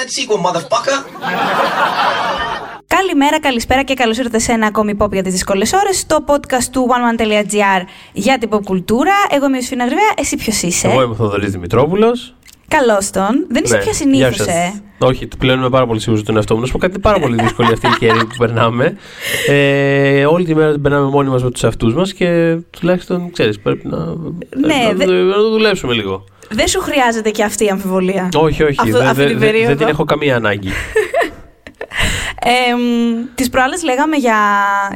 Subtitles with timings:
[0.00, 0.96] that sequel, motherfucker.
[2.86, 6.06] Καλημέρα, καλησπέρα και καλώς ήρθατε σε ένα ακόμη pop για τις δύσκολες ώρες.
[6.06, 7.82] Το podcast του oneone.gr
[8.12, 9.12] για την pop κουλτούρα.
[9.30, 12.34] Εγώ είμαι η Σφίνα Γρυβαία, εσύ ποιος είσαι; Εγώ είμαι ο Θοδωρής Δημητρόπουλος.
[12.68, 13.46] Καλώς τον.
[13.48, 14.46] Δεν είσαι Ναι, πια γεια συνήθως, σας.
[14.46, 14.82] ε.
[14.98, 16.60] Όχι, πλέον είμαι πάρα πολύ σίγουρο τον εαυτό μου.
[16.60, 18.96] Να σου πω κάτι είναι πάρα πολύ δύσκολη αυτή η καιρή που περνάμε.
[19.48, 23.60] Ε, όλη τη μέρα την περνάμε μόνοι μας με τους εαυτούς μας και τουλάχιστον ξέρεις,
[23.60, 26.24] πρέπει να, Ναι, να, δε- να το δουλέψουμε λίγο.
[26.52, 28.28] Δεν σου χρειάζεται και αυτή η αμφιβολία.
[28.36, 29.68] Όχι, όχι, Αυτό- δεν αυτή δεν- την δεν- περίοδο.
[29.68, 30.68] δεν την έχω καμία ανάγκη.
[32.44, 32.50] Ε,
[33.34, 34.36] τις προάλλες λέγαμε για,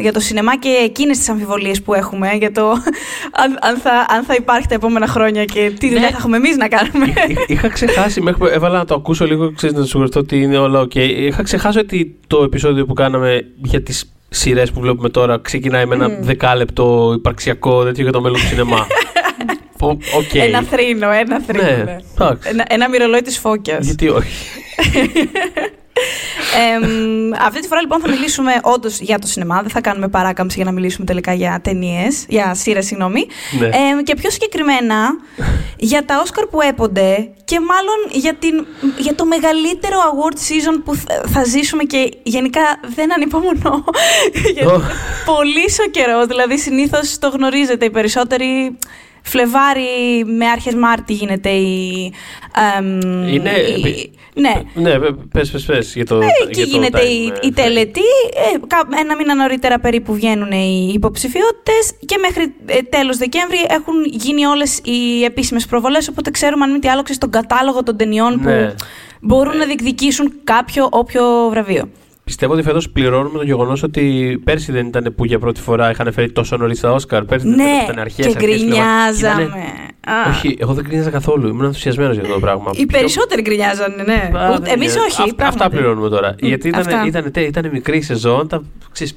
[0.00, 2.70] για το σινεμά και εκείνες τις αμφιβολίες που έχουμε για το
[3.42, 6.10] αν, αν, θα, αν θα υπάρχει τα επόμενα χρόνια και τι δουλειά Ναι.
[6.10, 7.06] θα έχουμε εμείς να κάνουμε.
[7.28, 10.40] Είχα- Είχα ξεχάσει, μέχρι που έβαλα να το ακούσω λίγο, ξέρεις, να σου γραφτώ ότι
[10.42, 10.95] είναι όλα οκ.
[10.95, 15.95] Είχα ξεχάσει ότι το επεισόδιο που κάναμε για τις σειρές που βλέπουμε τώρα ξεκινάει με
[15.95, 18.86] ένα δεκάλεπτο υπαρξιακό τέτοιο για το μέλλον του σινεμά.
[19.80, 20.34] Ο- Οκ.
[20.34, 21.62] Ένα θρήνο, ένα θρήνο.
[21.62, 21.96] Ναι, ναι.
[22.14, 22.48] εντάξει.
[22.48, 23.84] Ένα, ένα μοιρολόι της φώκιας.
[23.86, 24.32] Γιατί όχι.
[26.74, 29.60] Εμ, αυτή τη φορά λοιπόν θα μιλήσουμε όντως για το σινεμά.
[29.60, 33.26] Δεν θα κάνουμε παράκαμψη για να μιλήσουμε τελικά για ταινίες, για σειρές, συγγνώμη.
[33.58, 33.66] Ναι.
[33.66, 34.96] Εμ, και πιο συγκεκριμένα
[35.76, 38.66] για τα Όσκαρ που έπονται και μάλλον για, την,
[38.98, 42.60] για το μεγαλύτερο award season που θα, θα ζήσουμε και γενικά
[42.95, 43.84] δεν ανυπομονώ.
[44.54, 44.74] γιατί Ω.
[44.74, 44.84] είναι
[45.24, 46.26] πολύ καιρός.
[46.26, 48.78] Δηλαδή συνήθως το γνωρίζετε οι περισσότεροι.
[49.26, 52.12] Φλεβάρι με άρχες Μάρτι γίνεται η...
[52.78, 54.52] εμ, Είναι- η- ναι.
[54.74, 54.98] Ναι,
[55.32, 58.00] πες, πες, πες για το Εκεί για το γίνεται time, η, ε, η τελετή.
[58.54, 64.04] Ε, κα- ένα μήνα νωρίτερα περίπου βγαίνουν οι υποψηφιότητες και μέχρι ε, τέλος Δεκέμβρη έχουν
[64.04, 67.97] γίνει όλες οι επίσημες προβολές οπότε ξέρουμε αν μη τι άλλο ξέρεις, τον κατάλογο των
[67.97, 68.66] ταινιών Ναι.
[68.66, 68.75] που
[69.20, 71.88] μπορούν να διεκδικήσουν κάποιο όποιο βραβείο.
[72.25, 76.12] Πιστεύω ότι φέτος πληρώνουμε το γεγονός ότι πέρσι δεν ήταν που για πρώτη φορά είχαν
[76.12, 77.24] φέρει τόσο νωρίς τα Όσκαρ.
[77.24, 78.64] Πέρσι δεν ήταν που Ναι, ήταν αρχές, και αρχές Φλεβάρι.
[78.66, 79.42] γκρινιάζαμε.
[79.42, 79.64] Ήτανε-
[80.26, 80.30] Α.
[80.30, 81.48] Όχι, εγώ δεν γκρινιάζα καθόλου.
[81.48, 82.70] Ήμουν ενθουσιασμένος για αυτό το πράγμα.
[82.72, 84.30] Οι Πιο- περισσότεροι γκρινιάζανε, ναι.
[84.38, 85.02] Α, Ούτε- δεν Εμείς είναι.
[85.08, 85.22] όχι.
[85.22, 85.76] Αυ- αυτά πράγματι.
[85.76, 86.34] πληρώνουμε τώρα.
[86.38, 87.06] Γιατί ήταν, αυτά.
[87.06, 88.48] ήταν, ήταν, ήταν μικρή σεζόν.
[88.48, 89.16] Τα, ξέρεις, η-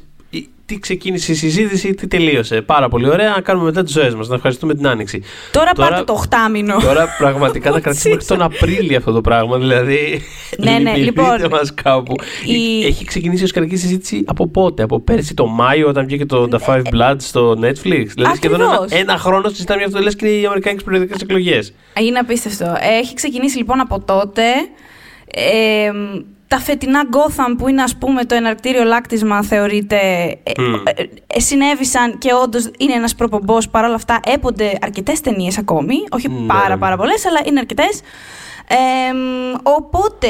[0.66, 2.62] τι ξεκίνησε η συζήτηση, τι τελείωσε.
[2.62, 3.30] Πάρα πολύ ωραία.
[3.30, 4.28] Να κάνουμε μετά τις ζωές μας.
[4.28, 5.22] Να ευχαριστούμε την άνοιξη.
[5.52, 6.78] Τώρα, Τώρα- πάρτε το οχτάμινο.
[6.82, 9.58] Τώρα πραγματικά να κρατήσουμε μέχρι τον Απρίλιο αυτό το πράγμα.
[9.58, 10.22] Δηλαδή.
[10.58, 12.16] Ναι, ναι, λυπηθείτε λοιπόν, μας κάπου.
[12.46, 16.48] η- Έχει ξεκινήσει η οσκαρική συζήτηση από πότε, από πέρσι το Μάιο, όταν βγήκε το
[16.52, 18.06] The Five Bloods στο Netflix.
[18.16, 18.92] Δηλαδή σχεδόν ένα, Ναι, Ακριβώς.
[19.02, 20.00] ένα χρόνο συζητάμε για αυτό.
[20.02, 21.74] Λες και οι Αμερικάνικες προεδρικές εκλογές.
[22.02, 22.74] Είναι απίστευτο.
[23.02, 24.42] Έχει ξεκινήσει λοιπόν από τότε.
[25.32, 25.92] Ε,
[26.48, 29.98] τα φετινά Gotham που είναι ας πούμε το εναρκτήριο λάκτισμα θεωρείται
[30.44, 30.74] ε, Μμ.
[30.74, 36.28] ε, ε, συνέβησαν και όντως είναι ένας προπομπός παρόλα αυτά έπονται αρκετές ταινίες ακόμη όχι
[36.30, 36.48] Ναι.
[36.48, 38.02] πάρα πάρα πολλές αλλά είναι αρκετές
[38.68, 40.28] ε, μ, οπότε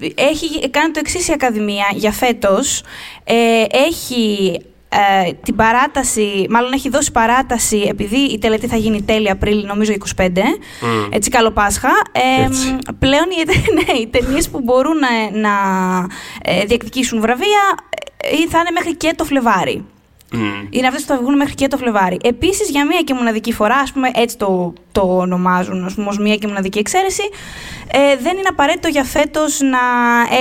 [0.00, 2.82] ε, έχει κάνει το εξής η Ακαδημία για φέτος
[3.24, 4.52] ε, έχει
[4.92, 9.92] ε, την παράταση, μάλλον έχει δώσει παράταση επειδή η τελετή θα γίνει τέλη Απρίλη, νομίζω
[10.16, 10.28] 25,
[11.10, 11.90] έτσι καλό Πάσχα.
[12.12, 12.78] Ε, Έτσι.
[12.98, 15.50] πλέον οι, ναι, οι ταινίες που μπορούν να, να
[16.42, 17.62] ε, διεκδικήσουν βραβεία
[18.16, 19.84] ε, θα είναι μέχρι και το Φλεβάρι.
[20.70, 22.16] Είναι αυτές που θα βγουν μέχρι και το Φλεβάρι.
[22.22, 26.18] Επίσης, για μία και μοναδική φορά, ας πούμε, έτσι το, το ονομάζουν, ας πούμε, ως
[26.18, 27.22] μία και μοναδική εξαίρεση,
[27.92, 29.78] ε, δεν είναι απαραίτητο για φέτος να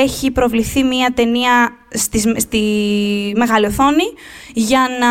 [0.01, 2.61] έχει προβληθεί μία ταινία στη, στη
[3.35, 4.03] μεγάλη οθόνη
[4.53, 5.07] για να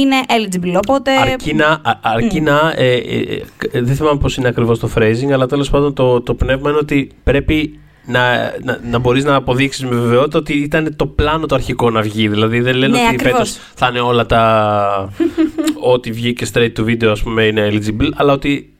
[0.00, 0.80] είναι eligible.
[0.86, 1.10] Οπότε.
[1.16, 5.30] Αρκεί να, α- αρκεί να, ε, ε, ε, δεν θυμάμαι πώς είναι ακριβώς το phrasing,
[5.32, 9.84] αλλά τέλος πάντων το, το πνεύμα είναι ότι πρέπει να, να, να μπορείς να αποδείξεις
[9.84, 12.28] με βεβαιότητα ότι ήταν το πλάνο το αρχικό να βγει.
[12.28, 13.32] Δηλαδή δεν λένε Ναι, ότι ακριβώς.
[13.32, 15.12] φέτος θα είναι όλα τα...
[15.92, 18.70] ό,τι βγήκε straight to video ας πούμε είναι eligible, αλλά ότι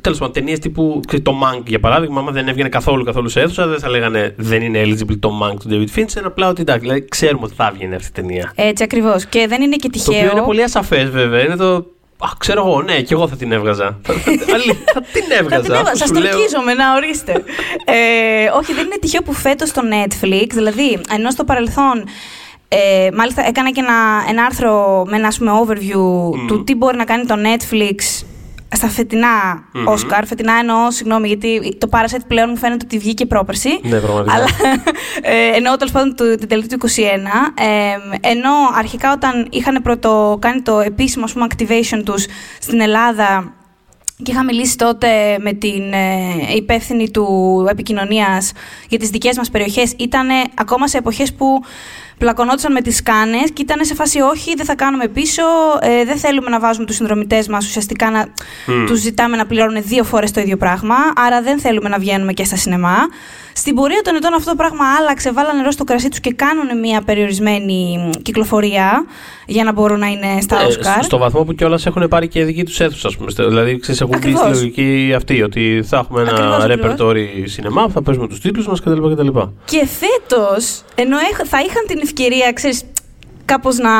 [0.00, 3.40] Τέλος πάντων, ταινίες τύπου ξέρεις, το Mank για παράδειγμα, άμα δεν έβγαινε καθόλου, καθόλου σε
[3.40, 6.22] αίθουσα, δεν θα λέγανε δεν είναι eligible το Mank του David Fincher.
[6.24, 8.52] Απλά ότι εντάξει, δηλαδή ξέρουμε ότι θα βγαίνει αυτή η ταινία.
[8.54, 9.26] Έτσι ακριβώς.
[9.26, 10.30] Και δεν είναι και Το οποίο τυχαίο.
[10.30, 11.44] είναι πολύ ασαφές βέβαια.
[11.44, 11.86] Είναι το.
[12.22, 13.98] Α, ξέρω εγώ, ναι, και εγώ θα την έβγαζα.
[14.02, 15.56] θα, θα, αλή- θα την έβγαζα.
[15.56, 17.32] Θα την έβαζα, αφού σας σου λέω- τορκίζομαι, να ορίστε.
[17.84, 22.04] ε, όχι, δεν είναι τυχαίο που φέτος στο Netflix, δηλαδή, ενώ στο παρελθόν.
[22.68, 23.94] Ε, μάλιστα έκανα και ένα,
[24.28, 28.24] ένα άρθρο με ένα ας πούμε, overview του τι μπορεί να κάνει το Netflix
[28.76, 29.28] στα φετινα
[29.72, 29.84] Μμμ.
[29.88, 30.22] Oscar.
[30.26, 33.68] Φετινά εννοώ, συγγνώμη, γιατί το Parasite πλέον μου φαίνεται ότι βγήκε πρόπερση.
[33.82, 34.34] Ναι, πραγματικά.
[34.36, 34.46] Αλλά
[35.22, 37.52] ε, εννοώ τέλος πάντων του- την τελετή του 21.
[37.54, 42.26] Ε, ενώ αρχικά όταν είχαν πρώτο κάνει το επίσημο ας πούμε, activation τους
[42.60, 43.52] στην Ελλάδα
[44.22, 47.26] και είχα μιλήσει τότε με την ε, υπεύθυνη του
[47.70, 48.52] επικοινωνίας
[48.88, 51.46] για τις δικές μας περιοχές, ήταν ακόμα σε εποχές που
[52.20, 55.42] πλακωνόντουσαν με τις κάνε και ήταν σε φάση όχι, δεν θα κάνουμε πίσω,
[55.80, 58.84] ε, δεν θέλουμε να βάζουμε τους συνδρομητές μας ουσιαστικά να mm.
[58.86, 62.44] τους ζητάμε να πληρώνουν δύο φορές το ίδιο πράγμα, άρα δεν θέλουμε να βγαίνουμε και
[62.44, 62.96] στα σινεμά.
[63.52, 66.78] Στην πορεία των ετών αυτό το πράγμα άλλαξε, βάλανε νερό στο κρασί τους και κάνουν
[66.78, 69.04] μια περιορισμένη κυκλοφορία
[69.46, 70.98] για να μπορούν να είναι στα Όσκαρ.
[70.98, 73.30] Ε, στο βαθμό που κιόλας έχουν πάρει και δική τους αίθουσα, ας πούμε.
[73.48, 78.28] Δηλαδή, ξέρεις, έχουν μπει στη λογική αυτή, ότι θα έχουμε ένα ρεπερτόρι σινεμά, θα παίζουμε
[78.28, 79.08] τους τίτλους μας κτλ.
[79.08, 79.30] Και,
[79.64, 82.84] και φέτος, ενώ θα είχαν την ευκαιρία, ξέρεις,
[83.44, 83.90] κάπως να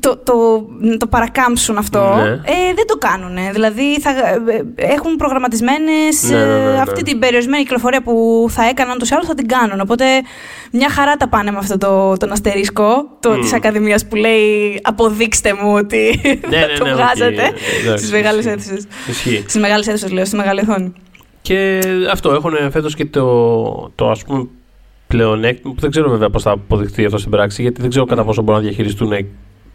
[0.00, 0.66] το, το,
[0.98, 2.28] το παρακάμψουν αυτό, ναι.
[2.28, 3.36] ε, δεν το κάνουν.
[3.52, 8.98] Δηλαδή θα, ε, έχουν προγραμματισμένες ναι, ναι, ναι, αυτή την περιορισμένη κυκλοφορία που θα έκαναν
[8.98, 9.80] τους άλλους θα την κάνουν.
[9.80, 10.04] Οπότε
[10.72, 13.40] μια χαρά τα πάνε με αυτό το, τον αστερίσκο το, mm.
[13.40, 16.20] της Ακαδημίας που λέει αποδείξτε μου ότι
[16.78, 17.52] το βγάζετε
[17.96, 18.86] στις μεγάλες αίθουσες.
[19.46, 20.92] Στις μεγάλες αίθουσες λέω, στη μεγάλη οθόνη.
[21.42, 21.80] Και
[22.10, 24.48] αυτό έχουν φέτος και το, το ας πούμε
[25.12, 28.24] πλεονέκτημα που δεν ξέρω βέβαια πώς θα αποδειχθεί αυτό στην πράξη γιατί δεν ξέρω κατά
[28.24, 29.12] πόσο μπορούν να διαχειριστούν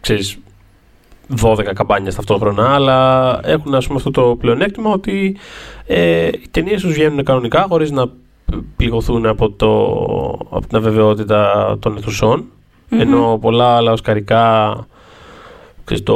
[0.00, 0.38] ξέρεις,
[1.42, 5.36] 12 καμπάνια ταυτόχρονα, αλλά έχουν ας πούμε αυτό το πλεονέκτημα ότι
[5.86, 8.06] ε, οι ταινίες τους βγαίνουν κανονικά χωρίς να
[8.76, 9.82] πληγωθούν από, το,
[10.50, 12.44] από την αβεβαιότητα των αιθουσών.
[12.90, 14.74] Ενώ πολλά άλλα οσκαρικά
[15.94, 16.14] το,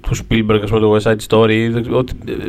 [0.00, 1.82] του Spielberg, ας πούμε, το West Side Story,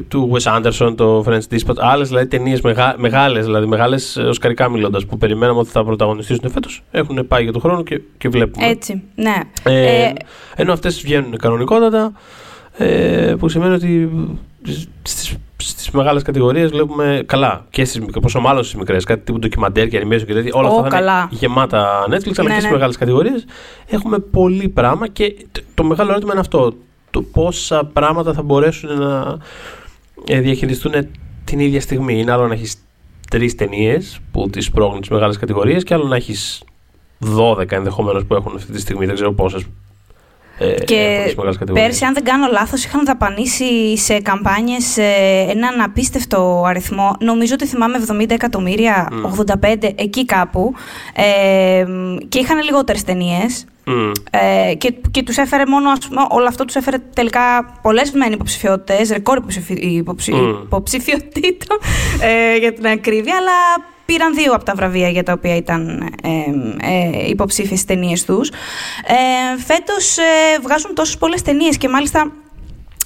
[0.07, 5.05] του Wes Anderson, το French Dispatch, άλλες δηλαδή ταινίες μεγά, μεγάλες, δηλαδή μεγάλες οσκαρικά μιλώντας
[5.05, 8.67] που περιμέναμε ότι θα πρωταγωνιστήσουν φέτος, έχουν πάει για τον χρόνο και, και βλέπουμε.
[8.67, 9.39] Έτσι, ναι.
[9.63, 10.13] Ε, ε,
[10.55, 12.11] ενώ αυτές βγαίνουν κανονικότατα,
[12.77, 14.09] ε, που σημαίνει ότι
[15.01, 17.65] στις στις μεγάλες κατηγορίες βλέπουμε καλά.
[17.69, 20.51] Και στις μικρέ, πόσο μάλλον στις μικρές, κάτι τύπου ντοκιμαντέρ και animation και τέτοια.
[20.53, 22.71] Όλα αυτά θα είναι γεμάτα Netflix, αλλά ναι, και στις ναι.
[22.71, 23.45] μεγάλες κατηγορίες
[23.87, 25.35] έχουμε πολύ πράγμα και
[25.73, 26.73] το μεγάλο ερώτημα είναι αυτό.
[27.11, 29.37] Το πόσα πράγματα θα μπορέσουν να
[30.25, 30.93] ε, διαχειριστούν
[31.43, 32.19] την ίδια στιγμή.
[32.19, 32.75] Είναι άλλο να έχεις
[33.29, 36.63] τρεις ταινίες που τις πρόκειται τις μεγάλες κατηγορίες και άλλο να έχεις
[37.37, 39.65] 12 ενδεχομένως που έχουν αυτή τη στιγμή, δεν ξέρω πόσες ε,
[40.85, 41.35] και
[41.73, 45.03] πέρσι, αν δεν κάνω λάθος, είχαν δαπανίσει σε καμπάνιες ε,
[45.49, 47.15] έναν απίστευτο αριθμό.
[47.19, 49.07] Νομίζω ότι θυμάμαι 70 εκατομμύρια,
[49.61, 50.73] 85, εκεί κάπου.
[51.13, 51.85] Ε,
[52.29, 53.65] και είχαν λιγότερες ταινίες.
[54.31, 58.31] Ε, και, και τους έφερε μόνο, ας πούμε, όλο αυτό τους έφερε τελικά πολλές μεν
[58.31, 59.73] υποψηφιότητες, ρεκόρ υποψηφι,
[60.65, 61.77] υποψηφιότητων
[62.21, 66.29] ε, για την ακρίβεια, αλλά πήραν δύο από τα βραβεία για τα οποία ήταν ε,
[66.91, 68.49] ε, υποψήφιες ταινίες τους.
[68.49, 70.21] Ε, φέτος ε,
[70.61, 72.31] βγάζουν τόσες πολλές ταινίες και μάλιστα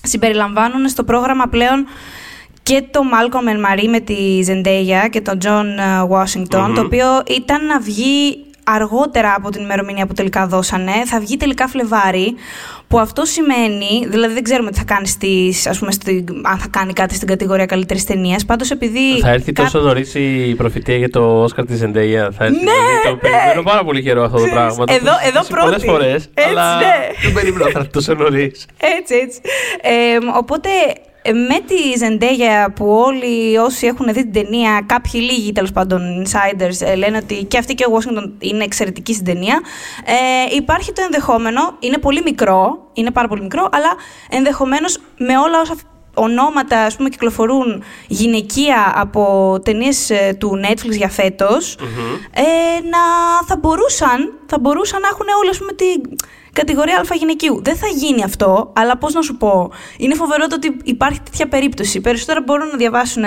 [0.03, 1.87] συμπεριλαμβάνουν στο πρόγραμμα πλέον
[2.63, 4.15] και το Malcolm and Marie με τη
[4.47, 5.65] Zendaya και τον John
[6.09, 10.91] Washington, το οποίο ήταν να βγει αργότερα από την ημερομηνία που τελικά δώσανε.
[11.05, 12.35] Θα βγει τελικά Φλεβάρι,
[12.87, 16.67] που αυτό σημαίνει, δηλαδή δεν ξέρουμε τι θα κάνει στις, ας πούμε, στη, αν θα
[16.67, 18.45] κάνει κάτι στην κατηγορία καλύτερης ταινίας.
[18.45, 19.19] Πάντως επειδή.
[19.21, 22.31] Θα έρθει τόσο νωρίς η προφητεία για το Όσκαρ της Ζεντέια.
[22.37, 22.55] Θα έρθει.
[22.55, 23.17] Ναι, δηλαδή, το ναι.
[23.17, 24.83] περιμένω πάρα πολύ καιρό αυτό το πράγμα.
[24.87, 25.65] Εδώ, εδώ πρώτη.
[25.65, 26.29] Πολλές φορές.
[26.49, 26.85] Αλλά ναι.
[27.23, 28.65] δεν περίμενα θα έρθει τόσο νωρίς.
[28.99, 29.39] Έτσι, έτσι.
[29.81, 35.51] Ε, οπότε ε, με τη Ζεντέγια που όλοι όσοι έχουν δει την ταινία, κάποιοι λίγοι
[35.51, 39.61] τέλος πάντων insiders ε, λένε ότι και αυτή και ο Washington είναι εξαιρετική στην ταινία.
[40.05, 43.95] Ε, υπάρχει το ενδεχόμενο, είναι πολύ μικρό, είναι πάρα πολύ μικρό, αλλά
[44.29, 45.75] ενδεχομένως με όλα όσα
[46.13, 51.77] ονόματα ας πούμε, κυκλοφορούν γυναικεία από ταινίες ε, του Netflix για φετος
[52.33, 52.41] ε,
[52.89, 52.99] να
[53.47, 55.85] θα μπορούσαν, θα μπορούσαν να έχουν όλοι ας πούμε, τη,
[56.53, 57.61] κατηγορία Α γυναικείου.
[57.63, 59.71] Δεν θα γίνει αυτό, αλλά πώς να σου πω.
[59.97, 62.01] Είναι φοβερό το ότι υπάρχει τέτοια περίπτωση.
[62.01, 63.23] Περισσότερα μπορούν να διαβάσουν.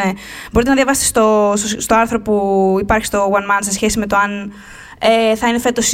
[0.52, 4.16] Μπορείτε να διαβάσετε στο, στο, άρθρο που υπάρχει στο One Man σε σχέση με το
[4.16, 4.52] αν
[4.98, 5.92] ε, θα είναι φέτος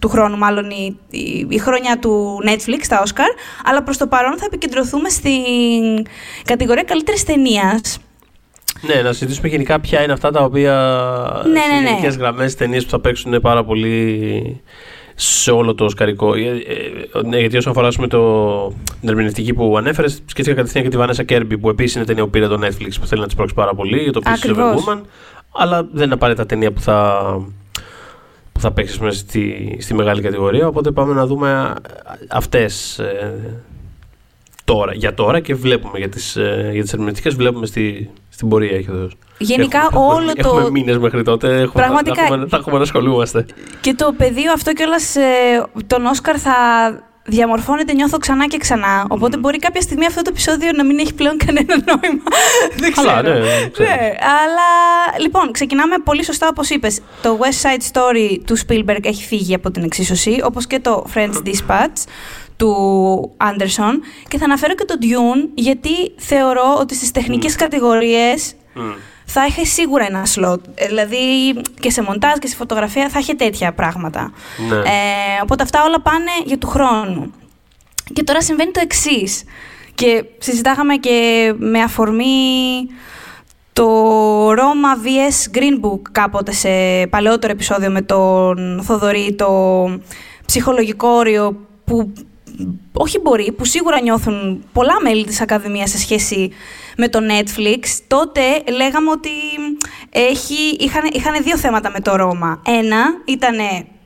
[0.00, 3.30] του χρόνου, μάλλον η, η, η, χρονιά του Netflix, τα Oscar.
[3.64, 6.06] Αλλά προς το παρόν θα επικεντρωθούμε στην
[6.44, 7.98] κατηγορία καλύτερης ταινίας.
[8.80, 10.72] Ναι, να συζητήσουμε γενικά ποια είναι αυτά τα οποία
[11.52, 12.22] ναι, σε ναι, γενικές ναι.
[12.22, 14.62] γραμμές ταινίες που θα παίξουν πάρα πολύ
[15.18, 16.34] σε όλο το σκαρικό.
[16.34, 18.66] Ε, ε, ναι, γιατί όσον αφορά το,
[19.00, 22.30] την ερμηνευτική που ανέφερες, σκέφτηκα κατευθείαν και τη Βάνεσα Κέρμπι που επίσης είναι ταινία που
[22.30, 25.00] πήρε το Netflix που θέλει να της πρόξει πάρα πολύ για το οποίο Woman.
[25.52, 27.20] Αλλά δεν είναι απαραίτητα ταινία που θα,
[28.52, 30.66] που θα παίξεις μέσα στη, στη μεγάλη κατηγορία.
[30.66, 31.74] Οπότε πάμε να δούμε
[32.28, 33.62] αυτές ε,
[34.64, 38.76] τώρα, για τώρα και βλέπουμε για τις, ε, για τις ερμηνευτικές βλέπουμε στη, στην πορεία
[38.76, 39.16] έχει δώσει.
[39.38, 40.48] Γενικά έχουμε, όλο έχουμε, το.
[40.48, 41.60] Έχουμε μήνες μέχρι τότε.
[41.60, 42.14] Έχουμε, Πραγματικά.
[42.14, 43.46] Θα, έχουμε, θα έχουμε να ασχολούμαστε.
[43.80, 45.22] Και το πεδίο αυτό κιόλας ε,
[45.86, 46.54] τον Όσκαρ θα
[47.26, 49.06] διαμορφώνεται, νιώθω ξανά και ξανά.
[49.08, 52.22] Οπότε μπορεί κάποια στιγμή αυτό το επεισόδιο να μην έχει πλέον κανένα νόημα.
[52.80, 53.10] Δεν ξέρω.
[53.10, 54.68] Αλλά, ναι, ναι, αλλά
[55.20, 57.00] λοιπόν, ξεκινάμε πολύ σωστά όπως είπες.
[57.22, 61.42] Το West Side Story του Spielberg έχει φύγει από την εξίσωση, όπως και το French
[61.46, 62.04] Dispatch
[62.56, 67.58] του Άντερσον και θα αναφέρω και τον Dune γιατί θεωρώ ότι στις τεχνικές mm.
[67.58, 68.54] κατηγορίες
[69.26, 70.58] θα έχει σίγουρα ένα slot.
[70.74, 71.16] Ε, Δηλαδή
[71.80, 74.32] και σε μοντάζ και σε φωτογραφία θα έχει τέτοια πράγματα.
[74.68, 74.76] Ναι.
[74.76, 74.82] Ε,
[75.42, 77.32] οπότε αυτά όλα πάνε για του χρόνου.
[78.12, 79.44] Και τώρα συμβαίνει το εξής.
[79.94, 82.86] Και συζητάγαμε και με αφορμή
[83.72, 86.68] το Roma vs Green Book κάποτε σε
[87.10, 89.50] παλαιότερο επεισόδιο με τον Θοδωρή, το
[90.46, 92.12] ψυχολογικό όριο που
[92.92, 96.50] όχι μπορεί, που σίγουρα νιώθουν πολλά μέλη της Ακαδημίας σε σχέση
[96.96, 98.40] με το Netflix, τότε
[98.76, 99.30] λέγαμε ότι
[100.10, 102.62] έχει, είχαν, είχαν δύο θέματα με το Ρώμα.
[102.66, 103.56] Ένα ήταν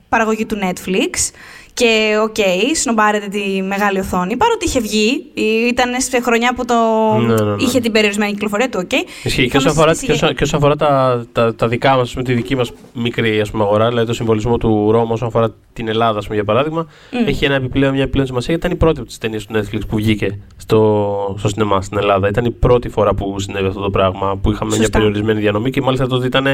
[0.08, 1.30] παραγωγή του Netflix
[1.74, 5.24] και OK, okay, σνομπάρετε τη μεγάλη οθόνη, παρότι είχε βγει,
[5.68, 6.74] ήταν σε χρονιά που το
[7.18, 7.62] Ναι, ναι, ναι.
[7.62, 8.88] είχε την περιορισμένη κυκλοφορία του, OK.
[8.92, 9.08] Okay.
[9.22, 9.48] Ισχύει.
[9.48, 12.56] Και όσον αφορά, και όσον, και όσον αφορά τα, τα, τα δικά μας, τη δική
[12.56, 16.24] μας μικρή ας πούμε, αγορά, δηλαδή το συμβολισμό του Ρώμα όσον αφορά την Ελλάδα, ας
[16.24, 16.86] πούμε, για παράδειγμα,
[17.26, 18.54] έχει ένα επιπλέον, μια επιπλέον σημασία.
[18.54, 22.28] Ήταν η πρώτη από τις ταινίες του Netflix που βγήκε στο, στο σινεμά στην Ελλάδα.
[22.28, 24.98] Ήταν η πρώτη φορά που συνέβη αυτό το πράγμα, που είχαμε μια Σωστά.
[24.98, 26.46] περιορισμένη διανομή και μάλιστα τότε ήταν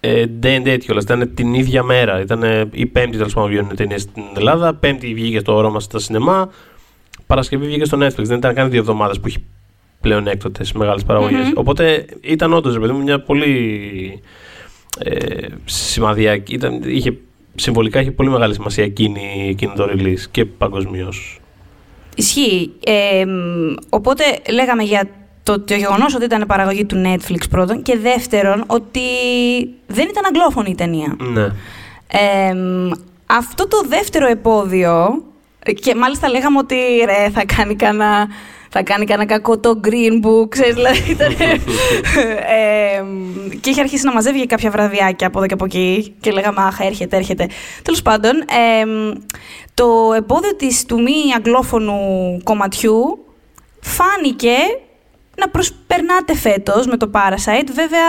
[0.00, 2.20] ε, day and date κιόλας, ήταν την ίδια μέρα.
[2.20, 5.98] Ήταν ε, η Πέμπτη τέλος πάντων βγαίνουν ταινίες στην Ελλάδα, Πέμπτη βγήκε στο Ρώμα στα
[5.98, 6.50] σινεμά,
[7.26, 8.22] Παρασκευή βγήκε στο Netflix.
[8.24, 9.38] Δεν ήταν καν δύο εβδομάδες που είχε
[10.00, 11.52] πλέον έκτοτες μεγάλες παραγωγές.
[11.54, 14.22] Οπότε ήταν όντως, παιδί μου, μια πολύ
[14.98, 16.54] ε, σημαδιακή.
[16.54, 17.16] Ήταν, είχε,
[17.54, 21.40] συμβολικά είχε πολύ μεγάλη σημασία εκείνη, εκείνη το release και παγκοσμίως.
[22.16, 22.70] Ισχύει.
[22.84, 25.08] Ε, μ, οπότε λέγαμε για
[25.50, 29.00] το, το γεγονός ότι ήταν παραγωγή του Netflix πρώτον και δεύτερον ότι
[29.86, 31.16] δεν ήταν αγγλόφωνη η ταινία.
[31.18, 31.44] Ναι.
[32.06, 32.90] Ε, μ,
[33.26, 35.22] αυτό το δεύτερο επόδιο
[35.80, 38.28] και μάλιστα λέγαμε ότι ρε, θα κάνει κανένα
[38.72, 41.32] θα κάνει κανένα κακό το Green Book, ξέρεις, δηλαδή ήταν...
[42.58, 46.14] ε, μ, και είχε αρχίσει να μαζεύει για κάποια βραδιάκια από εδώ και από εκεί
[46.20, 47.48] και λέγαμε αχ έρχεται, έρχεται.
[47.82, 48.32] Τέλος πάντων,
[48.80, 49.12] ε, μ,
[49.74, 51.98] το εμπόδιο της του μη αγγλόφωνου
[52.42, 53.24] κομματιού
[53.80, 54.56] φάνηκε
[55.40, 57.68] να προσπερνάτε φέτος με το Parasite.
[57.74, 58.06] Βέβαια,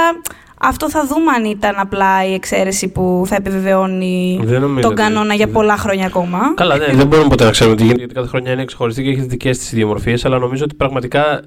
[0.64, 5.02] αυτό θα δούμε αν ήταν απλά η εξαίρεση που θα επιβεβαιώνει Δεν νομίζω τον ότι-
[5.02, 6.54] κανόνα για πολλά χρόνια ακόμα.
[6.56, 9.10] Καλά, ναι, δεν μπορούμε ποτέ να ξέρουμε τι γίνεται, γιατί κάθε χρονιά είναι ξεχωριστή και
[9.10, 11.42] έχεις τι δικές της ιδιομορφίες, αλλά νομίζω ότι πραγματικά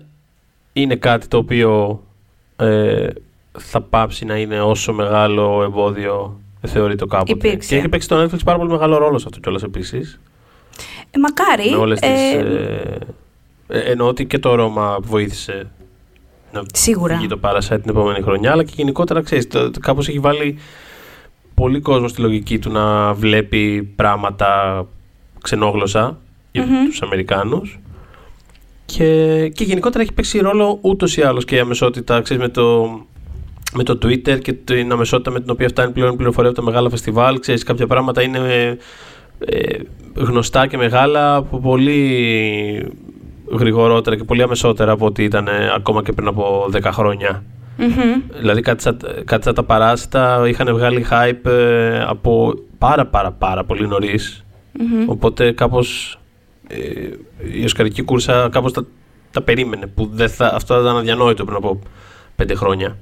[0.72, 2.02] είναι κάτι το οποίο
[2.56, 3.06] ε,
[3.58, 7.32] θα πάψει να είναι όσο μεγάλο εμπόδιο θεωρείται κάποτε.
[7.32, 7.68] Υπήρξε.
[7.68, 10.20] Και έχει παίξει το Netflix πάρα πολύ μεγάλο ρόλο σε αυτό κιόλας επίσης.
[11.10, 11.70] Ε, μακάρι.
[11.70, 12.98] Με όλες τις, ε,
[13.74, 15.70] ε, ε, εννοώ ότι και το Ρώμα βοήθησε
[16.52, 17.16] να Σίγουρα.
[17.16, 20.58] βγει το Parasite την επόμενη χρονιά, αλλά και γενικότερα ξέρεις, το, το, κάπως έχει βάλει
[21.54, 24.86] πολύ κόσμο στη λογική του να βλέπει πράγματα
[25.42, 26.18] ξενόγλωσσα
[26.52, 26.84] για Μμμ.
[26.84, 27.78] τους Αμερικάνους
[28.86, 32.98] και, και γενικότερα έχει παίξει ρόλο ούτως ή άλλως και η αμεσότητα ξέρεις, με το,
[33.74, 36.64] με το Twitter και την αμεσότητα με την οποία φτάνει πλέον η πληροφορία από τα
[36.64, 37.38] μεγάλα φεστιβάλ.
[37.38, 38.76] Ξέρεις, κάποια πράγματα είναι
[39.38, 39.76] ε,
[40.14, 42.92] γνωστά και μεγάλα από πολύ
[43.50, 47.44] γρηγορότερα και πολύ αμεσότερα από ό,τι ήταν ε, ακόμα και πριν από 10 χρόνια.
[47.76, 48.22] Μμμ.
[48.38, 53.64] Δηλαδή κάτι σαν, κάτι σαν τα παράσιτα είχαν βγάλει hype ε, από πάρα πάρα πάρα
[53.64, 54.44] πολύ νωρίς.
[54.72, 55.08] Μμμ.
[55.08, 56.18] Οπότε κάπως
[56.68, 56.78] ε,
[57.60, 58.86] η οσκαρική κούρσα κάπως τα,
[59.30, 61.78] τα περίμενε που δεν θα, αυτό ήταν αδιανόητο πριν από
[62.36, 62.96] πέντε χρόνια.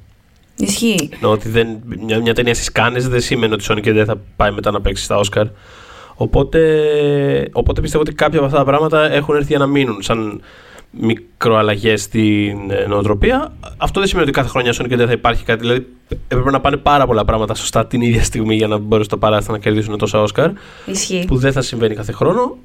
[0.56, 1.08] Ισχύει.
[1.12, 4.16] Ενώ ότι δεν, μια, μια ταινία στις Κάνες δεν σημαίνει ότι η Sonic δεν θα
[4.36, 5.44] πάει μετά να παίξει στα Oscar.
[6.14, 10.40] Οπότε, οπότε πιστεύω ότι κάποια από αυτά τα πράγματα έχουν έρθει για να μείνουν σαν
[10.90, 13.52] μικροαλλαγές στην ε, νοοτροπία.
[13.76, 15.60] Αυτό δεν σημαίνει ότι κάθε χρονιά Sonic δεν θα υπάρχει κάτι.
[15.60, 15.86] Δηλαδή
[16.28, 19.56] έπρεπε να πάνε πάρα πολλά πράγματα σωστά την ίδια στιγμή για να μπορέσουν το παράστημα
[19.56, 20.50] να κερδίσουν τόσα Oscar.
[20.86, 21.24] Ισχύει.
[21.26, 22.56] Που δεν θα συμβαίνει κάθε χρόνο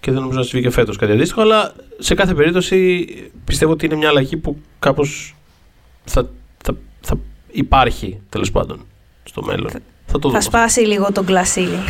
[0.00, 1.40] και δεν νομίζω να συμβεί και φέτος κάτι αντίστοιχο.
[1.40, 3.06] Αλλά σε κάθε περίπτωση
[3.44, 5.36] πιστεύω ότι είναι μια αλλαγή που κάπως
[6.04, 6.28] θα,
[6.62, 7.18] θα, θα
[7.50, 8.80] υπάρχει τέλος πάντων
[9.24, 9.70] στο μέλλον.
[10.08, 10.40] Θα το Θα δούμε.
[10.40, 11.82] σπάσει λίγο τον glass ceiling.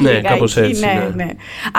[0.00, 1.26] Ναι, Λιγάκι, κάπως έτσι, ναι.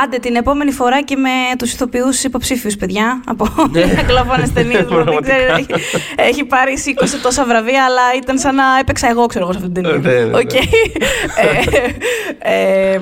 [0.04, 3.82] Άντε την επόμενη φορά και με τους ηθοποιούς υποψήφιους, παιδιά, από Ναι.
[4.00, 4.86] αγγλόφωνες ταινίες.
[4.86, 5.36] δηλαδή, Πραγματικά.
[5.36, 5.68] ξέρεις, έχει,
[6.16, 6.90] έχει πάρει 20
[7.22, 10.12] τόσα βραβεία, αλλά ήταν σαν να έπαιξα εγώ, ξέρω εγώ, σε αυτή την ταινία.
[10.12, 10.38] Ναι, ναι, ναι.
[10.38, 10.54] Οκ.
[10.54, 10.60] Ε,
[12.94, 13.00] ε,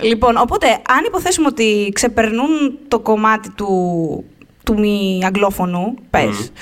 [0.00, 4.24] λοιπόν, οπότε, αν υποθέσουμε ότι ξεπερνούν το κομμάτι του,
[4.64, 6.52] του μη αγγλόφωνου, πες,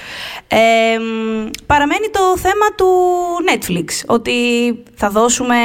[0.48, 2.86] ε, μ, παραμένει το θέμα του
[3.52, 4.04] Netflix.
[4.06, 4.32] Ότι
[4.94, 5.56] θα δώσουμε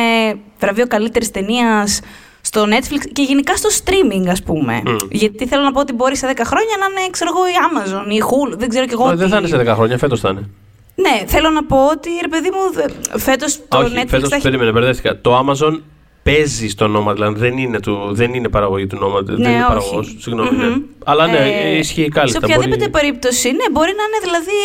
[0.60, 2.00] βραβείο καλύτερης ταινίας
[2.42, 4.82] στο Netflix και γενικά στο streaming, ας πούμε.
[4.86, 4.96] Μμ.
[5.12, 8.12] Γιατί θέλω να πω ότι μπορεί σε 10 χρόνια να είναι, ξέρω εγώ, η Amazon,
[8.12, 9.10] η Hulu, δεν ξέρω κι εγώ.
[9.12, 10.50] Ε, Δεν τι- θα είναι σε 10 χρόνια, φέτος θα είναι.
[10.96, 14.36] Ναι, θέλω να πω ότι, ρε παιδί μου, δε- φέτος το Όχι, Netflix φέτος θα
[14.36, 14.44] έχει...
[14.44, 15.22] περίμενε, μπερδεύτηκα.
[15.22, 15.82] Το Amazon
[16.32, 19.26] παίζει στο Nomadland, δεν είναι, του, δεν είναι παραγωγή του Nomadland.
[19.26, 19.68] δεν είναι όχι.
[19.68, 20.50] παραγωγός, συγγνώμη.
[20.52, 20.60] Μμμ.
[20.70, 20.76] ναι.
[21.06, 22.40] Αλλά ναι, Ε, ισχύει κάλλιστα.
[22.40, 24.56] Σε οποιαδήποτε μπορεί- περίπτωση, ναι, μπορεί να είναι δηλαδή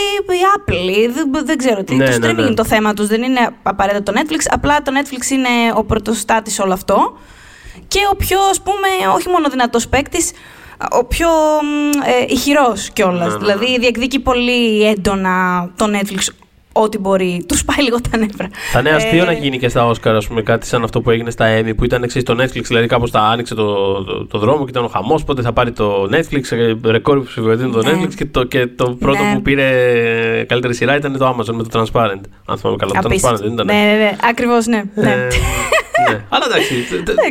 [0.41, 1.13] η Apple.
[1.15, 1.95] Δεν, δεν ξέρω τι.
[1.95, 2.43] Ναι, το ναι, streaming ναι.
[2.43, 3.07] είναι το θέμα τους.
[3.07, 4.41] Δεν είναι απαραίτητα το Netflix.
[4.51, 7.17] Απλά το Netflix είναι ο πρωτοστάτης όλο αυτό.
[7.89, 10.31] Και ο πιο, ας πούμε, όχι μόνο δυνατός παίκτης,
[11.01, 11.29] ο πιο
[11.63, 13.19] μ, ε, ηχηρός κιόλας.
[13.19, 13.39] Ναι, ναι, ναι.
[13.39, 16.27] Δηλαδή διεκδικεί πολύ έντονα το Netflix
[16.73, 17.45] ό,τι μπορεί.
[17.49, 18.49] Τους πάει λίγο τα νεύρα.
[18.73, 21.11] Θα είναι αστείο Ε, να γίνει και στα Όσκαρ, ας πούμε, κάτι σαν αυτό που
[21.11, 22.63] έγινε στα Emmy που ήταν εξή το Netflix.
[22.63, 25.25] Δηλαδή, κάπως τα άνοιξε το, το, το δρόμο και ήταν ο χαμός.
[25.25, 27.93] Πότε θα πάρει το Netflix, ε, ρεκόρ ψηφιοθετή το Ναι.
[27.93, 29.35] Netflix και το, και το πρώτο Ναι.
[29.35, 32.21] που πήρε καλύτερη σειρά ήταν το Amazon με το Transparent.
[32.47, 32.93] Αν θυμάμαι καλά.
[32.93, 33.37] Το Transparent Απίστευτο.
[33.45, 33.67] δεν ήταν.
[33.67, 34.17] Ναι, ναι, ναι.
[34.29, 34.83] Ακριβώς, ναι.
[34.95, 35.11] ναι.
[35.11, 35.17] Ε,
[36.11, 36.25] ναι.
[36.29, 36.75] Αλλά εντάξει,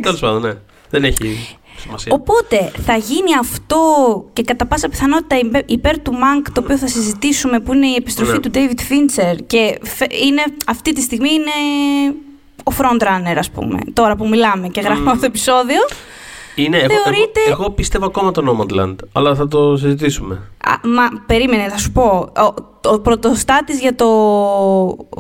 [0.02, 0.54] τέλος πάντων, ναι.
[0.90, 2.14] Δεν έχει σημασία.
[2.14, 3.78] Οπότε θα γίνει αυτό
[4.34, 7.96] και κατά πάσα πιθανότητα υπέ- υπέρ του Mank το οποίο θα συζητήσουμε που είναι η
[7.98, 8.40] επιστροφή Ναι.
[8.40, 11.52] του David Fincher και φε- είναι, αυτή τη στιγμή είναι
[12.64, 15.80] ο frontrunner ας πούμε τώρα που μιλάμε και γράφουμε αυτό το επεισόδιο
[16.56, 20.36] Είναι, εγώ, εγώ, θεωρείται- εγώ πιστεύω ακόμα το Nomadland, αλλά θα το συζητήσουμε.
[20.64, 24.08] Α, μα περίμενε θα σου πω ο, ο πρωτοστάτης για το,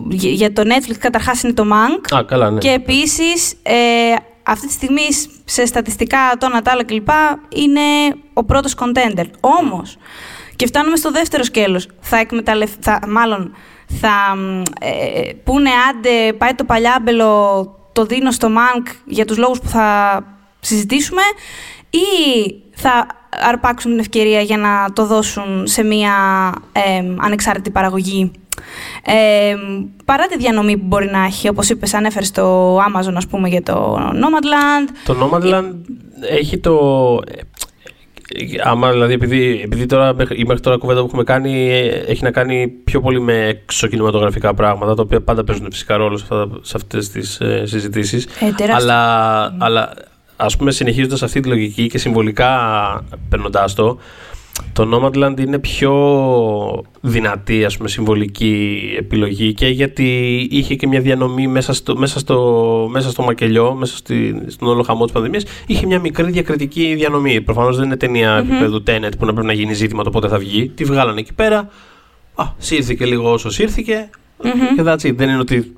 [0.10, 2.60] για- για το Netflix καταρχάς είναι το Mank Α, καλά, ναι.
[2.60, 3.74] Και επίσης, ε,
[4.44, 5.08] αυτή τη στιγμή
[5.46, 7.10] σε στατιστικά, το Νατάλα κλπ.
[7.50, 7.82] είναι
[8.34, 9.26] ο πρώτος contender.
[9.40, 9.98] Όμως,
[10.56, 12.72] και φτάνουμε στο δεύτερο σκέλος, θα εκμεταλλευ...
[12.80, 13.56] θα, μάλλον
[14.00, 17.30] θα μ, ε, πούνε άντε πάει το παλιάμπελο,
[17.92, 20.20] το δίνω στο Μάνκ για τους λόγους που θα
[20.60, 21.22] συζητήσουμε
[21.90, 22.00] ή
[22.76, 26.14] θα αρπάξουν την ευκαιρία για να το δώσουν σε μια
[26.72, 28.32] ε, ανεξάρτητη παραγωγή.
[29.06, 29.56] Ε,
[30.06, 33.63] παρά τη διανομή που μπορεί να έχει, όπως είπες, ανέφερε στο Amazon, ας πούμε, για
[33.63, 34.89] το Nomadland.
[35.06, 35.72] Το Nomadland
[36.30, 36.75] έχει το.
[37.27, 37.39] ε,
[38.63, 42.24] Άμα δηλαδή, επειδή, επειδή τώρα, μέχρι- η μέχρι τώρα κουβέντα που έχουμε κάνει ε, έχει
[42.24, 46.48] να κάνει πιο πολύ με εξωκινηματογραφικά πράγματα, τα οποία πάντα παίζουν φυσικά ρόλο σε, αυτά,
[46.62, 48.25] σε αυτές τις ε, συζητήσεις.
[48.25, 48.75] Ε, τεράστιο.
[48.94, 49.94] αλλά, αλλά
[50.36, 52.50] ας πούμε συνεχίζοντας αυτή τη λογική και συμβολικά
[53.30, 53.98] παίρνοντά το,
[54.74, 55.94] το Nomadland είναι πιο
[57.01, 62.88] δυνατή ας πούμε, συμβολική επιλογή και γιατί είχε και μια διανομή μέσα στο, μέσα στο,
[62.91, 67.41] μέσα στο μακελιό, μέσα στη, στον όλο χαμό της πανδημίας, είχε μια μικρή διακριτική διανομή.
[67.41, 70.38] Προφανώς δεν είναι ταινία επίπεδου Tenet που να πρέπει να γίνει ζήτημα το πότε θα
[70.38, 70.72] βγει.
[70.75, 71.70] Τη βγάλανε εκεί πέρα.
[72.36, 74.10] Α, σύρθηκε λίγο όσο σύρθηκε.
[74.75, 75.15] Και that's it.
[75.15, 75.75] Δεν είναι ότι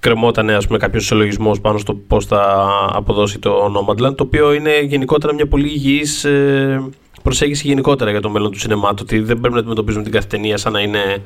[0.00, 4.80] κρεμόταν ας πούμε, κάποιος συλλογισμός πάνω στο πώς θα αποδώσει το Nomadland, το οποίο είναι
[4.80, 6.82] γενικότερα μια πολύ υγιής ε,
[7.22, 10.26] προσέγγιση γενικότερα για το μέλλον του σινεμά, το ότι δεν πρέπει να αντιμετωπίζουμε την κάθε
[10.26, 11.22] ταινία σαν να είναι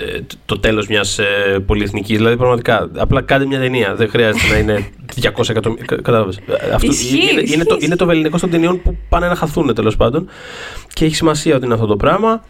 [0.00, 2.16] ε, το τέλος μιας ε, πολυεθνικής.
[2.16, 3.94] Δηλαδή, πραγματικά, απλά κάντε μια ταινία.
[3.94, 4.88] Δεν χρειάζεται να είναι
[5.36, 5.84] 200 εκατομμύρια.
[5.86, 6.36] Κατάλαβες.
[6.36, 7.84] Ε, Αυτό Ισχύει, είναι, είναι, το, ισχύει.
[7.86, 10.28] είναι το βεληνικό των ταινιών που πάνε να χαθούν τέλος πάντων.
[10.92, 12.44] Και έχει σημασία ότι είναι αυτό το πράγμα.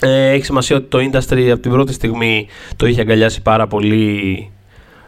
[0.00, 4.50] Ε, έχει σημασία ότι το industry από την πρώτη στιγμή το είχε αγκαλιάσει πάρα πολύ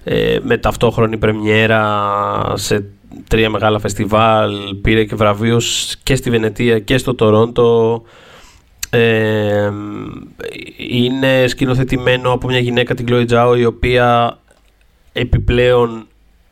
[0.05, 2.13] ε, με ταυτόχρονη πρεμιέρα
[2.55, 2.85] σε
[3.29, 4.55] τρία μεγάλα φεστιβάλ.
[4.83, 8.03] Πήρε και βραβείους και στη Βενετία και στο Τορόντο.
[8.91, 9.71] Ε,
[10.77, 14.39] είναι σκηνοθετημένο από μια γυναίκα την Chloe Zhao η οποία
[15.13, 16.07] επιπλέον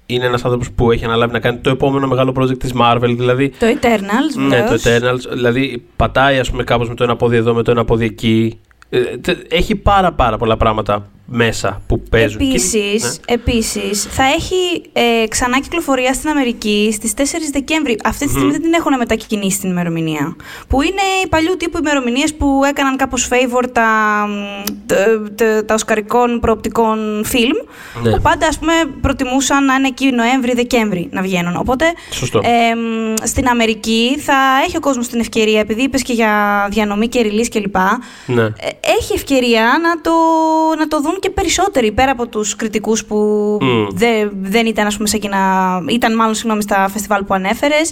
[0.06, 3.48] είναι ένας άνθρωπος που έχει αναλάβει να κάνει το επόμενο μεγάλο project της Marvel δηλαδή
[3.48, 4.82] Το Eternals, ναι, το βεβαίως.
[5.26, 5.30] Eternals.
[5.32, 8.58] Δηλαδή πατάει ας πούμε κάπως με το ένα πόδι εδώ, με το ένα πόδι εκεί.
[8.90, 12.38] Ε, τε- έχει πάρα πάρα πολλά πράγματα μέσα που παίζουν.
[12.38, 13.34] Και- Επίσης, ναι.
[13.34, 17.20] επίσης, θα έχει ε, ξανά κυκλοφορία στην Αμερική στις 4
[17.52, 17.98] Δεκέμβρη.
[18.04, 20.36] Αυτή τη στιγμή δεν την έχουν μετακινήσει την ημερομηνία.
[20.68, 23.88] Που είναι οι παλιού τύπου ημερομηνίες που έκαναν κάπως favor τα,
[24.28, 24.96] μ, τα,
[25.34, 27.56] τα, τα οσκαρικών προοπτικών φιλμ.
[28.02, 28.10] Ναι.
[28.10, 31.56] Που πάντα, ας πούμε, προτιμούσαν να είναι εκεί Νοέμβρη-Δεκέμβρη να βγαίνουν.
[31.56, 32.38] Οπότε, Σωστό.
[32.44, 34.34] ε, μ, στην Αμερική θα
[34.66, 37.76] έχει ο κόσμος την ευκαιρία, επειδή είπες και για διανομή και release κλπ.
[38.26, 38.42] Ναι.
[38.42, 38.50] Ε,
[38.98, 40.12] έχει ευκαιρία να το,
[40.78, 43.16] να το δουν και περισσότεροι πέρα από τους κριτικούς που
[43.60, 43.86] Μμ.
[43.94, 45.38] δε- δεν ήταν ας πούμε σε εκείνα,
[45.88, 47.90] ήταν μάλλον συγγνώμη στα φεστιβάλ που ανέφερες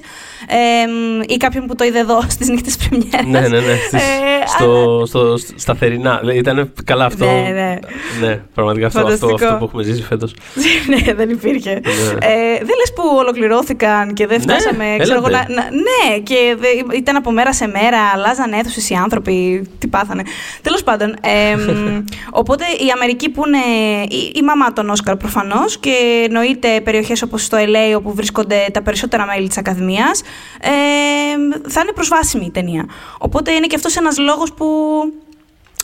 [0.48, 3.26] ε, μ, ή κάποιον που το είδε εδώ στις νύχτες πρεμιέρας.
[3.26, 3.76] ναι, ναι, ναι.
[3.86, 6.18] Στις- Ε, στο, στο, στα θερινά.
[6.20, 7.24] Δηλαδή, Ήταν καλά αυτό.
[7.24, 7.78] Ναι, ναι.
[8.26, 9.34] Ναι, πραγματικά αυτό, αυτό, Φανταστικό.
[9.44, 10.34] αυτό που έχουμε ζήσει φέτος.
[11.06, 11.70] ναι, δεν υπήρχε.
[11.70, 12.26] Ναι.
[12.26, 14.84] Ε, δεν λες που ολοκληρώθηκαν και δεν Ναι, φτάσαμε.
[15.00, 15.52] ξέρω εγώ, έλατε.
[15.52, 19.66] να, να- ναι, και δε- ήταν από μέρα σε μέρα, αλλάζαν αίθουσες οι άνθρωποι.
[19.78, 20.22] Τι πάθανε.
[20.62, 21.16] Τέλος πάντων.
[21.20, 22.02] ε, μ,
[22.40, 23.58] οπότε η Αμερική που είναι
[24.08, 28.82] η, η μαμά των Όσκαρ προφανώς και εννοείται περιοχές όπως το LA όπου βρίσκονται τα
[28.82, 30.22] περισσότερα μέλη της Ακαδημίας,
[30.60, 30.68] ε,
[31.68, 32.88] θα είναι προσβάσιμη η ταινία.
[33.18, 34.66] Οπότε είναι και αυτός ένας λόγος που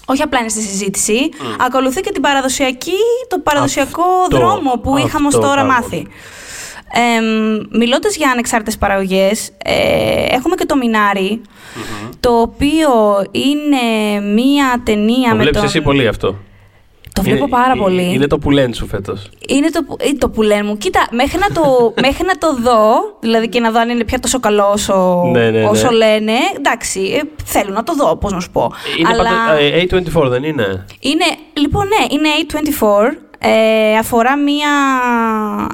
[0.06, 5.26] όχι απλά είναι στη συζήτηση, ακολουθεί και την παραδοσιακή, το παραδοσιακό Αυτό, δρόμο που είχαμε
[5.26, 6.06] ως αυτό τώρα πάρα μάθει.
[6.92, 7.20] Ε,
[7.78, 11.40] μιλώντας για ανεξάρτητες παραγωγές, ε, έχουμε και το μιναρι
[12.20, 12.90] το οποίο
[13.30, 15.64] είναι μία ταινία Το με βλέπεις τον...
[15.64, 16.36] εσύ πολύ αυτό.
[17.12, 18.12] Το βλέπω Είναι- πάρα είναι- πολύ.
[18.14, 19.28] Είναι το που λένε σου φέτος.
[19.48, 20.76] Είναι το, που- ε, το που λένε μου.
[20.78, 21.62] Κοίτα, μέχρι να, το,
[22.06, 25.50] μέχρι να το δω, δηλαδή και να δω αν είναι πια τόσο καλό όσο, Ναι,
[25.50, 25.64] ναι, ναι.
[25.68, 28.72] όσο λένε, εντάξει, ε, θέλω να το δω, πώς να σου πω.
[28.98, 29.82] Είναι Αλλά πάντα, ε,
[30.24, 33.16] A24 δεν είναι; είναι, λοιπόν, ναι, είναι A24.
[33.42, 34.68] Ε, αφορά μία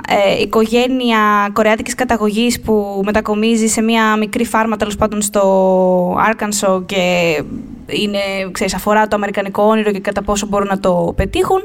[0.08, 1.18] ε, οικογένεια
[1.52, 7.42] κορεάτικης καταγωγής που μετακομίζει σε μία μικρή φάρμα τέλος πάντων στο Άρκανσο και
[7.86, 8.18] είναι,
[8.52, 11.62] ξέρεις, αφορά το αμερικανικό όνειρο και κατά πόσο μπορούν να το πετύχουν,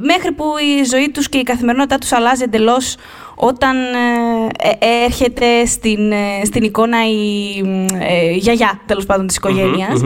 [0.00, 2.96] μέχρι που η ζωή τους και η καθημερινότητά τους αλλάζει εντελώς
[3.38, 10.00] όταν ε, ε, έρχεται στην, ε, στην εικόνα η γιαγιά, τέλος πάντων, της οικογενειας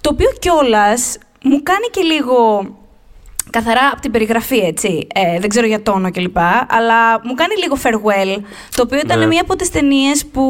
[0.00, 2.66] Το οποίο κιόλας μου κάνει και λίγο
[3.50, 5.06] καθαρά από την περιγραφή, έτσι.
[5.38, 6.38] δεν ξέρω για τόνο κλπ.
[6.68, 8.42] Αλλά μου κάνει λίγο farewell,
[8.74, 9.26] το οποίο ήταν ναι.
[9.26, 10.42] μία από τις ταινίες που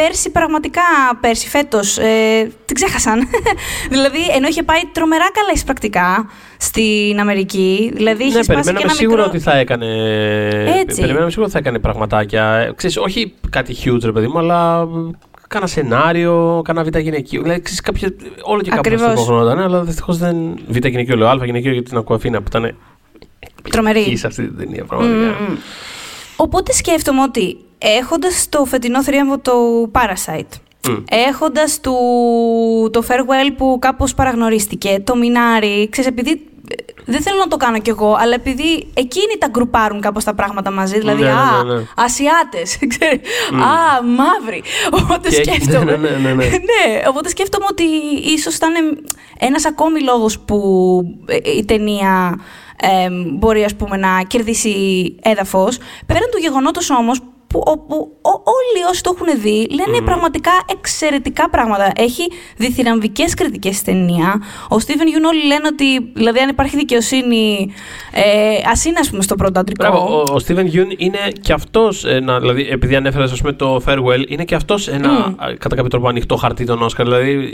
[0.00, 0.82] πέρσι πραγματικά,
[1.20, 3.28] πέρσι φέτος, ε, την ξέχασαν.
[3.94, 7.90] δηλαδή, ενώ είχε πάει τρομερά καλά εισπρακτικά στην Αμερική.
[7.94, 9.86] Δηλαδή, είχε ναι, σπάσει περιμέναμε σίγουρα ότι θα έκανε.
[10.80, 11.00] Έτσι.
[11.00, 12.72] Περιμέναμε σίγουρα ότι θα έκανε πραγματάκια.
[12.76, 14.88] Ξέρεις, όχι κάτι huge, ρε παιδί μου, αλλά
[15.48, 17.42] κάνα σενάριο, κάνα β' γυναικείο.
[17.42, 20.58] Δηλαδή, ξέρεις, κάποια, όλο και κάπου αυτό χρονόταν, αλλά δυστυχώς δεν.
[20.68, 22.76] Β' γυναικείο, λέω Α γυναικείο γιατί την ακούω Αφήνα που ήταν.
[23.70, 24.16] Τρομερή.
[24.16, 25.32] σε αυτή την ταινία, πραγματικά.
[25.32, 25.56] Mm-hmm.
[26.36, 29.52] Οπότε σκέφτομαι ότι έχοντας το φετινό θρίαμβο το
[29.92, 31.02] Parasite, Mm.
[31.10, 31.92] Έχοντας το,
[32.90, 36.30] το Farewell που κάπως παραγνωρίστηκε, το Minari, ξέρεις, επειδή
[36.68, 40.34] ε, δεν θέλω να το κάνω κι εγώ, αλλά επειδή εκείνοι τα γκρουπάρουν κάπως τα
[40.34, 41.82] πράγματα μαζί, δηλαδή, ναι, α, ναι, ναι.
[41.96, 43.54] Ασιάτες, mm.
[43.54, 46.44] α, μαύροι, οπότε και, σκέφτομαι, ναι, ναι, ναι, ναι.
[46.70, 47.84] ναι, οπότε σκέφτομαι ότι
[48.24, 48.72] ίσως ήταν
[49.38, 50.58] ένας ακόμη λόγος που
[51.26, 52.40] ε, η ταινία
[52.76, 54.74] ε, μπορεί ας πούμε, να κερδίσει
[55.22, 55.78] έδαφος.
[56.06, 61.92] Πέραν του γεγονότος όμως που, όπου όλοι όσοι το έχουν δει λένε πραγματικά εξαιρετικά πράγματα.
[61.96, 62.22] Έχει
[62.56, 64.42] διθυραμβικές κριτικές στη ταινία.
[64.68, 67.72] Ο Στίβεν Γιούν όλοι λένε ότι δηλαδή, αν υπάρχει δικαιοσύνη,
[68.12, 69.86] ε, ας είναι ας πούμε, στο πρώτο αντρικό.
[69.86, 72.04] Μπράβο, ο, Στίβεν Γιούν είναι και αυτός,
[72.40, 75.54] δηλαδή επειδή ανέφερες το Farewell, είναι και αυτός ένα mm.
[75.58, 77.06] κατά κάποιο τρόπο ανοιχτό χαρτί των Όσκαρ.
[77.06, 77.50] Δηλαδή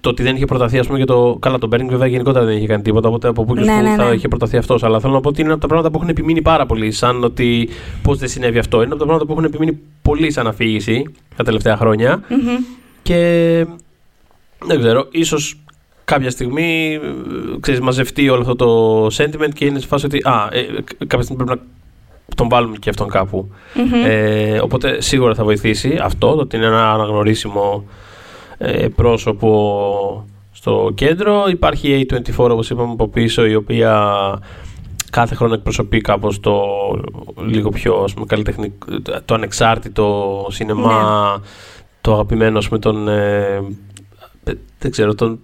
[0.00, 1.36] το ότι δεν είχε προταθεί, ας πούμε, για το.
[1.40, 3.94] Καλά, το Μπέρνινγκ βέβαια γενικότερα δεν είχε κάνει τίποτα, οπότε από πού και ναι, ναι,
[3.96, 4.14] θα ναι.
[4.14, 4.82] είχε προταθεί αυτός.
[4.82, 7.24] Αλλά θέλω να πω ότι είναι από τα πράγματα που έχουν επιμείνει πάρα πολύ, σαν
[7.24, 7.68] ότι
[8.02, 8.76] πώς δεν συνέβη αυτό.
[8.76, 11.04] Είναι από τα πράγματα που έχουν επιμείνει πολύ σαν αφήγηση
[11.36, 11.76] τα τελευταία
[13.02, 13.66] Και
[14.66, 15.58] δεν ξέρω, ίσως
[16.04, 17.00] κάποια στιγμή
[17.60, 20.66] ξέρεις, μαζευτεί όλο αυτό το sentiment και είναι σε φάση ότι α, ε,
[21.06, 21.66] κάποια στιγμή πρέπει να
[22.34, 23.08] τον βάλουμε και αυτόν
[24.04, 27.84] Ε, οπότε σίγουρα θα βοηθήσει αυτό, το ότι είναι ένα αναγνωρίσιμο
[28.58, 31.44] ε, πρόσωπο στο κέντρο.
[31.48, 34.14] Υπάρχει η A24 όπως είπαμε από πίσω η οποία
[35.14, 36.62] κάθε χρόνο εκπροσωπεί κάπως το
[37.46, 38.86] λίγο πιο ας πούμε, καλλιτεχνικό,
[39.24, 41.44] το ανεξάρτητο σινεμά, ναι.
[42.00, 43.62] το αγαπημένο με τον, ε,
[44.78, 45.40] δεν ξέρω, τον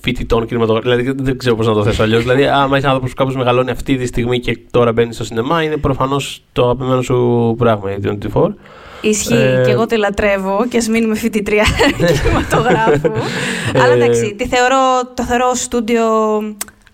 [0.00, 0.96] φοιτητών κινηματογράφων.
[0.96, 2.22] Δηλαδή δεν ξέρω πώς να το θέσω αλλιώς.
[2.22, 5.62] δηλαδή, άμα είσαι άνθρωπος που κάπως μεγαλώνει αυτή τη στιγμή και τώρα μπαίνει στο σινεμά,
[5.62, 7.98] είναι προφανώς το αγαπημένο σου πράγμα η
[8.34, 8.46] 24.
[9.00, 9.62] Ισχύει ε...
[9.64, 11.64] και εγώ τη λατρεύω και ας μείνουμε φοιτητρία
[12.22, 13.10] κινηματογράφου.
[13.74, 14.76] Αλλά εντάξει, τη θεωρώ,
[15.14, 16.04] το θεωρώ στούντιο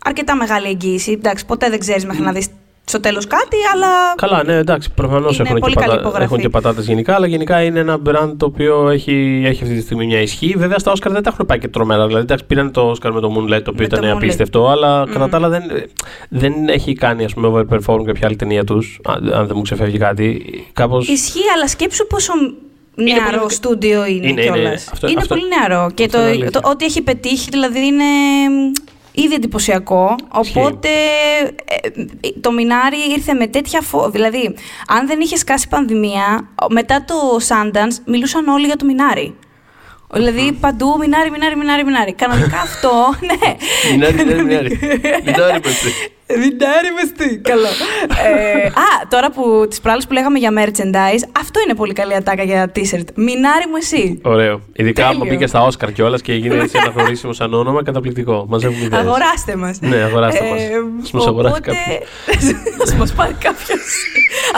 [0.04, 1.12] αρκετά μεγάλη εγγύηση.
[1.12, 2.46] Εντάξει, ποτέ δεν ξέρεις μέχρι να δεις
[2.84, 3.88] στο τέλος κάτι, αλλά.
[4.16, 6.20] Καλά, ναι, εντάξει, προφανώς έχουν, και πατά...
[6.20, 9.80] έχουν και πατάτες γενικά, αλλά γενικά είναι ένα brand το οποίο έχει, έχει αυτή τη
[9.80, 10.54] στιγμή μια ισχύ.
[10.56, 12.06] Βέβαια στα Oscar δεν τα έχουν πάει και τρομερά.
[12.06, 15.08] Δηλαδή, εντάξει, πήραν το Oscar με το Moonlight, το οποίο ήταν απίστευτο, αλλά mm.
[15.12, 15.62] κατά τα άλλα δεν,
[16.28, 19.00] δεν έχει κάνει ας πούμε, overperform κάποια άλλη ταινία τους,
[19.32, 20.44] αν δεν μου ξεφεύγει κάτι.
[20.72, 21.08] Κάπως...
[21.08, 22.32] Ισχύει, αλλά σκέψου πόσο
[22.94, 23.52] νεαρό πολύ...
[23.52, 24.60] στούντιο είναι, είναι κιόλας.
[24.62, 25.90] Είναι, αυτό, είναι αυτό, πολύ νεαρό.
[25.94, 28.04] Και το, το, το, ό,τι έχει πετύχει, δηλαδή είναι
[29.12, 30.16] ήδη εντυπωσιακό.
[30.28, 30.88] Οπότε
[31.64, 31.88] ε,
[32.40, 34.10] το Μινάρι ήρθε με τέτοια φω...
[34.10, 34.54] Δηλαδή,
[34.88, 37.14] αν δεν είχες σκάσει πανδημία, μετά το
[37.48, 39.34] Sundance μιλούσαν όλοι για το Μινάρι.
[40.12, 42.12] Δηλαδή παντού μινάρι, μινάρι, μινάρι, μινάρι.
[42.12, 43.56] Κανονικά αυτό, ναι.
[43.90, 44.78] Μινάρι, μινάρι, μινάρι.
[45.24, 45.60] Μινάρι,
[46.38, 47.66] Βιντάρι τι, καλό.
[48.24, 52.42] ε, α, τώρα που τις προάλλες που λέγαμε για merchandise, αυτό είναι πολύ καλή ατάκα
[52.42, 53.04] για t-shirt.
[53.14, 54.20] Μινάρι μου εσύ.
[54.24, 54.60] Ωραίο.
[54.72, 58.46] Ειδικά άμα μπήκες στα Όσκαρ κιόλας και έγινε έτσι αναγνωρίσιμο σαν όνομα, καταπληκτικό.
[58.48, 59.02] Μαζεύουμε ιδέες.
[59.02, 59.80] Αγοράστε μας.
[59.80, 60.60] Ναι, αγοράστε μας.
[60.60, 60.70] Ε,
[61.12, 62.92] μας αγοράσει κάποιος.
[62.92, 63.80] Α μας πάρει κάποιος.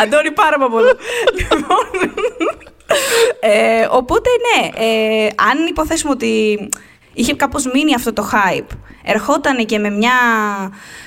[0.02, 0.88] Αντώνη, πάρα πολύ.
[2.88, 3.52] Λοιπόν.
[3.56, 6.58] ε, οπότε ναι, ε, αν υποθέσουμε ότι
[7.12, 10.12] είχε κάπως μείνει αυτό το hype, ερχόταν και με μια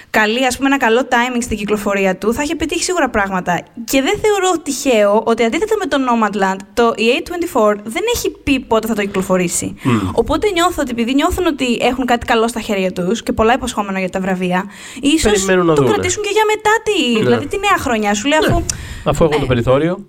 [0.09, 3.63] καλή, ας πούμε, ένα καλό timing στην κυκλοφορία του, θα είχε πετύχει σίγουρα πράγματα.
[3.83, 8.87] Και δεν θεωρώ τυχαίο ότι αντίθετα με το Nomadland, το A24 δεν έχει πει πότε
[8.87, 9.75] θα το κυκλοφορήσει.
[10.11, 13.99] Οπότε νιώθω ότι επειδή νιώθουν ότι έχουν κάτι καλό στα χέρια τους και πολλά υποσχόμενα
[13.99, 14.65] για τα βραβεία,
[15.01, 17.19] ίσως το κρατήσουν και για μετά τη, ναι.
[17.19, 18.13] δηλαδή τη νέα χρονιά.
[18.13, 18.47] Σου λέει ναι.
[18.47, 18.63] αφού.
[19.03, 19.47] Αφού έχουν το ναι.
[19.47, 20.05] περιθώριο.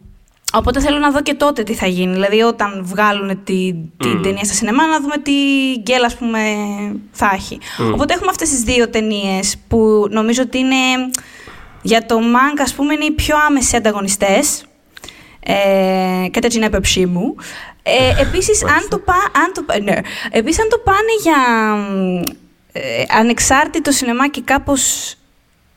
[0.53, 2.13] Οπότε θέλω να δω και τότε τι θα γίνει.
[2.13, 4.21] Δηλαδή, όταν βγάλουν την mm.
[4.23, 5.33] ταινία στα σινεμά, να δούμε τι
[5.81, 6.41] γκέλ, ας πούμε,
[7.11, 7.59] θα έχει.
[7.79, 7.91] Mm.
[7.93, 10.77] Οπότε έχουμε αυτές τις δύο ταινίες που νομίζω ότι είναι
[11.83, 14.63] για το Mank, ας πούμε, είναι οι πιο άμεσοι ανταγωνιστές.
[15.41, 17.35] Ε, κατά την έπεψή μου.
[17.83, 19.97] Ε, επίσης, αν το, πά, αν το, ναι.
[20.31, 21.37] επίσης, αν το πάνε για
[22.73, 25.15] ε, ανεξάρτητο σινεμά και κάπως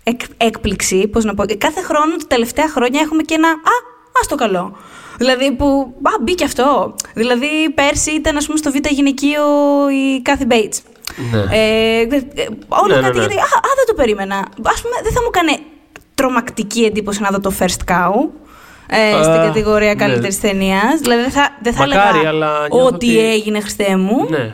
[0.03, 3.90] εκ, έκπληξη, πώς να πω, κάθε χρόνο, τα τελευταία χρόνια έχουμε και ένα «Α,
[4.23, 4.75] Α το καλό.
[5.17, 5.93] Δηλαδή που.
[6.01, 6.95] Α, μπήκε αυτό.
[7.13, 9.43] Δηλαδή πέρσι ήταν, ας πούμε, στο Β' γυναικείο
[9.89, 10.81] η Κάθι Μπέιτς.
[11.31, 11.39] Ναι.
[11.57, 12.07] Ε, ε,
[12.67, 13.23] όλο Ναι, ναι, κάτι ναι.
[13.23, 13.35] γιατί.
[13.37, 14.35] Α, α, δεν το περίμενα.
[14.35, 15.57] Α πούμε, δεν θα μου έκανε
[16.15, 18.13] τρομακτική εντύπωση να δω το First Cow.
[18.93, 19.95] Ε, Α, στην κατηγορία ναι.
[19.95, 20.99] καλύτερης ταινίας.
[21.01, 24.27] Δηλαδή δεν θα, δεν θα Μακάρι, έλεγα αλλά νιώθω ότι ότι- έγινε Χριστέ μου.
[24.29, 24.37] Ναι.
[24.37, 24.53] Ε,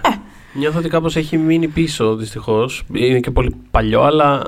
[0.54, 2.84] Νιώθω ότι κάπως έχει μείνει πίσω δυστυχώς.
[2.94, 4.42] Είναι και πολύ παλιό, αλλά.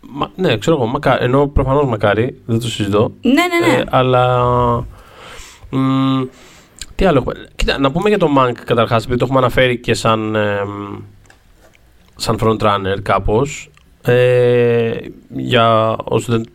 [0.00, 0.86] Μα, ναι, ξέρω εγώ.
[0.86, 3.12] Μακά, ενώ προφανώς μακάρι, δεν το συζητώ.
[3.22, 3.78] ναι, ναι, ναι.
[3.80, 4.44] Ε, αλλά.
[5.70, 6.22] μ,
[6.94, 7.34] τι άλλο έχουμε.
[7.56, 10.34] Κοίτα, να πούμε για το Mank καταρχάς, επειδή το έχουμε αναφέρει και σαν.
[10.34, 10.96] ε, μ,
[12.16, 13.70] σαν frontrunner κάπως.
[14.02, 14.92] Ε,
[15.36, 16.46] για όσου δεν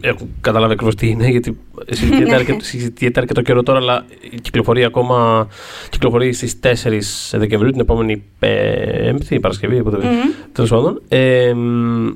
[0.00, 4.04] έχουν καταλάβει ακριβώς τι είναι, γιατί συζητιέται αρκετό, συζητιέται αρκετό καιρό τώρα, αλλά
[4.42, 5.48] κυκλοφορεί ακόμα.
[5.90, 9.96] Κυκλοφορεί στις 4 Δεκεμβρίου, την επόμενη Πέμπτη, η Παρασκευή, οπότε.
[9.96, 10.12] Μμμ.
[10.52, 11.02] Τέλος πάντων.
[11.08, 12.08] Ε, μ,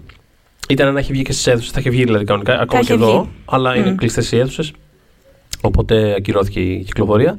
[0.68, 3.02] ήταν να έχει βγει και στις αίθουσες, θα είχε βγει δηλαδή κανονικά, ακόμα και είχε
[3.02, 3.28] εδώ, βγει.
[3.44, 3.94] αλλά είναι Μμ.
[3.94, 4.72] κλειστές οι αίθουσες.
[5.60, 7.36] Οπότε ακυρώθηκε η κυκλοφορία.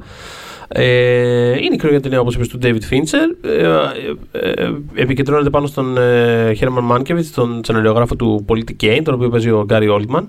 [0.68, 3.48] Ε, είναι η καινούργια ταινία, όπως είπες, του David Fincher.
[3.48, 3.66] Ε,
[4.32, 9.28] ε, ε, επικεντρώνεται πάνω στον ε, Herman Mankiewicz, τον σεναριογράφο του Politic Kane, τον οποίο
[9.28, 10.22] παίζει ο Gary Oldman.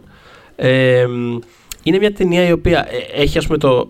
[0.56, 1.38] Ε, μ,
[1.84, 3.88] είναι μια ταινία η οποία ε, έχει, ας πούμε, το.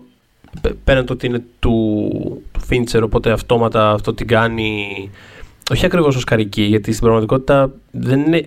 [0.60, 4.86] π- Πέραν το ότι είναι του, του Fincher, οπότε αυτόματα αυτό την κάνει.
[5.70, 8.44] Όχι ακριβώς οσκαρική, γιατί στην πραγματικότητα δεν, είναι,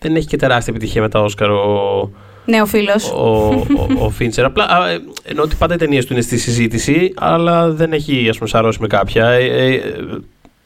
[0.00, 2.10] δεν έχει και τεράστια επιτυχία με τα Όσκαρ ο,
[2.44, 3.10] Ναι, ο φίλος.
[3.10, 4.44] ο, ο, ο Φίντσερ.
[4.44, 8.28] Απλά α, ε, εννοώ ότι πάντα οι ταινίες του είναι στη συζήτηση, αλλά δεν έχει
[8.28, 9.28] ας πούμε σαρώσει με κάποια.
[9.28, 9.80] Ε, ε,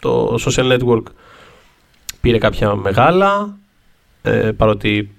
[0.02, 1.02] το Social Network
[2.20, 3.56] πήρε κάποια μεγάλα,
[4.22, 5.10] ε, παρότι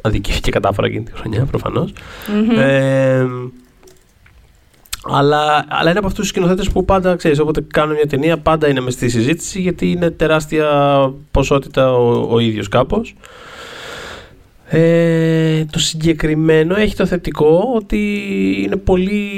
[0.00, 1.92] αδικήθηκε κατάφορα εκείνη τη χρονιά προφανώς.
[2.58, 3.26] Ε,
[5.04, 8.68] αλλά, αλλά είναι από αυτούς τους σκηνοθέτες που πάντα ξέρεις, όποτε κάνουν μια ταινία, πάντα
[8.68, 10.66] είναι μες στη συζήτηση γιατί είναι τεράστια
[11.30, 13.14] ποσότητα ο, ο ίδιος κάπως.
[14.72, 18.22] Ε, το συγκεκριμένο έχει το θετικό ότι
[18.64, 19.28] είναι πολύ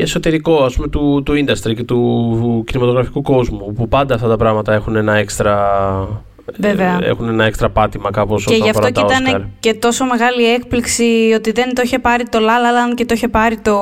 [0.00, 4.72] εσωτερικό ας πούμε, του, του industry και του κινηματογραφικού κόσμου που πάντα αυτά τα πράγματα
[4.72, 6.24] έχουν ένα έξτρα
[6.58, 6.98] Βέβαια.
[7.02, 9.28] ε, έχουν ένα έξτρα πάτημα κάπως Και όσον γι' αυτό αφορά και τα Oscar.
[9.30, 13.04] ήταν και τόσο μεγάλη έκπληξη ότι δεν το είχε πάρει το La La Land και
[13.04, 13.76] το είχε πάρει το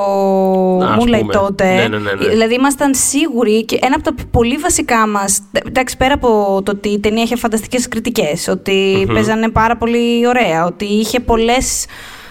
[0.83, 1.33] ας Moonlight πούμε.
[1.33, 1.75] τότε.
[1.75, 2.29] Ναι, ναι, ναι, ναι.
[2.29, 6.89] Δηλαδή ήμασταν σίγουροι και ένα από τα πολύ βασικά μας, εντάξει πέρα από το ότι
[6.89, 9.15] η ταινία είχε φανταστικές κριτικές, ότι Μμμ.
[9.15, 11.87] παίζανε πάρα πολύ ωραία, ότι είχε πολλές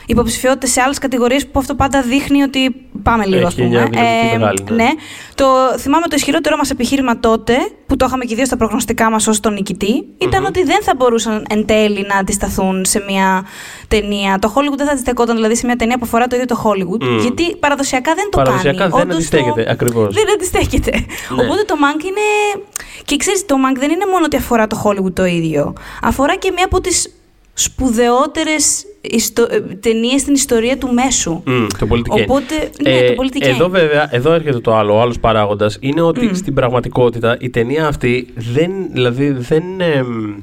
[0.09, 3.69] υποψηφιότητες σε άλλες κατηγορίες που αυτό πάντα δείχνει ότι πάμε λίγο ας Έχει πούμε.
[3.69, 4.83] μια δυναμική μεγάλη, ναι.
[4.83, 4.89] ναι.
[5.35, 5.45] Το,
[5.77, 9.39] θυμάμαι το ισχυρότερο μας επιχείρημα τότε, που το είχαμε και δύο στα προγνωστικά μας ως
[9.39, 10.47] τον νικητή, ήταν Μμμ.
[10.47, 13.45] ότι δεν θα μπορούσαν εν τέλει να αντισταθούν σε μια
[13.87, 14.39] ταινία.
[14.39, 17.03] Το Hollywood δεν θα αντιστεκόταν δηλαδή σε μια ταινία που αφορά το ίδιο το Hollywood,
[17.03, 17.17] Μμ.
[17.19, 18.91] γιατί παραδοσιακά δεν το Παραδοσιακά κάνει.
[18.91, 19.71] δεν Όντως αντιστέκεται, το...
[19.71, 20.13] ακριβώς.
[20.15, 20.91] Δεν αντιστέκεται.
[20.91, 21.43] Ναι.
[21.43, 22.63] Οπότε το Mank είναι...
[23.05, 25.73] Και ξέρεις, το Mank δεν είναι μόνο ότι αφορά το Hollywood το ίδιο.
[26.01, 27.13] Αφορά και μία από τις
[27.53, 29.47] σπουδαιότερες ιστο...
[29.49, 31.41] ε, ταινίες στην ιστορία του μέσου.
[31.45, 32.17] Μμ, το πολιτικό.
[32.21, 33.47] Οπότε, ναι, Ε, το πολιτικό.
[33.47, 36.33] Εδώ βέβαια, εδώ έρχεται το άλλο, ο άλλος παράγοντας, είναι ότι Μμ.
[36.33, 40.35] στην πραγματικότητα η ταινία αυτή δεν, δηλαδή δεν, εμ,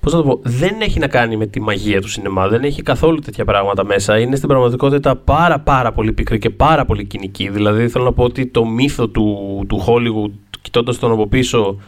[0.00, 2.82] πώς να το πω, δεν έχει να κάνει με τη μαγεία του σινεμά, δεν έχει
[2.82, 7.48] καθόλου τέτοια πράγματα μέσα, είναι στην πραγματικότητα πάρα πάρα πολύ πικρή και πάρα πολύ κοινική,
[7.48, 9.36] δηλαδή θέλω να πω ότι το μύθο του,
[9.68, 11.80] του Hollywood, κοιτώντας τον από πίσω,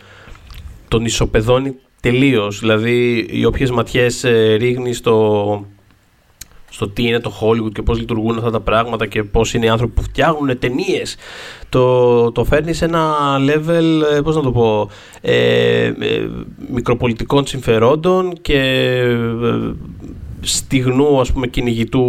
[0.89, 5.67] τον ισοπεδώνει τελείως, δηλαδή οι όποιες ματιές ε, ρίχνει στο,
[6.83, 9.69] στο τι είναι το Hollywood και πώς λειτουργούν αυτά τα πράγματα και πώς είναι οι
[9.69, 11.17] άνθρωποι που φτιάχνουν ταινίες.
[11.69, 14.89] Το, το φέρνει σε ένα level, ε, πώς να το πω,
[15.21, 15.93] ε, ε,
[16.73, 19.75] μικροπολιτικών συμφερόντων και ε,
[20.43, 22.05] στιγνού ας πούμε κυνηγητού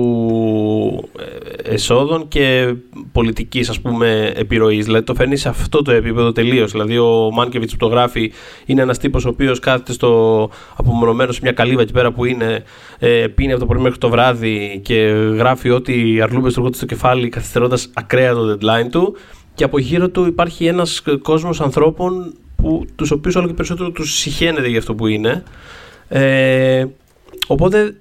[1.66, 2.74] ε, εσόδων και
[3.12, 4.86] πολιτικής ας πούμε επιρροής.
[4.86, 6.72] Δηλαδή το φέρνεις σε αυτό το επίπεδο τελείως.
[6.72, 8.32] Δηλαδή ο Μάνκεβιτς που το γράφει
[8.66, 12.64] είναι ένας τύπος ο οποίος κάθεται στο απομονωμένο σε μια καλύβα εκεί πέρα που είναι
[13.00, 14.96] ε, πίνει από το πρωί μέχρι το βράδυ και
[15.38, 19.16] γράφει ότι οι αρλούμπες του έρχονται στο κεφάλι καθυστερώντας ακραία το deadline του
[19.54, 24.18] και από γύρω του υπάρχει ένας κόσμος ανθρώπων που, τους οποίους όλο και περισσότερο τους
[24.18, 25.44] συχαίνεται για αυτό που είναι.
[26.08, 26.86] Ε,
[27.48, 27.96] οπότε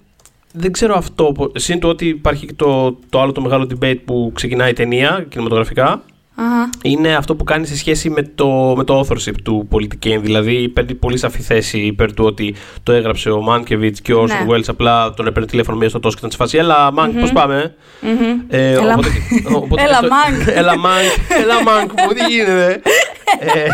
[0.53, 1.33] δεν ξέρω αυτό.
[1.33, 4.73] πο- Συν το ότι υπάρχει και το, το άλλο το μεγάλο debate που ξεκινάει η
[4.73, 6.03] ταινία κινηματογραφικά.
[6.35, 6.71] Αχα.
[6.83, 10.23] Είναι αυτό που κάνει σε σχέση με το, με το authorship του Πολιτικέν.
[10.23, 14.35] Δηλαδή παίρνει πολύ σαφή θέση υπέρ του ότι το έγραψε ο Μάνκεβιτς και ο Ναι.
[14.35, 16.59] Orson Welles απλά τον έπαιρνε τηλέφωνο μία στο τόσο και ήταν σε φάση.
[16.59, 17.75] Έλα, Μάνκ, πώς πάμε.
[18.01, 18.41] Μμμ.
[18.49, 19.11] Ε, Έλα, οπότε-
[19.55, 20.49] οπότε Έλα, αυτό- Μάνκ.
[20.61, 21.11] Έλα, Μάνκ.
[21.43, 22.81] Έλα, Μάνκ, μου τι γίνεται;
[23.41, 23.67] Ε,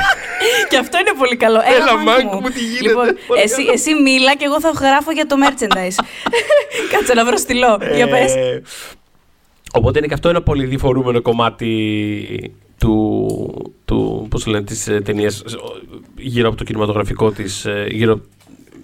[0.68, 1.61] Και αυτό είναι πολύ καλό.
[1.77, 3.73] Έλα, Μάνκ Μάνκ μου, τι γίνεται; Λοιπόν, Πολύ εσύ, καλό.
[3.73, 6.05] εσύ μίλα και εγώ θα γράφω για το merchandise.
[6.92, 7.79] Κάτσε να βρω στυλό.
[7.94, 8.33] Για Ε, πες.
[9.79, 13.27] Οπότε είναι και αυτό ένα πολύ διφορούμενο κομμάτι του,
[13.85, 15.45] του πώς το λένε, της ε, ταινίας ε,
[16.17, 18.21] γύρω από το κινηματογραφικό της, ε, γύρω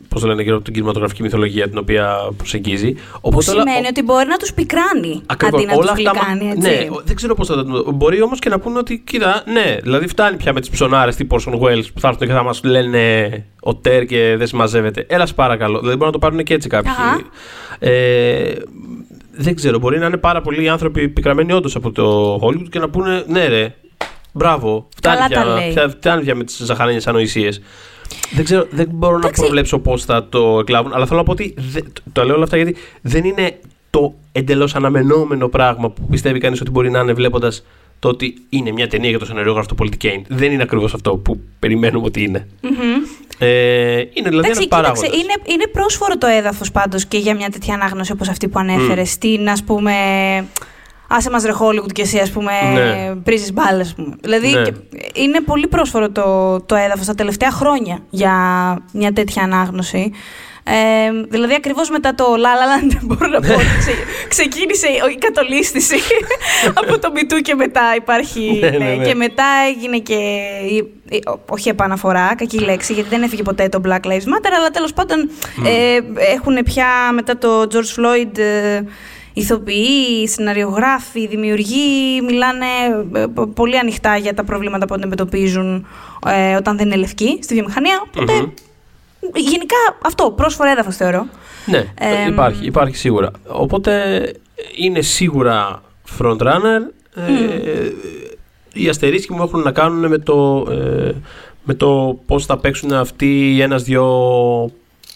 [0.08, 2.94] πώς το λένε, γύρω από την κινηματογραφική μυθολογία την οποία προσεγγίζει.
[3.20, 5.60] Που σημαίνει ότι μπορεί να τους πικράνει Ακριβώς.
[5.60, 6.68] αντί να Όλα τους αυτά, γλυκάνει, έτσι.
[6.68, 7.92] Ναι, ο- δεν ξέρω πώς θα το.
[7.94, 11.36] Μπορεί όμως και να πούνε ότι κοίτα, ναι, δηλαδή φτάνει πια με τις ψωνάρες τύπου
[11.40, 15.06] Orson Welles που θα έρθουν και θα μας λένε ο Τέρ και δεν συμμαζεύεται.
[15.08, 15.78] Έλα, σε παρακαλώ.
[15.78, 16.90] Δηλαδή μπορεί να το πάρουν και έτσι κάποιοι.
[16.90, 17.20] Αχα.
[17.78, 18.54] Ε,
[19.36, 22.88] δεν ξέρω, μπορεί να είναι πάρα πολλοί άνθρωποι πικραμένοι όντως από το Hollywood και να
[22.88, 23.74] πούνε ναι, ρε,
[24.32, 25.72] μπράβο, φτάνει Καλά τα πια, λέει.
[25.72, 27.60] πια, φτάνει πια με τις ζαχαρένιε ανοησίες.
[28.34, 29.40] Δεν ξέρω, δεν μπορώ Εντάξει.
[29.40, 31.54] να προβλέψω πώς θα το εκλάβουν, αλλά θέλω να πω ότι.
[31.72, 33.58] δε- το- το λέω όλα αυτά γιατί δεν είναι
[33.90, 37.64] το εντελώς αναμενόμενο πράγμα που πιστεύει κανείς ότι μπορεί να είναι βλέποντας
[37.98, 40.22] το ότι είναι μια ταινία για το σενεριόγραφο του Πολιτική Kane.
[40.28, 42.48] Δεν είναι ακριβώς αυτό που περιμένουμε ότι είναι.
[42.62, 42.70] Μμμ.
[43.38, 43.46] Ε,
[43.98, 45.08] είναι δηλαδή Εντάξει, ένας κοίταξε, παράγοντας.
[45.20, 49.04] είναι, είναι πρόσφορο το έδαφος πάντως και για μια τέτοια ανάγνωση όπως αυτή που ανέφερε
[49.04, 49.92] στην ας πούμε
[51.08, 53.14] άσε μας ρε Hollywood και εσύ ας πούμε Ναι.
[53.14, 54.16] πρίζεις μπάλες ας πούμε.
[54.20, 54.62] Δηλαδή Ναι.
[54.62, 54.72] και-
[55.14, 58.32] είναι πολύ πρόσφορο το, το έδαφος τα τελευταία χρόνια για
[58.92, 60.10] μια τέτοια ανάγνωση.
[60.66, 65.12] Ε, δηλαδή ακριβώς μετά το La La Land μπορώ να πω ότι ξε- ξεκίνησε η-
[65.14, 65.96] η κατολίσθηση
[66.80, 69.04] από το Μητού και μετά υπάρχει Ναι, ναι, ναι, ναι.
[69.04, 70.14] και μετά έγινε και
[70.70, 74.50] η- η- ο- όχι επαναφορά, κακή λέξη γιατί δεν έφυγε ποτέ το Black Lives Matter
[74.58, 75.30] αλλά τέλος πάντων
[75.66, 75.98] ε,
[76.34, 78.80] έχουν πια μετά το George Floyd ε,
[79.32, 82.66] ηθοποιοί, σεναριογράφοι, δημιουργοί μιλάνε
[83.14, 85.86] ε, πο- πολύ ανοιχτά για τα προβλήματα που αντιμετωπίζουν
[86.26, 88.02] ε, όταν δεν είναι λευκοί στη βιομηχανία.
[88.06, 88.50] Οπότε Μμμ.
[89.34, 91.26] Γενικά αυτό, πρόσφορο έδαφος θεωρώ.
[91.66, 92.28] Ναι, Εμ.
[92.28, 93.30] υπάρχει, υπάρχει σίγουρα.
[93.46, 94.22] Οπότε
[94.76, 95.82] είναι σίγουρα
[96.18, 96.80] frontrunner.
[97.14, 97.90] Ε,
[98.72, 101.12] οι αστερίσκοι μου έχουν να κάνουν με το, ε,
[101.64, 104.06] με το πώς θα παίξουν αυτοί οι ένας-δυο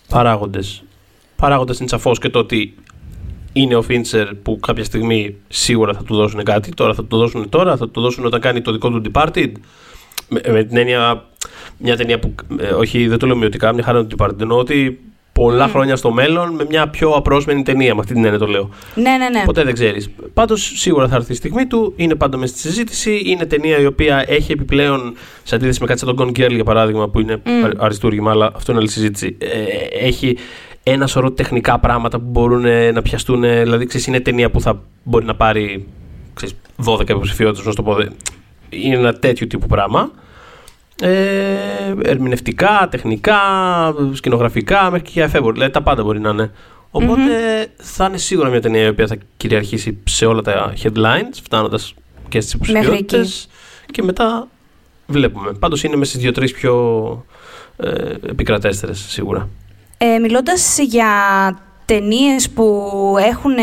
[0.09, 0.83] παράγοντες.
[1.37, 2.75] Παράγοντες είναι σαφώς και το ότι
[3.53, 6.71] είναι ο Φίντσερ που κάποια στιγμή σίγουρα θα του δώσουν κάτι.
[6.71, 9.53] Τώρα θα του δώσουν τώρα, θα του δώσουν όταν κάνει το δικό του Departed.
[10.29, 11.28] Με, με την έννοια,
[11.79, 12.35] μια ταινία που.
[12.61, 14.41] ε, όχι, δεν το λέω μειωτικά, μια χαρά είναι το Departed.
[14.41, 15.01] Εννοώ ότι
[15.33, 17.95] πολλά χρόνια στο μέλλον με μια πιο απρόσμενη ταινία.
[17.95, 18.69] Με αυτή την έννοια το λέω.
[18.95, 19.43] Ναι, ναι, ναι.
[19.45, 20.11] Ποτέ δεν ξέρεις.
[20.35, 21.93] Πάντως σίγουρα θα έρθει η στιγμή του.
[21.97, 23.23] Είναι πάντα μέσα στη συζήτηση.
[23.25, 26.65] Είναι ταινία η οποία έχει επιπλέον, σε αντίθεση με κάτι σαν τον Gone Girl για
[26.65, 27.65] παράδειγμα, που είναι Μμ.
[27.65, 29.37] α- αριστούργημα, αλλά αυτό είναι άλλη συζήτηση.
[29.39, 30.37] Ε, έχει
[30.83, 33.45] ένα σωρό τεχνικά πράγματα που μπορούν ε, να πιαστούν.
[33.45, 35.87] ε, Δηλαδή, ξέρεις, είναι ταινία που θα μπορεί να πάρει
[36.35, 37.95] ξέρεις, 12 υποψηφιότητες, να σου το πω.
[37.95, 38.07] δε-
[38.69, 40.11] Είναι ένα τέτοιο τύπου πράγμα.
[41.03, 43.37] Ε, ερμηνευτικά, τεχνικά,
[44.13, 45.53] σκηνογραφικά, μέχρι και εφεύγω.
[45.53, 46.51] Δηλαδή τα πάντα μπορεί να είναι.
[46.91, 47.23] Οπότε
[47.77, 51.95] θα είναι σίγουρα μια ταινία η οποία θα κυριαρχήσει σε όλα τα headlines, φτάνοντας
[52.29, 53.49] και στις Μέχρι υποψηφιότητες.
[53.83, 53.93] εκεί.
[53.93, 54.49] Και μετά
[55.07, 55.53] βλέπουμε.
[55.53, 56.75] Πάντως είναι μες στις δύο-τρεις πιο
[57.77, 57.91] ε,
[58.29, 59.49] επικρατέστερες σίγουρα.
[59.99, 61.09] Ε, μιλώντας για
[61.85, 63.63] ταινίες που έχουν ε,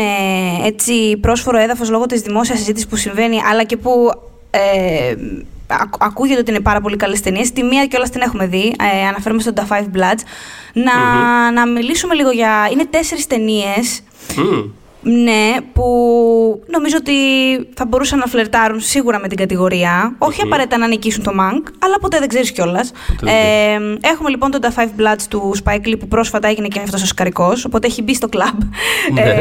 [0.66, 4.10] έτσι πρόσφορο έδαφος λόγω της δημόσιας συζήτησης που συμβαίνει, αλλά και που
[4.50, 5.44] ε, ακ-
[5.98, 7.52] ακούγεται ότι είναι πάρα πολύ καλές ταινίες.
[7.52, 10.20] Τη μία και όλα την έχουμε δει, ε, αναφέρομαι στο The Five Bloods.
[10.72, 11.54] Να, Μμμ.
[11.54, 12.68] να μιλήσουμε λίγο για...
[12.72, 14.00] Είναι τέσσερις ταινίες
[14.36, 14.70] Μμμ.
[15.22, 15.84] ναι, που
[16.66, 17.12] νομίζω ότι
[17.74, 20.14] θα μπορούσαν να φλερτάρουν σίγουρα με την κατηγορία.
[20.18, 20.46] Όχι Μμμ.
[20.46, 22.92] απαραίτητα να νικήσουν το Mank, αλλά ποτέ δεν ξέρεις κιόλας.
[23.20, 26.68] Ποτέ δεν Ε, έχουμε λοιπόν τον The Five Bloods του Spike Lee που πρόσφατα έγινε
[26.68, 28.60] και αυτός ο σκαρικός, οπότε έχει μπει στο κλαμπ.
[29.12, 29.20] Ναι.
[29.20, 29.34] Ε,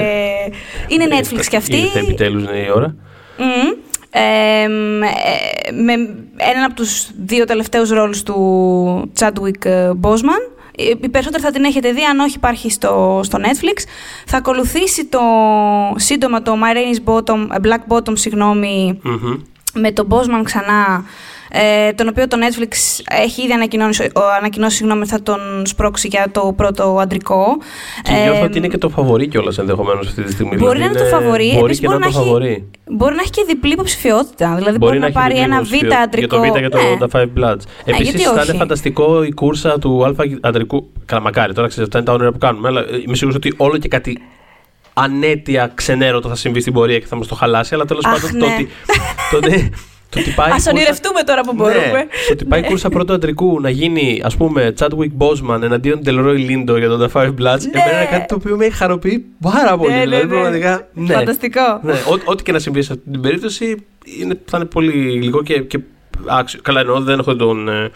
[0.87, 1.75] είναι Netflix κι αυτή.
[1.77, 2.95] Ήρθε επιτέλους είναι η ώρα.
[3.37, 3.73] Μμμ.
[4.17, 5.93] Ε, μ, ε, με
[6.37, 10.41] έναν από τους δύο τελευταίους ρόλους του Chadwick ε, Boseman.
[10.77, 13.83] Ε, Οι περισσότεροι θα την έχετε δει, αν όχι υπάρχει στο, στο Netflix.
[14.25, 15.19] Θα ακολουθήσει το,
[15.95, 19.37] σύντομα το My Rain is Bottom, ε, Black Bottom, συγγνώμη, Μμμ.
[19.73, 21.03] με τον Boseman ξανά,
[21.51, 26.07] ε, τον οποίο το Netflix έχει ήδη ανακοινώσει, ο- ανακοινώσει συγγνώμη, ότι θα τον σπρώξει
[26.07, 27.45] για το πρώτο αντρικό.
[28.03, 30.55] Και νιώθω Ε, ότι είναι και το φαβορή κιόλας ενδεχομένως αυτή τη στιγμή.
[30.55, 32.27] Μπορεί Δηλαδή να είναι το φαβορί, Μπορεί επίσης και μπορεί να είναι να το έχει-
[32.33, 32.69] φαβορή.
[32.91, 34.55] Μπορεί να έχει και διπλή υποψηφιότητα.
[34.55, 36.35] Δηλαδή μπορεί, να, έχει πάρει διπλή ένα υποψηφιο- β' αντρικό.
[36.43, 36.97] Για το Β' και το Ναι.
[36.99, 37.61] The Five Bloods.
[37.85, 38.49] Επίσης γιατί θα όχι.
[38.49, 40.91] είναι φανταστικό η κούρσα του Α αντρικού.
[41.05, 42.67] Καλά, μακάρι τώρα ξέρετε, αυτά είναι τα όνειρα που κάνουμε.
[42.67, 44.19] Αλλά ε, είμαι σίγουρος ότι όλο και κάτι
[44.93, 47.73] ανέτεια ξενέρωτο θα συμβεί στην πορεία και θα μας το χαλάσει.
[47.73, 48.53] Αλλά τέλος Αχ, πάντων το ναι.
[48.53, 48.69] ότι.
[49.31, 49.69] το ότι-
[50.15, 52.07] το ότι πάει η Α κούρσα- ονειρευτούμε τώρα που Ναι, μπορούμε.
[52.27, 56.37] το ότι πάει η κούρσα πρώτου αντρικού να γίνει, ας πούμε, Chadwick Boseman εναντίον Delroy
[56.49, 57.35] Lindo για τον The Five Bloods.
[57.37, 57.81] Ναι.
[57.81, 59.91] Εμένα είναι κάτι το οποίο με χαροποιεί πάρα πολύ.
[59.91, 60.29] Ναι, ναι, δηλαδή, ναι.
[60.31, 60.87] πραγματικά.
[60.93, 61.13] Ναι.
[61.13, 61.79] Φανταστικό.
[61.81, 63.85] Ναι, ό- ό,τι και να συμβεί σε αυτή την περίπτωση
[64.21, 65.79] είναι, θα είναι πολύ υλικό και, και
[66.25, 66.59] άξιο.
[66.63, 67.91] Καλά, εννοώ δεν έχω τον, ε,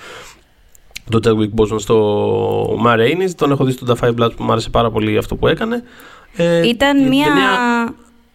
[1.09, 4.51] τον Chadwick Boseman στο Ma Rainey's, τον έχω δει στο The Five Bloods που μου
[4.51, 5.83] άρεσε πάρα πολύ αυτό που έκανε.
[6.35, 7.93] Ε, Ήταν η μια ταινία-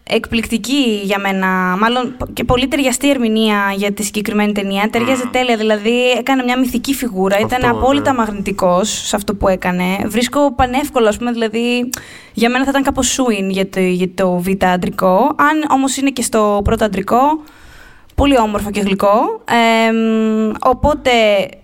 [0.09, 1.47] εκπληκτική για μένα,
[1.79, 4.89] μάλλον και πολύ ταιριαστή ερμηνεία για τη συγκεκριμένη ταινία.
[4.89, 8.17] Ταιριάζει τέλεια, δηλαδή έκανε μια μυθική φιγούρα, ήταν Αυτό, απόλυτα ναι.
[8.17, 9.83] μαγνητικός σε αυτό που έκανε.
[10.05, 11.89] Βρίσκω πανεύκολο, ας πούμε, δηλαδή
[12.33, 15.15] για μένα θα ήταν κάπως σούιν για το, για το β' αντρικό.
[15.35, 17.17] Αν όμως είναι και στο πρώτο αντρικό,
[18.15, 19.41] πολύ όμορφο και γλυκό.
[19.49, 21.09] Ε, μ, οπότε,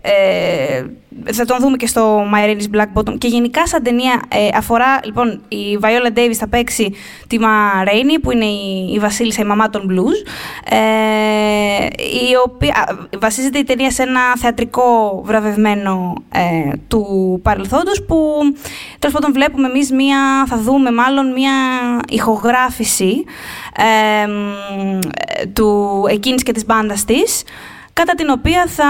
[0.01, 0.85] ε,
[1.31, 3.17] θα τον δούμε και στο My Irish Black Bottom.
[3.17, 6.93] Και γενικά σαν ταινία ε, αφορά, λοιπόν, η Viola Davis θα παίξει
[7.27, 10.29] τη Ma Rainey, που είναι η, η βασίλισσα, η μαμά των blues,
[10.73, 11.85] ε,
[12.29, 18.41] η οποία βασίζεται η ταινία σε ένα θεατρικό βραβευμένο ε, του παρελθόντος, που
[18.99, 21.53] τέλος πάντων βλέπουμε εμείς μία, θα δούμε μάλλον μία
[22.09, 23.23] ηχογράφηση
[23.77, 24.27] ε,
[25.53, 27.43] του εκείνης και της μπάντας της,
[27.93, 28.85] κατά την οποία θα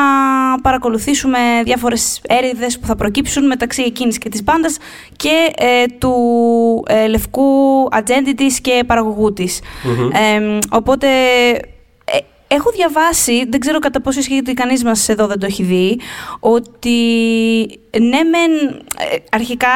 [0.62, 4.78] παρακολουθήσουμε διάφορες έρηδες που θα προκύψουν μεταξύ εκείνης και της μπάντας
[5.16, 6.14] και ε, του
[6.88, 7.44] ε, λευκού
[7.92, 9.60] ατζέντη της και παραγωγού της.
[10.14, 11.08] Ε, οπότε
[12.06, 15.64] ε, έχω διαβάσει, δεν ξέρω κατά πόσο ισχύει ότι κανείς μας εδώ δεν το έχει
[15.64, 16.00] δει,
[16.40, 17.00] ότι
[18.00, 18.82] ναι μεν
[19.32, 19.68] αρχικά,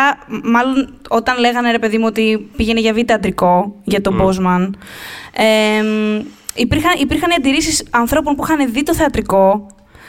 [0.44, 4.18] μάλλον όταν λέγανε ρε παιδί μου ότι πήγαινε για β' αντρικό, για τον mm.
[6.56, 9.68] Υπήρχαν, υπήρχαν αντιρρήσει ανθρώπων που είχαν δει το θεατρικό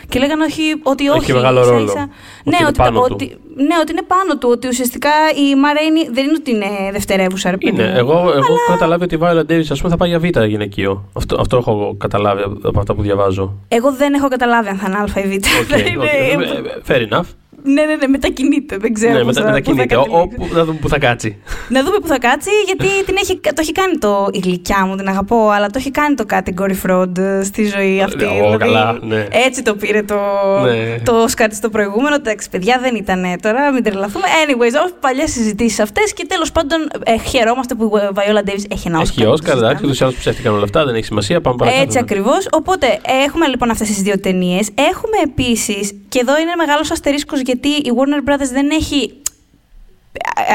[0.09, 1.19] και λέγανε όχι, ότι όχι.
[1.19, 1.85] Έχει μεγάλο ρόλο.
[1.85, 2.09] Ίσα,
[2.45, 2.81] ναι, ότι,
[3.13, 4.49] ότι, ναι, ότι είναι πάνω του.
[4.51, 7.51] Ότι ουσιαστικά η Μαρέινι δεν είναι ότι είναι δευτερεύουσα.
[7.51, 7.83] Ρε, είναι.
[7.83, 8.31] Εγώ, εγώ αλλά...
[8.37, 11.09] έχω καταλάβει ότι η Βάιλα Ντέβι θα πάει για β' γυναικείο.
[11.13, 13.55] Αυτό, αυτό έχω καταλάβει από αυτά που διαβάζω.
[13.69, 15.43] Εγώ δεν έχω καταλάβει αν θα είναι α ή β.
[15.73, 16.93] Okay, okay.
[16.93, 17.27] Fair enough.
[17.67, 18.77] Ναι, ναι, ναι, μετακινείται.
[18.77, 19.13] Δεν ξέρω.
[19.13, 19.97] Ναι, μετα, θα, μετακινείται.
[19.97, 21.37] Όπου, να δούμε πού θα κάτσει.
[21.69, 24.29] να δούμε πού θα κάτσει, γιατί την έχει, το έχει κάνει το.
[24.33, 27.13] η γλυκιά μου, την αγαπώ, αλλά το έχει κάνει το category fraud
[27.43, 28.25] στη ζωή αυτή.
[28.25, 29.27] Oh, δηλαδή, καλά, ναι.
[29.31, 30.17] Έτσι το πήρε το,
[30.65, 30.99] ναι.
[31.05, 32.15] το Oscar στο προηγούμενο.
[32.15, 34.25] Εντάξει, παιδιά δεν ήταν τώρα, μην τρελαθούμε.
[34.47, 38.99] Anyways, παλιές συζητήσεις αυτές και τέλος πάντων ε, χαιρόμαστε που η Viola Davis έχει ένα
[38.99, 39.03] Oscar.
[39.03, 41.41] Έχει Oscar, εντάξει, ούτως ή άλλως ψεύτηκαν όλα αυτά, δεν έχει σημασία.
[41.41, 41.83] Πάμε παρακάτω.
[41.83, 42.49] Έτσι ακριβώς.
[42.51, 42.87] Οπότε
[43.25, 44.69] έχουμε λοιπόν αυτές τις δύο ταινίες.
[44.75, 49.13] Έχουμε επίσης, και εδώ είναι μεγάλος αστερίσκος γιατί η Warner Brothers δεν έχει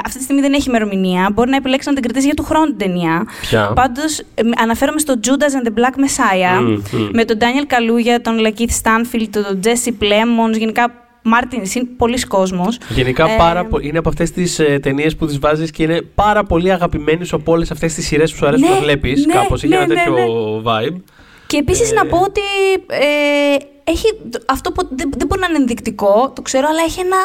[0.05, 1.29] αυτή τη στιγμή δεν έχει ημερομηνία.
[1.33, 3.25] Μπορεί να επιλέξει να την κρατήσει για του χρόνου την ταινία.
[3.73, 4.21] Πάντως,
[4.61, 7.09] αναφέρομαι στο Judas and the Black Messiah mm, mm.
[7.13, 12.77] με τον Daniel Kaluuya, τον Lakeith Stanfield, τον Jesse Plemons, γενικά Μάρτιν είναι πολλοί κόσμος.
[12.89, 13.79] Γενικά ε, πάρα πο...
[13.79, 17.51] είναι από αυτές τις ε, ταινίες που τις βάζεις και είναι πάρα πολύ αγαπημένοι από
[17.51, 19.25] όλες αυτές τις σειρές που σου αρέσουν ναι, να βλέπεις.
[19.25, 20.61] Ναι, Κάπως έχει ναι, ένα ναι, τέτοιο ναι.
[20.63, 21.01] vibe.
[21.47, 22.41] Και επίσης να ε, πω ότι
[22.87, 27.17] ε, έχει, αυτό που δεν, δεν μπορεί να είναι ενδεικτικό, το ξέρω, αλλά έχει ένα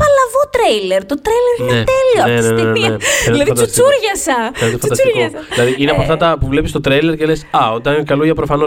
[0.00, 1.06] παλαβό τρέιλερ.
[1.06, 2.96] Το τρέιλερ είναι ναι, τέλειο ναι, αυτή τη ναι, στιγμή.
[3.24, 4.38] Δηλαδή τσουτσούριασα.
[4.78, 5.38] τσουτσούριασα.
[5.54, 8.24] Δηλαδή είναι από αυτά τα που βλέπεις το τρέιλερ και λες Α, όταν είναι καλό
[8.24, 8.64] για προφανώ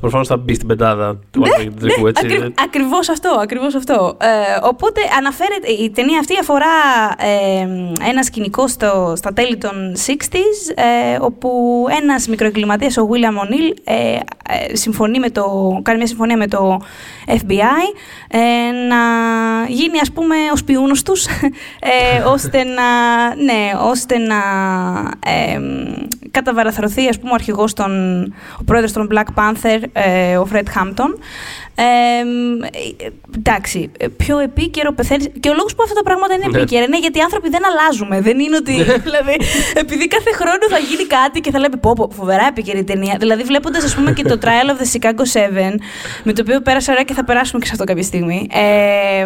[0.00, 1.42] προφανώς θα μπει στην πεντάδα του
[2.06, 2.06] Ατλαντικού.
[2.42, 3.38] Ναι, Ακριβώς αυτό.
[3.42, 4.16] Ακριβώς αυτό.
[4.20, 4.26] Ε,
[4.62, 6.66] οπότε αναφέρεται, η ταινία αυτή αφορά
[7.18, 13.76] ε, ένα σκηνικό στο, στα τέλη των 60s, ε, όπου ένας μικροεγκληματία, ο William O'Neill,
[13.84, 14.18] ε,
[14.48, 16.80] ε, συμφωνεί με το, κάνει μια συμφωνία με το
[17.26, 17.94] FBI
[18.30, 18.38] ε,
[18.88, 18.96] να
[19.68, 21.26] γίνει ας πούμε ο σπιούνος τους
[21.80, 22.84] ε, ώστε να,
[23.34, 24.36] ναι, ώστε να
[25.24, 25.60] ε,
[26.30, 28.22] καταβαραθρωθεί ας πούμε ο αρχηγός των,
[28.60, 31.14] ο πρόεδρος των Black Panther, ε, ο Fred Hampton
[31.80, 32.24] ε,
[33.36, 35.24] εντάξει, πιο επίκαιρο πεθαίνει.
[35.40, 36.58] Και ο λόγος που αυτά τα πράγματα είναι ναι.
[36.58, 38.20] επίκαιρα είναι γιατί οι άνθρωποι δεν αλλάζουμε.
[38.20, 38.72] Δεν είναι ότι.
[38.76, 38.84] Ναι.
[39.08, 39.36] δηλαδή,
[39.74, 43.16] επειδή κάθε χρόνο θα γίνει κάτι και θα λέμε πω, πω φοβερά επίκαιρη ταινία.
[43.18, 45.74] Δηλαδή, βλέποντας, ας πούμε, και το Trial of the Chicago 7,
[46.24, 48.48] με το οποίο πέρασα ωραία και θα περάσουμε και σε αυτό κάποια στιγμή.
[48.50, 49.24] Ε,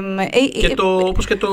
[0.60, 1.48] και το, όπως, και το,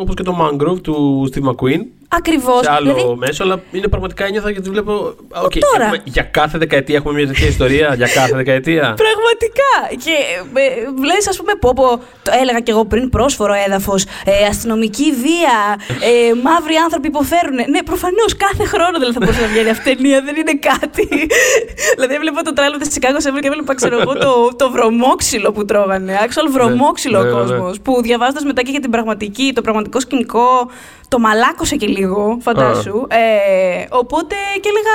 [0.00, 1.80] όπως και το Mangrove του Steve McQueen.
[2.16, 2.60] Ακριβώς.
[2.64, 3.14] Σε άλλο δηλαδή...
[3.18, 5.14] μέσο, αλλά είναι πραγματικά ένιωθα γιατί βλέπω.
[5.44, 5.84] Okay, Τώρα.
[5.84, 7.94] Έχουμε, για κάθε δεκαετία έχουμε μια τέτοια ιστορία.
[7.94, 8.94] για κάθε δεκαετία.
[9.04, 9.72] Πραγματικά.
[10.04, 10.14] Και
[10.60, 11.88] ε, λες, ας πούμε, πω, πω,
[12.22, 15.58] το έλεγα κι εγώ πριν, πρόσφορο έδαφος, ε, αστυνομική βία,
[15.88, 17.58] ε, μαύροι άνθρωποι υποφέρουν.
[17.74, 21.08] Ναι, προφανώς κάθε χρόνο δεν θα μπορούσε να βγαίνει αυτή η ταινία, δεν είναι κάτι.
[21.94, 26.18] δηλαδή, έβλεπα το τράλο της Τσικάγο και έβλεπα, ξέρω εγώ, το, το βρωμόξυλο που τρώγανε.
[26.24, 27.64] Actual βρωμόξυλο ναι, ο κόσμο.
[27.64, 27.78] Ναι, ναι.
[27.82, 30.70] Που διαβάζοντας μετά και για την πραγματική, το πραγματικό σκηνικό,
[31.08, 32.03] το μαλάκωσε και λίγο,
[32.40, 33.06] φαντάσου.
[33.08, 34.94] Ε, οπότε και έλεγα,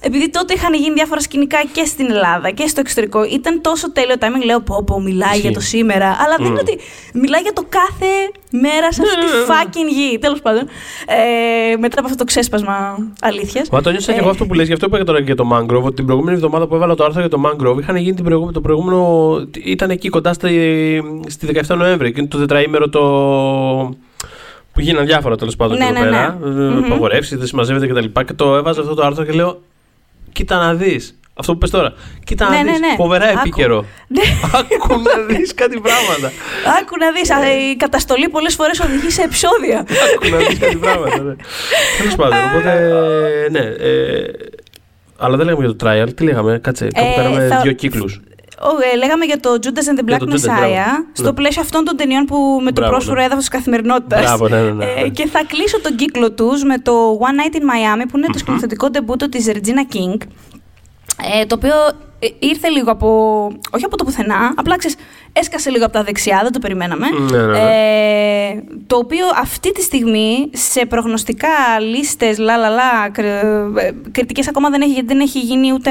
[0.00, 4.14] επειδή τότε είχαν γίνει διάφορα σκηνικά και στην Ελλάδα και στο εξωτερικό, ήταν τόσο τέλειο
[4.20, 4.44] timing.
[4.44, 6.06] Λέω, πω, πω, μιλάει για το σήμερα.
[6.06, 6.78] Αλλά δεν είναι ότι
[7.14, 8.10] μιλάει για το κάθε
[8.50, 9.44] μέρα σε αυτή τη ναι.
[9.48, 10.18] fucking γη.
[10.18, 10.62] Τέλος πάντων.
[11.06, 13.68] Ε, μετά από αυτό το ξέσπασμα αλήθειας.
[13.70, 15.82] Μα το νιώσα και εγώ αυτό που λες, γι' αυτό είπα τώρα για το Mangrove.
[15.82, 18.54] Ότι την προηγούμενη εβδομάδα που έβαλα το άρθρο για το Mangrove, είχαν γίνει την προηγούμενη,
[18.54, 19.36] το προηγούμενο.
[19.64, 22.12] ήταν εκεί κοντά στη, στη 17 Νοέμβρη.
[22.12, 23.02] Και το τετραήμερο το
[24.78, 26.38] που γίνανε διάφορα τέλος πάντων ναι, εδώ ναι, πέρα.
[26.40, 26.86] Ναι.
[26.86, 28.04] Απαγορεύσει, δεν συμμαζεύεται κτλ.
[28.04, 29.60] Και, και το έβαζα αυτό το άρθρο και λέω,
[30.32, 31.18] κοίτα να δεις.
[31.34, 31.92] Αυτό που πες τώρα.
[32.24, 32.94] Κοίτα ναι, να ναι, δεις, ναι.
[32.96, 33.84] φοβερά επίκαιρο.
[34.08, 34.22] Ναι.
[34.54, 36.32] Άκου να δεις κάτι πράγματα.
[36.80, 37.28] Άκου να δεις,
[37.72, 39.78] η καταστολή πολλές φορές οδηγεί σε επεισόδια.
[40.14, 41.34] Άκου να δεις κάτι πράγματα, ναι.
[41.98, 42.72] Τέλος πάντων, οπότε,
[43.50, 43.60] ναι.
[43.60, 44.30] Ε,
[45.16, 47.60] αλλά δεν λέγαμε για το trial, τι λέγαμε, κάτσε, κάπου ε, κάναμε θα...
[47.60, 48.20] δύο κύκλους.
[48.92, 51.32] Ε, λέγαμε για το Judas and the Black Messiah, στο ναι.
[51.32, 53.24] πλαίσιο αυτών των ταινιών που με το πρόσφορο ναι.
[53.24, 54.38] έδαφος τη καθημερινότητα.
[54.48, 57.60] Ναι, ναι, ναι, ε, και θα κλείσω τον κύκλο τους με το One Night in
[57.60, 60.16] Miami, που είναι το σκηνοθετικό ντεμπούτο της Regina King.
[61.40, 61.74] Ε, το οποίο
[62.18, 63.08] ε, ήρθε λίγο από.
[63.70, 64.96] Όχι από το πουθενά, απλά ξέρεις,
[65.32, 67.06] έσκασε λίγο από τα δεξιά, δεν το περιμέναμε.
[67.10, 67.58] Ναι, ναι, ναι.
[67.58, 71.48] Ε, το οποίο αυτή τη στιγμή σε προγνωστικά
[71.80, 73.10] λίστες, λα λα λα,
[74.10, 75.90] κριτικές ακόμα δεν έχει, γιατί δεν έχει γίνει ούτε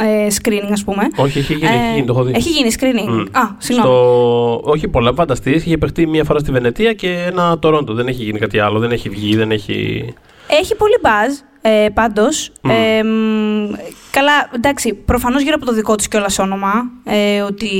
[0.00, 1.08] ε, screening, ας πούμε.
[1.16, 2.32] Όχι, έχει γίνει, έχει γίνει, το έχω δει.
[2.36, 3.08] Έχει γίνει screening.
[3.08, 3.38] Μμ.
[3.38, 3.90] Α, συγγνώμη.
[3.90, 4.60] Στο...
[4.64, 5.64] Όχι πολλά, φανταστείς.
[5.64, 7.94] Είχε παιχτεί μία φορά στη Βενετία και ένα Τορόντο.
[7.94, 8.78] Δεν έχει γίνει κάτι άλλο.
[8.78, 10.08] Δεν έχει βγει, δεν έχει.
[10.48, 12.50] Έχει πολύ buzz, ε, πάντως.
[12.62, 12.70] Μμ.
[12.70, 13.72] Ε, μ,
[14.18, 17.70] καλά, εντάξει, προφανώς γύρω από το δικό της κιόλας όνομα, ε, ότι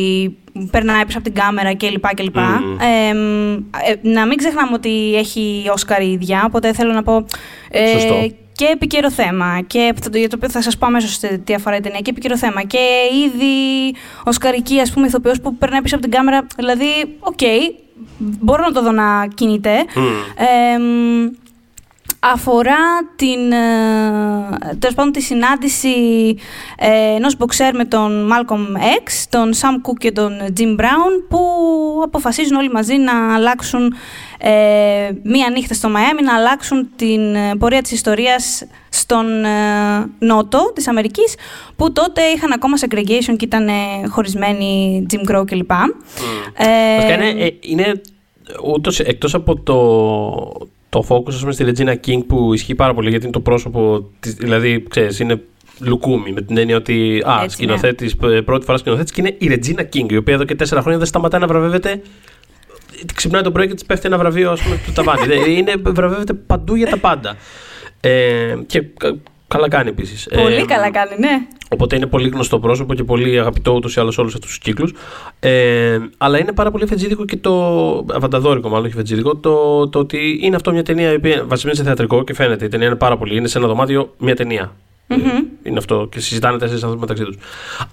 [0.71, 2.15] περνάει πίσω από την κάμερα κλπ.
[2.15, 2.37] κλπ.
[2.37, 2.77] Μμ.
[2.81, 7.25] Ε, μ, ε, να μην ξεχνάμε ότι έχει Όσκαρ η ίδια, οπότε θέλω να πω...
[7.71, 8.31] ε, Σωστό.
[8.53, 11.55] Και επίκαιρο θέμα, και θα το- για το οποίο θα σας πω αμέσως σε τι
[11.55, 12.63] αφορά η ταινία, και επίκαιρο θέμα.
[12.63, 12.79] Και
[13.25, 13.47] ήδη
[14.25, 16.87] οσκαρική, ας πούμε, ηθοποιός που περνάει πίσω από την κάμερα, δηλαδή,
[17.19, 17.41] οκ,
[18.19, 19.71] μπορώ να το δω να κινείται.
[20.79, 21.27] Μμ.
[22.21, 22.77] Ε, μ, αφορά
[23.17, 25.89] την, ε, τέλος πάντων, τη συνάντηση
[26.79, 31.41] ε, ενός μποξέρ με τον Malcolm X, τον Sam Cooke και τον Jim Brown που
[32.05, 33.95] αποφασίζουν όλοι μαζί να αλλάξουν
[34.39, 39.49] ε, μία νύχτα στο Μαϊάμι, να αλλάξουν την ε, πορεία της ιστορίας στον ε,
[40.19, 41.35] νότο της Αμερικής
[41.77, 43.73] που τότε είχαν ακόμα segregation και ήταν ε,
[44.09, 45.71] χωρισμένοι Jim Crow κλπ.
[45.71, 48.01] Ε, Βασικά είναι, ε, είναι
[48.65, 53.09] ούτως, εκτός από το, το focus ας πούμε, στη Regina King που ισχύει πάρα πολύ
[53.11, 55.41] γιατί είναι το πρόσωπο της, δηλαδή ξέρεις είναι
[55.81, 59.61] λουκούμι με την έννοια ότι α, Έτσι, σκηνοθέτης, ε, πρώτη φορά σκηνοθέτης και είναι η
[59.61, 62.03] Regina King η οποία εδώ και τέσσερα χρόνια δεν σταματάει να βραβεύεται
[63.15, 65.27] ξυπνάει το πρωί και της πέφτει ένα βραβείο ας πούμε, του ταβάνι.
[65.27, 67.37] Δεν- είναι, βραβεύεται παντού για τα πάντα.
[68.01, 69.17] Ε, και κα-
[69.49, 70.29] καλά κάνει επίσης.
[70.43, 71.47] Πολύ Ε, καλά κάνει, ναι.
[71.71, 74.93] Οπότε είναι πολύ γνωστό πρόσωπο και πολύ αγαπητό ούτως ή άλλως όλους αυτούς τους κύκλους.
[75.41, 77.53] Ε, αλλά είναι πάρα πολύ φετζίδικο και το.
[78.13, 81.83] Αβανταδόρικο, μάλλον όχι φετζίδικο, το, το ότι είναι αυτό μια ταινία η οποία βασίζεται σε
[81.83, 82.65] θεατρικό και φαίνεται.
[82.65, 83.37] Η ταινία είναι πάρα πολύ.
[83.37, 84.73] Είναι σε ένα δωμάτιο μια ταινία.
[85.09, 85.45] Μμμ.
[85.63, 87.37] Είναι αυτό και συζητάνε τέσσερις άνθρωποι μεταξύ τους.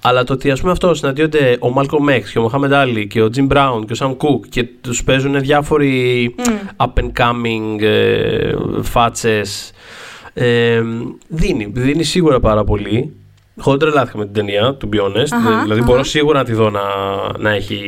[0.02, 3.22] Αλλά το ότι ας πούμε αυτό συναντιόνται ο Μάλκο Μέξ και ο Μοχάμεντ Άλλη και
[3.22, 6.36] ο Τζιμ Μπράουν και ο Σαμ Κουκ και τους παίζουν διάφοροι
[6.78, 9.72] up and coming ε, φάτσες.
[10.34, 10.82] Ε,
[11.28, 13.14] δίνει, δίνει σίγουρα πάρα πολύ.
[13.60, 15.28] Εγώ δεν τρελάθηκα με την ταινία, to be honest.
[15.32, 15.84] Αχα, δηλαδή αχα.
[15.84, 16.82] μπορώ σίγουρα να τη δω να,
[17.38, 17.80] να έχει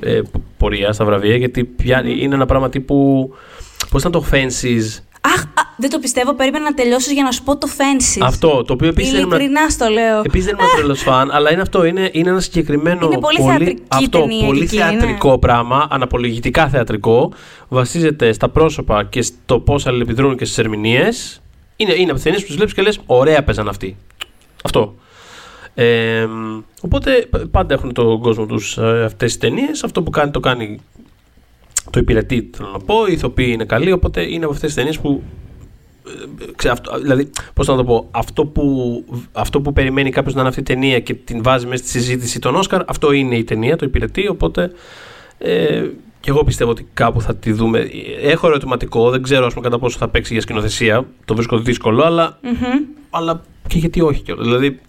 [0.00, 0.20] ε,
[0.56, 3.30] πορεία στα βραβεία γιατί πια, είναι ένα πράγμα τύπου.
[3.90, 6.34] Πώς ήταν το Fences; Αχ, α, δεν το πιστεύω.
[6.34, 8.22] Περίμενα να τελειώσεις για να σου πω το Fences.
[8.22, 10.18] Αυτό, το οποίο επίσης δεν ήμουν- Ειλικρινά στο λέω.
[10.24, 11.84] Επίσης δεν είμαι τρελός φαν, αλλά είναι αυτό.
[11.84, 13.06] Είναι, είναι ένα συγκεκριμένο.
[13.06, 14.82] Είναι πολύ θεατρική αυτό, ταινία πολύ εκεί, ναι.
[14.82, 17.32] θεατρικό πράγμα, αναπολογητικά θεατρικό.
[17.68, 21.40] Βασίζεται στα πρόσωπα και στο πώς αλληλεπιδρούν και στις ερμηνείες.
[21.76, 23.96] Είναι, είναι από τις ταινίες που του βλέπεις και λες: Ωραία παίζαν αυτοί.
[24.64, 24.94] Αυτό.
[25.74, 26.26] Ε,
[26.80, 29.82] οπότε π- πάντα έχουν τον κόσμο τους ε, αυτές τις ταινίες.
[29.82, 30.80] Αυτό που κάνει το κάνει.
[31.90, 33.06] Το υπηρετεί, θέλω να πω.
[33.06, 35.22] Οι ηθοποιοί είναι καλοί, οπότε είναι από αυτές τις ταινίες που
[36.56, 40.48] Ξέ, αυτό, δηλαδή, πώς να το πω, αυτό που, αυτό που περιμένει κάποιος να είναι
[40.48, 43.76] αυτή η ταινία και την βάζει μέσα στη συζήτηση των Όσκαρ, αυτό είναι η ταινία,
[43.76, 44.72] το υπηρετεί, οπότε
[45.38, 45.88] ε,
[46.20, 47.90] και εγώ πιστεύω ότι κάπου θα τη δούμε.
[48.22, 52.04] Έχω ερωτηματικό, δεν ξέρω ας πούμε, κατά πόσο θα παίξει για σκηνοθεσία, το βρίσκω δύσκολο,
[52.04, 52.84] αλλά, Μμμ.
[53.10, 54.46] αλλά και γιατί όχι κιόλας.
[54.46, 54.80] Δηλαδή,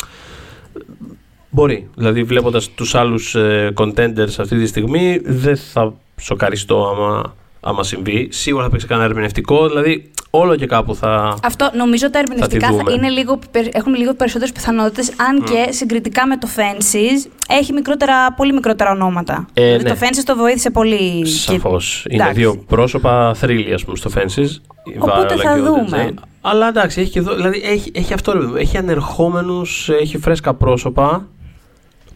[1.49, 1.89] μπορεί.
[1.95, 8.27] Δηλαδή, βλέποντας τους άλλους ε, contenders αυτή τη στιγμή, δεν θα σοκαριστώ άμα, άμα συμβεί.
[8.31, 11.37] Σίγουρα θα παίξει κανένα ερμηνευτικό, δηλαδή όλο και κάπου θα...
[11.43, 12.91] Αυτό νομίζω τα ερμηνευτικά τη θα δούμε.
[12.91, 18.33] είναι λίγο, περι- έχουν λίγο περισσότερες πιθανότητες, αν και συγκριτικά με το Fences έχει μικρότερα,
[18.33, 19.45] πολύ μικρότερα ονόματα.
[19.53, 19.89] Ε, δηλαδή ναι.
[19.89, 21.21] το Fences το βοήθησε πολύ.
[21.21, 22.05] και- Σαφώς.
[22.09, 22.39] Είναι εντάξει.
[22.41, 24.49] δύο πρόσωπα θρύλοι, ας πούμε, στο Fences.
[24.83, 26.09] Η Οπότε Viola θα και ο δούμε.
[26.15, 26.23] Denzel.
[26.41, 28.31] Αλλά εντάξει, έχει, και εδώ, δηλαδή, έχει, έχει αυτό.
[28.31, 31.27] ρε παιδί μου, Έχει ανερχόμενους, έχει φρέσκα πρόσωπα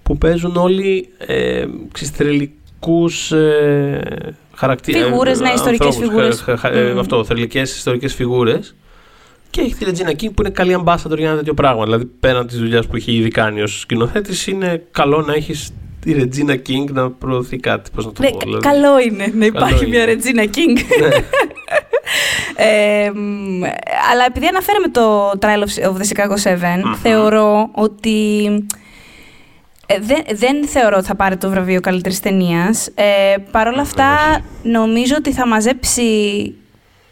[0.03, 1.65] που παίζουν όλοι ε,
[2.13, 5.03] θρηλυκούς ε, χαρακτήρες.
[5.03, 6.45] Φιγούρες, ναι, ιστορικές φιγούρες.
[6.47, 6.99] Μμμ.
[6.99, 8.75] Αυτό, θρηλυκές ιστορικές φιγούρες.
[9.49, 11.83] Και έχει τη Regina King που είναι καλή ambassador για ένα τέτοιο πράγμα.
[11.83, 16.15] Δηλαδή, πέραν της δουλειάς που έχει ήδη κάνει ως σκηνοθέτης, είναι καλό να έχεις τη
[16.17, 17.89] Regina King να προωθεί κάτι.
[17.95, 18.67] Πώς να το Ναι, πω, κα- δηλαδή.
[18.67, 19.95] καλό είναι να υπάρχει είναι.
[19.95, 20.99] μια Regina King.
[21.01, 21.07] Ναι.
[22.57, 23.63] Ε, μ,
[24.11, 28.49] αλλά επειδή αναφέραμε το Trial of, of the Chicago 7, θεωρώ ότι.
[29.85, 32.87] Ε, δεν, δεν θεωρώ ότι θα πάρει το βραβείο καλύτερης ταινίας.
[32.95, 34.17] Ε, Παρ' όλα αυτά,
[34.63, 36.53] νομίζω ότι θα μαζέψει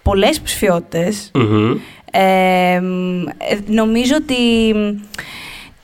[0.03, 1.32] πολλές ψηφιότητες.
[1.34, 1.78] Μμμ.
[2.11, 4.36] Ε, μ, ε, νομίζω ότι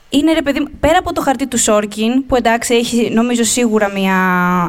[0.10, 3.91] είναι ρε παιδί, μου, πέρα από το χαρτί του Σόρκιν, που εντάξει έχει νομίζω σίγουρα
[3.93, 4.16] μια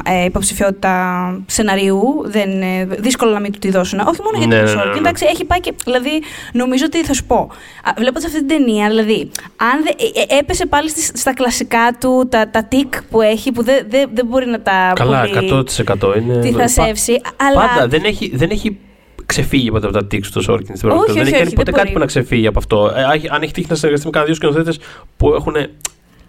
[0.05, 0.93] ε, υποψηφιότητα
[1.45, 3.99] σεναρίου, δεν, ε, δύσκολο να μην του τη δώσουν.
[3.99, 4.97] Όχι μόνο γιατί Ναι, το ναι, ναι, Σόρκιν, ναι.
[4.97, 6.09] εντάξει έχει πάει και, δηλαδή
[6.53, 7.49] νομίζω ότι θα σου πω,
[7.97, 12.27] βλέποντας αυτή την ταινία, δηλαδή, αν δε, ε, ε, έπεσε πάλι στις- στα κλασικά του,
[12.31, 16.39] τα, τα τικ που έχει, που δεν δεν μπορεί να τα Καλά, πολύ 100% είναι.
[16.39, 17.67] τη Πα- θασεύσει, αλλά...
[17.67, 18.77] Πάντα δεν έχει, δεν έχει
[19.31, 21.23] ξεφύγει ποτέ από τα τίξ του Σόρκιν στην πραγματικότητα.
[21.23, 22.93] Δεν έχει κάνει ποτέ κάτι που να ξεφύγει από αυτό.
[22.95, 24.79] Ε, αν έχει τύχει να συνεργαστεί με κανένα δύο σκηνοθέτες
[25.17, 25.55] που έχουν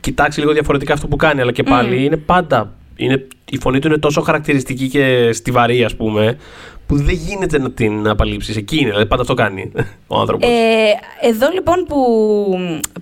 [0.00, 2.72] κοιτάξει λίγο διαφορετικά αυτό που κάνει, αλλά και πάλι είναι πάντα.
[2.96, 6.36] Είναι, η φωνή του είναι τόσο χαρακτηριστική και στιβαρή, ας πούμε,
[6.86, 8.56] που δεν γίνεται να την απαλείψεις.
[8.56, 9.72] Εκεί είναι, δηλαδή πάντα αυτό κάνει
[10.06, 10.48] ο άνθρωπος.
[10.48, 12.04] Ε, εδώ λοιπόν που,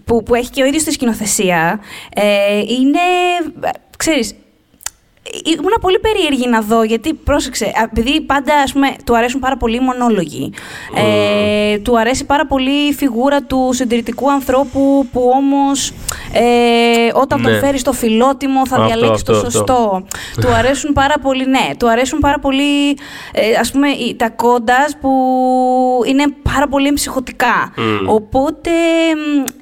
[0.05, 1.81] που, που έχει και ο ίδιος τη σκηνοθεσία,
[2.15, 3.01] ε, είναι.
[3.97, 4.35] Ξέρεις,
[5.45, 9.77] ήμουν πολύ περίεργη να δω, γιατί πρόσεξε, επειδή πάντα ας πούμε, του αρέσουν πάρα πολύ
[9.77, 10.53] οι μονόλογοι.
[10.95, 15.93] Ε, του αρέσει πάρα πολύ η φιγούρα του συντηρητικού ανθρώπου που όμως
[16.33, 17.51] ε, όταν ναι.
[17.51, 20.07] τον φέρεις στο φιλότιμο θα διαλέξεις το σωστό.
[20.41, 22.89] του αρέσουν πάρα πολύ, ναι, του αρέσουν πάρα πολύ
[23.33, 25.11] ε, ας πούμε τα κόντας που
[26.07, 27.73] είναι πάρα πολύ ψυχοτικά.
[28.07, 28.71] Οπότε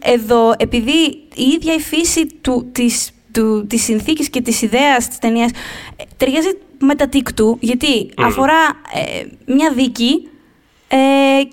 [0.03, 5.19] εδώ, επειδή η ίδια η φύση του, της του, της συνθήκης και της ιδέας της
[5.19, 5.51] ταινίας
[5.97, 6.49] ε, ταιριάζει
[6.79, 8.61] με τα τικτού, γιατί αφορά
[8.95, 10.29] ε, μια δίκη
[10.89, 10.97] ε,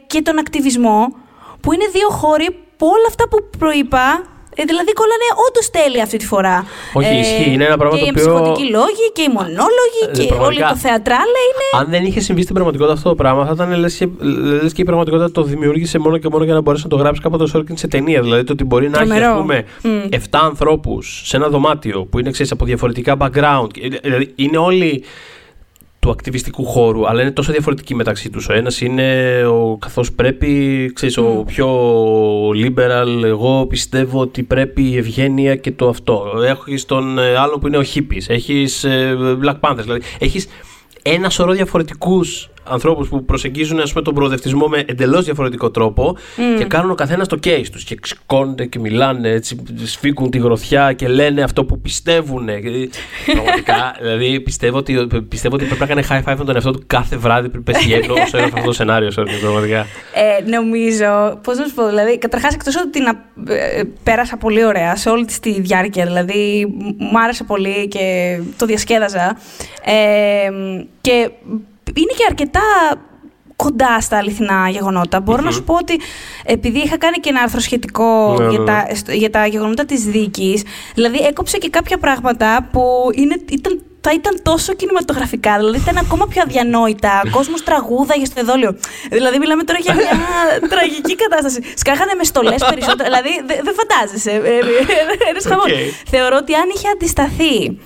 [0.07, 1.15] και τον ακτιβισμό,
[1.61, 4.34] που είναι δύο χώροι που όλα αυτά που προείπα ε,
[4.71, 6.65] δηλαδή κολλάνε όντως τέλεια αυτή τη φορά.
[6.93, 7.51] Όχι, ε, ισχύει.
[7.53, 8.23] Είναι ένα πράγμα και το οποίο.
[8.23, 11.67] Και οι ψυχοτικοί λόγοι και οι μονόλογοι ε, και όλη το θεατράλε είναι.
[11.81, 14.07] Αν δεν είχε συμβεί στην πραγματικότητα αυτό το πράγμα, θα ήταν λες και,
[14.61, 17.21] λες και η πραγματικότητα το δημιούργησε μόνο και μόνο για να μπορέσει να το γράψει
[17.21, 18.21] κάποτε ο Σόρκιν σε ταινία.
[18.21, 20.13] Δηλαδή το ότι μπορεί να έχει, ας πούμε, mm.
[20.13, 23.69] 7 ανθρώπους σε ένα δωμάτιο που είναι ξέρεις, από διαφορετικά background.
[24.01, 25.03] Δηλαδή είναι όλοι
[26.05, 28.49] του ακτιβιστικού χώρου, αλλά είναι τόσο διαφορετικοί μεταξύ τους.
[28.49, 31.69] Ο ένας είναι ο, καθώς πρέπει, ξέρεις, ο πιο
[32.49, 36.25] liberal, εγώ πιστεύω ότι πρέπει η ευγένεια και το αυτό.
[36.47, 40.47] Έχεις τον ε, άλλο που είναι ο hippies, έχεις ε, Black Panthers, δηλαδή έχεις
[41.01, 46.18] ένα σωρό διαφορετικούς ανθρώπου που προσεγγίζουν ας πούμε, τον προοδευτισμό με εντελώ διαφορετικό τρόπο
[46.57, 47.80] και κάνουν ο καθένα το case του.
[47.86, 52.45] Και ξηκώνονται και μιλάνε, έτσι, σφίγγουν τη γροθιά και λένε αυτό που πιστεύουν.
[53.26, 56.84] Πραγματικά, δηλαδή πιστεύω ότι, πιστεύω ότι πρέπει να κάνει high five με τον εαυτό του
[56.88, 59.11] κάθε βράδυ πριν πέσει γέννο όσο έγραφε αυτό το σενάριο.
[59.41, 59.80] πραγματικά.
[60.13, 64.95] Ε, νομίζω, πώ να σου πω, δηλαδή, καταρχά εκτό ότι να, ε, πέρασα πολύ ωραία
[64.95, 69.38] σε όλη τη διάρκεια, δηλαδή μου άρεσε πολύ και το διασκέδαζα.
[69.84, 70.49] Ε,
[71.01, 71.30] και
[71.93, 72.61] είναι και αρκετά
[73.55, 75.23] κοντά στα αληθινά γεγονότα.
[75.43, 75.99] να σου πω ότι
[76.45, 79.13] επειδή είχα κάνει και ένα άρθρο σχετικό ναι, για, ναι, τα, ναι.
[79.13, 80.63] για τα γεγονότα της δίκης,
[80.93, 82.81] δηλαδή έκοψε και κάποια πράγματα που
[83.13, 87.21] είναι, ήταν θα ήταν τόσο κινηματογραφικά, δηλαδή ήταν ακόμα πιο αδιανόητα.
[87.38, 88.77] Κόσμος τραγούδαγε στο εδόλιο.
[89.09, 90.13] Δηλαδή, μιλάμε τώρα για μια
[90.73, 91.59] τραγική κατάσταση.
[91.75, 93.03] Σκάχανε με στολές περισσότερο.
[93.09, 94.31] δηλαδή, δεν δε φαντάζεσαι.
[94.31, 96.05] Ε, ε, ε, okay.
[96.07, 97.79] Θεωρώ ότι αν είχε αντισταθεί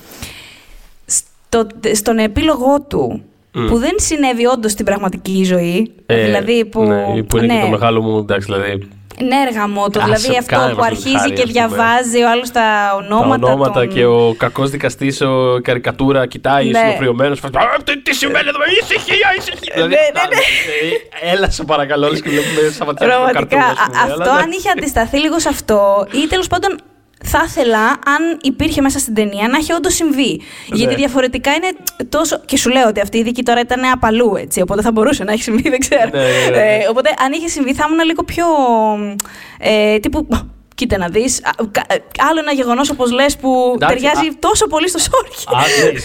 [1.06, 5.92] στο, στον επίλογό του που δεν συνέβη όντως στην πραγματική ζωή.
[6.06, 6.84] Ε, δηλαδή που.
[6.84, 7.54] Ναι, που είναι ναι.
[7.54, 8.90] και το μεγάλο μου, εντάξει, δηλαδή.
[9.24, 10.04] Ναι, έργα το.
[10.04, 12.64] Δηλαδή αυτό που αρχίζει και διαβάζει ο άλλος τα
[12.96, 13.46] ονόματα.
[13.46, 16.80] Τα ονόματα και ο κακός δικαστής, ο καρικατούρα, κοιτάει ναι.
[16.80, 17.36] συνοφριωμένο.
[18.04, 19.74] Τι σημαίνει εδώ, ησυχία, ησυχία.
[19.74, 20.42] Δηλαδή, ναι, ναι, ναι.
[20.66, 23.66] Δηλαδή, έλα σε παρακαλώ, όλες και βλέπουμε Σαββατιάνο Πραγματικά.
[24.06, 26.78] Αυτό αν είχε αντισταθεί λίγο σε αυτό ή τέλος πάντων
[27.24, 30.42] θα ήθελα, αν υπήρχε μέσα στην ταινία, να έχει όντως συμβεί.
[30.68, 30.78] Ναι.
[30.78, 31.70] Γιατί διαφορετικά είναι
[32.10, 32.42] τόσο.
[32.46, 34.62] Και σου λέω ότι αυτή η δίκη τώρα ήταν απαλού, έτσι.
[34.62, 36.10] Οπότε θα μπορούσε να έχει συμβεί, δεν ξέρω.
[36.12, 36.76] Ναι, ναι, ναι.
[36.76, 38.46] ε, οπότε, αν είχε συμβεί, θα ήμουν λίγο πιο.
[39.60, 40.28] Ε, τύπου
[40.80, 41.38] Κοίτα να δεις.
[41.38, 41.96] Ε,
[42.30, 45.46] άλλο ένα γεγονός, όπως λες, που ταιριάζει τόσο πολύ στο Σόρχι.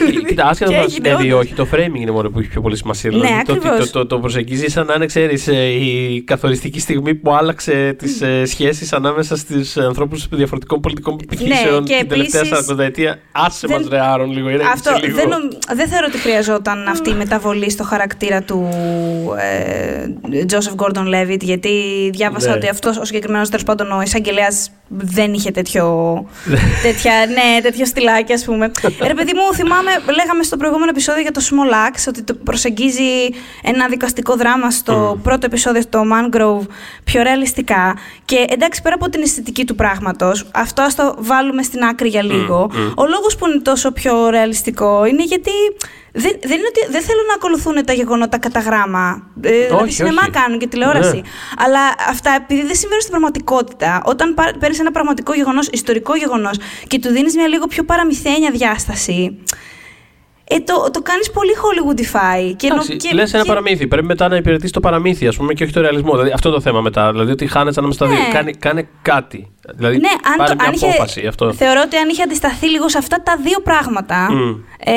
[0.04, 2.76] Ναι, κοίτα, άσχετα να συνέβη ή όχι, το framing είναι μόνο που έχει πιο πολύ
[2.76, 3.10] σημασία.
[3.10, 7.14] Ναι, δηλαδή, το, το, το, το προσεγγίζεις σαν να είναι, ξέρεις, ε, η καθοριστική στιγμή
[7.14, 12.78] που άλλαξε τις ε, σχέσεις ανάμεσα στου ανθρώπους διαφορετικών πολιτικών πεπιθήσεων ναι, την τελευταία 40
[12.78, 13.18] ετία.
[13.32, 14.48] Άσε μας, ρε Άρον, λίγο.
[14.48, 15.28] Είναι αυτό, δεν,
[15.74, 18.68] δεν θεωρώ ότι χρειαζόταν αυτή η μεταβολή στο χαρακτήρα του
[20.46, 21.70] Τζόσεφ Γκόρντον Λέβιτ, γιατί
[22.12, 22.54] διάβασα ναι.
[22.54, 25.84] ότι αυτός ο συγκεκριμένος τέλος πάντων ο εισαγγελέας δεν είχε τέτοιο,
[26.82, 28.70] τέτοια, ναι, τέτοιο στυλάκι, ας πούμε.
[29.00, 32.34] Ε, ρε παιδί μου, θυμάμαι, λέγαμε στο προηγούμενο επεισόδιο για το Small Axe, ότι το
[32.34, 33.28] προσεγγίζει
[33.62, 36.66] ένα δικαστικό δράμα στο πρώτο επεισόδιο, στο Mangrove,
[37.04, 37.96] πιο ρεαλιστικά.
[38.24, 42.22] Και εντάξει, πέρα από την αισθητική του πράγματος, αυτό ας το βάλουμε στην άκρη για
[42.22, 42.70] λίγο.
[42.94, 45.50] Ο λόγος που είναι τόσο πιο ρεαλιστικό είναι γιατί
[46.16, 49.30] δεν, δεν είναι ότι δεν θέλουν να ακολουθούν τα γεγονότα κατά γράμμα.
[49.40, 51.16] Ε, δηλαδή, σινεμά κάνουν και τηλεόραση.
[51.16, 51.22] Ναι.
[51.56, 56.56] Αλλά αυτά, επειδή δεν συμβαίνουν στην πραγματικότητα, όταν παίρνεις ένα πραγματικό γεγονός, ιστορικό γεγονός
[56.86, 59.38] και του δίνεις μια λίγο πιο παραμυθένια διάσταση.
[60.48, 62.54] Ε, το, το κάνεις πολύ Hollywoodify.
[62.56, 63.86] Και, και, λες ένα παραμύθι.
[63.86, 66.10] Πρέπει μετά να υπηρετήσει το παραμύθι, ας πούμε, και όχι το ρεαλισμό.
[66.10, 67.10] Δηλαδή, αυτό το θέμα μετά.
[67.10, 68.24] Δηλαδή, ότι χάνεσαι ανάμεσα στα δύο.
[68.24, 68.32] Ναι.
[68.32, 69.52] Κάνε, κάνε κάτι.
[69.74, 71.18] Δηλαδή, ναι, αν πάρε το, μια αν απόφαση.
[71.18, 71.52] Είχε, αυτό.
[71.52, 74.28] Θεωρώ ότι αν είχε αντισταθεί λίγο σε αυτά τα δύο πράγματα.
[74.30, 74.58] Mm.
[74.78, 74.92] Ε,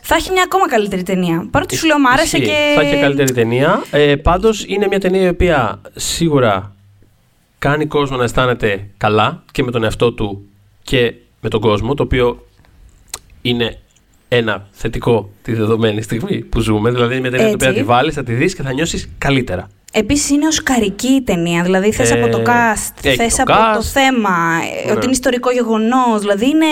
[0.00, 1.48] θα έχει μια ακόμα καλύτερη ταινία.
[1.50, 2.72] Παρότι σου λέω, μου άρεσε και.
[2.74, 3.82] Θα έχει καλύτερη ταινία.
[3.90, 6.74] Ε, Πάντως, είναι μια ταινία η οποία σίγουρα
[7.58, 10.48] κάνει κόσμο να αισθάνεται καλά και με τον εαυτό του
[10.82, 12.46] και με τον κόσμο, το οποίο
[13.42, 13.78] είναι
[14.28, 16.90] ένα θετικό τη δεδομένη στιγμή που ζούμε.
[16.90, 19.68] Δηλαδή είναι μια ταινία που θα τη βάλεις, θα τη δεις και θα νιώσεις καλύτερα.
[19.92, 21.62] Επίσης είναι οσκαρική η ταινία.
[21.62, 23.74] Δηλαδή θες Ε, από το cast, έχει θες το από cast.
[23.74, 24.36] το θέμα,
[24.82, 24.92] ε, Ναι.
[24.92, 26.20] ότι είναι ιστορικό γεγονός.
[26.20, 26.66] Δηλαδή είναι.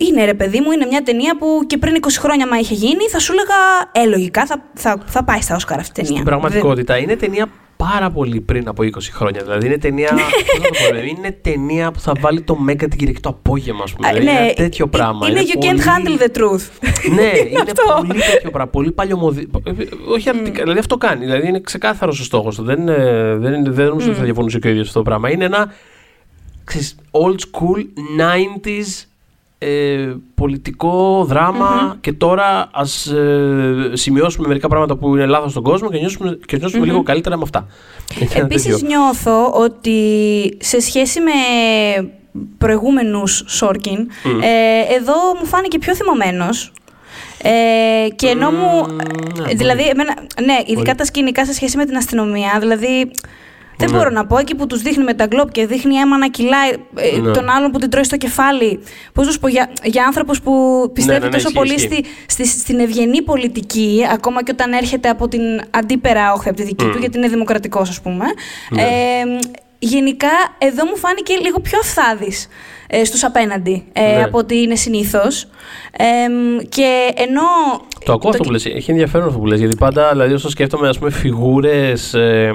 [0.00, 3.08] Είναι ρε παιδί μου, είναι μια ταινία που και πριν 20 χρόνια, μα είχε γίνει,
[3.10, 3.54] θα σου έλεγα
[3.92, 6.10] ε, λογικά θα, θα, θα πάει στα Όσκαρ αυτή η ταινία.
[6.20, 7.46] Στην πραγματικότητα είναι ταινία
[7.76, 9.42] πάρα πολύ πριν από 20 χρόνια.
[9.42, 10.08] Δηλαδή είναι ταινία.
[10.08, 10.20] πώς
[10.58, 13.82] να το πω, ρε, είναι ταινία που θα βάλει το Μέγκα την Κυριακή το απόγευμα,
[13.82, 14.08] ας πούμε.
[14.08, 15.28] Α, Δηλαδή, ναι, είναι τέτοιο πράγμα.
[15.28, 16.88] Είναι, you πολύ- can't handle the truth.
[17.14, 17.82] Ναι, είναι αυτό.
[18.06, 18.70] πολύ τέτοιο πράγμα.
[18.70, 19.48] Πολύ παλιωμοδί.
[20.08, 21.24] Όχι, αρνητικά, δηλαδή αυτό κάνει.
[21.24, 22.62] Δηλαδή είναι ξεκάθαρος ο στόχος του.
[22.64, 25.30] Δεν, ε, δεν, είναι- δεν νομίζω ότι θα διαφωνούσε και ο ίδιος αυτό το πράγμα.
[25.30, 25.72] Είναι ένα
[26.64, 27.78] ξέρεις, old school
[28.18, 29.04] 90s
[29.58, 35.90] ε, πολιτικό δράμα και τώρα ας ε, σημειώσουμε μερικά πράγματα που είναι λάθος στον κόσμο
[35.90, 37.66] και νιώσουμε, και νιώσουμε λίγο καλύτερα με αυτά.
[38.20, 38.86] Είναι ένα Επίσης τέτοιο.
[38.86, 39.98] νιώθω ότι
[40.60, 41.32] σε σχέση με
[42.58, 43.98] προηγούμενους Σόρκιν,
[44.42, 46.72] ε, εδώ μου φάνηκε πιο θυμωμένος.
[47.42, 48.86] Ε, και ενώ μου.
[48.86, 52.56] ναι, δηλαδή, εμένα, ναι, ειδικά τα σκηνικά σε σχέση με την αστυνομία.
[52.60, 53.10] Δηλαδή,
[53.76, 53.96] δεν Ναι.
[53.96, 56.70] μπορώ να πω εκεί που τους δείχνει με τα γκλόπ και δείχνει αίμα να κυλάει
[56.94, 57.32] ε, Ναι.
[57.32, 58.80] τον άλλον που την τρώει στο κεφάλι.
[59.12, 60.52] Πώς να σου πω, για, για άνθρωπου που
[60.92, 62.04] πιστεύει ναι, ναι, τόσο ισχύει, πολύ ισχύει.
[62.26, 66.62] στη, στη, στην ευγενή πολιτική, ακόμα και όταν έρχεται από την αντίπερα όχθη, από τη
[66.62, 68.24] δική του, γιατί είναι δημοκρατικός, ας πούμε.
[68.70, 68.82] Ναι.
[68.82, 68.86] Ε,
[69.78, 72.48] γενικά, εδώ μου φάνηκε λίγο πιο αυθάδης
[72.88, 74.22] ε, στους απέναντι ε, Ναι.
[74.22, 75.48] από ότι είναι συνήθως.
[75.92, 76.04] Ε,
[76.68, 77.42] και ενώ...
[78.04, 78.66] Το ακούω αυτό που λες.
[78.66, 79.58] Έχει ενδιαφέρον αυτό που λες.
[79.58, 82.50] Γιατί πάντα, δηλαδή, όσο σκέφτομαι, ας πούμε, φιγούρες ε,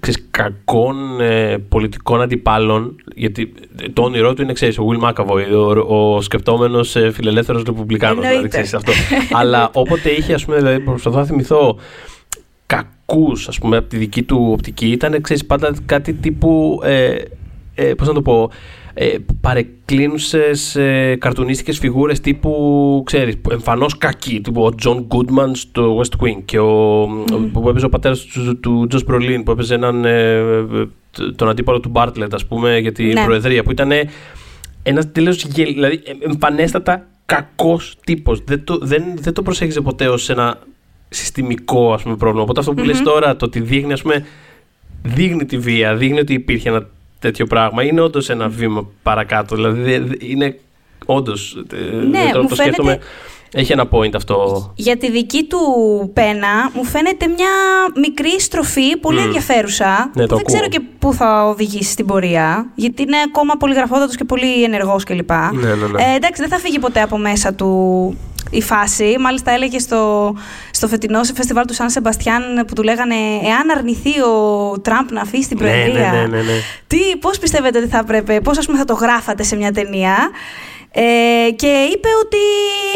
[0.00, 3.52] ξέρεις, κακών ε, πολιτικών αντιπάλων, γιατί
[3.92, 5.44] το όνειρό του είναι, ξέρεις, ο Will McAvoy,
[5.86, 8.48] ο, ο σκεπτόμενος ε, φιλελεύθερος ρεπουμπλικάνος, δηλαδή, Εννοείται.
[8.62, 8.92] ξέρεις αυτό.
[9.32, 11.78] Αλλά όποτε είχε, ας πούμε, δηλαδή, προσπαθώ να θυμηθώ
[12.70, 17.16] κακούς, ας πούμε, από τη δική του οπτική, ήταν, ξέρεις, πάντα κάτι τύπου, ε,
[17.74, 18.50] ε, πώς να το πω,
[18.94, 26.24] ε, παρεκκλίνουσες ε, καρτουνίστικες φιγούρες τύπου, ξέρεις, εμφανώς κακοί, τύπου ο Τζον Γκούντμαν στο West
[26.24, 27.06] Wing και ο,
[27.52, 30.86] που έπαιζε ο πατέρας του, του Τζος Μπρολίν, που έπαιζε έναν, ε, ε,
[31.36, 33.24] τον αντίπαλο του Μπάρτλετ, ας πούμε, για την Ναι.
[33.24, 33.90] Προεδρία, που ήταν
[34.82, 38.42] ένας τελείως γελ, δηλαδή ε, εμφανέστατα κακός τύπος.
[38.44, 40.58] Δεν το, δεν, δεν το προσέγγιζε ποτέ ως ένα
[41.10, 42.42] συστημικό ας πούμε, πρόβλημα.
[42.42, 44.26] Οπότε αυτό που λες τώρα, το ότι δείχνει, ας πούμε,
[45.02, 46.86] δείχνει τη βία, δείχνει ότι υπήρχε ένα
[47.18, 49.54] τέτοιο πράγμα, είναι όντως ένα βήμα παρακάτω.
[49.54, 50.58] Δηλαδή δε- δε- είναι
[51.06, 51.62] όντως.
[52.10, 52.88] Ναι, το, μου το σκέφτομαι.
[52.90, 53.06] φαίνεται-
[53.52, 54.72] Έχει ένα point αυτό.
[54.76, 55.58] Για τη δική του
[56.14, 57.48] πένα μου φαίνεται μια
[58.00, 59.24] μικρή στροφή, πολύ Μμ.
[59.24, 60.10] ενδιαφέρουσα.
[60.14, 60.80] Ναι, που το δεν ξέρω ακούω.
[60.80, 65.30] και πού θα οδηγήσει στην πορεία, γιατί είναι ακόμα πολύ γραφότατος και πολύ ενεργός κλπ.
[65.30, 66.02] Ναι, ναι, ναι.
[66.02, 67.68] Ε, εντάξει, δεν θα φύγει ποτέ από μέσα του
[68.50, 69.16] η φάση.
[69.20, 70.34] Μάλιστα έλεγε στο,
[70.70, 75.20] στο φετινό σε φεστιβάλ του Σαν Σεμπαστιάν που του λέγανε εάν αρνηθεί ο Τραμπ να
[75.20, 76.12] αφήσει την Ναι, ναι, Προεδρία.
[76.12, 76.52] ναι, ναι, ναι.
[76.86, 80.16] Τι, πώς πιστεύετε ότι θα έπρεπε, πώς ας πούμε θα το γράφατε σε μια ταινία.
[80.92, 82.38] Ε, και είπε ότι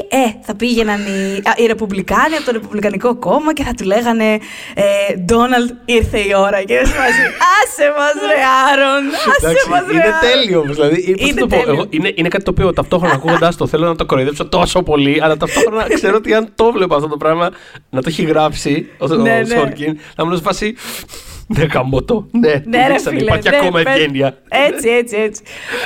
[0.08, 4.38] ε, θα πήγαιναν οι, α, οι Ρεπουμπλικάνοι από το Ρεπουμπλικανικό κόμμα και θα του λέγανε
[4.74, 7.20] ε, Ντόναλντ ήρθε η ώρα και σε φάση
[7.62, 8.42] άσε μας ρε
[8.72, 10.20] Άρον, άσε Εντάξει, μας ρε είναι Άρον».
[10.32, 11.72] τέλειο όμως, Δηλαδή, πώς Είναι να το πω, τέλειο.
[11.72, 15.22] εγώ, είναι, είναι κάτι το οποίο ταυτόχρονα ακούγοντά το θέλω να το κοροϊδέψω τόσο πολύ,
[15.22, 17.50] αλλά ταυτόχρονα ξέρω ότι αν το βλέπω αυτό το πράγμα
[17.90, 19.44] να το έχει γράψει ο, ο Ναι, ναι.
[19.56, 20.74] Σόρκιν, να μου είναι σε φάση.
[21.46, 22.26] Ναι, γαμώ το.
[22.30, 23.20] Ναι, Ναι, ρε δείξανε, φίλε.
[23.30, 24.36] Υπάρχει ναι, ακόμα πες- ευγένεια.
[24.48, 25.42] Έτσι, έτσι, έτσι.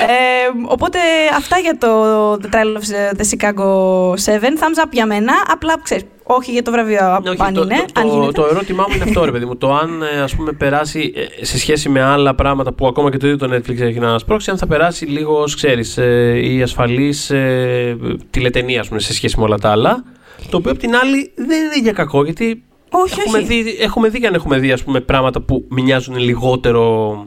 [0.08, 0.98] Ε, οπότε
[1.36, 1.88] αυτά για το
[2.32, 3.64] The Trial of the Chicago
[4.12, 4.58] 7.
[4.58, 5.32] Thumbs up για μένα.
[5.52, 7.74] Απλά ξέρεις, όχι για το βραβείο Ναι, όχι, αν το, είναι.
[7.92, 8.32] το, αν το, γίνεται.
[8.32, 9.56] το ερώτημά μου είναι αυτό, ρε παιδί μου.
[9.56, 13.16] Το αν ε, ας πούμε περάσει ε, σε σχέση με άλλα πράγματα που ακόμα και
[13.16, 16.62] το ίδιο το Netflix έχει να σπρώξει, αν θα περάσει λίγο ως ξέρεις, ε, η
[16.62, 17.96] ασφαλής ε,
[18.30, 20.04] τηλετενία ας πούμε, σε σχέση με όλα τα άλλα.
[20.50, 23.46] Το οποίο απ' την άλλη δεν είναι για κακό, γιατί όχι, έχουμε, όχι.
[23.46, 27.26] δει, έχουμε δει και αν έχουμε δει ας πούμε, πράγματα που μοιάζουν λιγότερο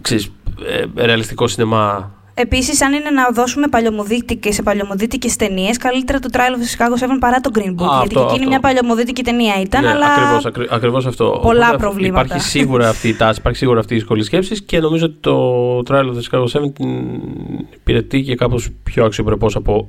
[0.00, 0.30] ξέρεις,
[0.96, 2.18] ε, ρεαλιστικό σινεμά.
[2.34, 6.98] Επίσης, αν είναι να δώσουμε παλιωμοδίτικες σε παλιωμοδίτικες ταινίες, καλύτερα το Trial of the Chicago
[6.98, 7.86] 7 παρά το Green Book.
[7.92, 8.48] Α, γιατί αυτό, και εκείνη αυτό.
[8.48, 10.06] μια παλιωμοδίτικη ταινία ήταν, ναι, αλλά.
[10.06, 11.38] ακριβώς, ακρι- ακριβώς αυτό.
[11.42, 12.24] πολλά Οπότε προβλήματα.
[12.24, 15.78] Υπάρχει σίγουρα αυτή η τάση, υπάρχει σίγουρα αυτή η δυσκολή σκέψης και νομίζω ότι το
[15.78, 16.88] Trial of the Chicago 7 την
[17.74, 19.88] υπηρετεί και κάπως πιο αξιοπρεπώς από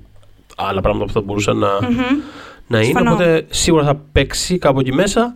[0.56, 1.98] άλλα πράγματα που θα μπορούσαν να, Μμμ.
[2.72, 2.86] Να είναι.
[2.86, 3.12] Συμφωνώ.
[3.14, 5.34] Οπότε σίγουρα θα παίξει κάπου εκεί μέσα.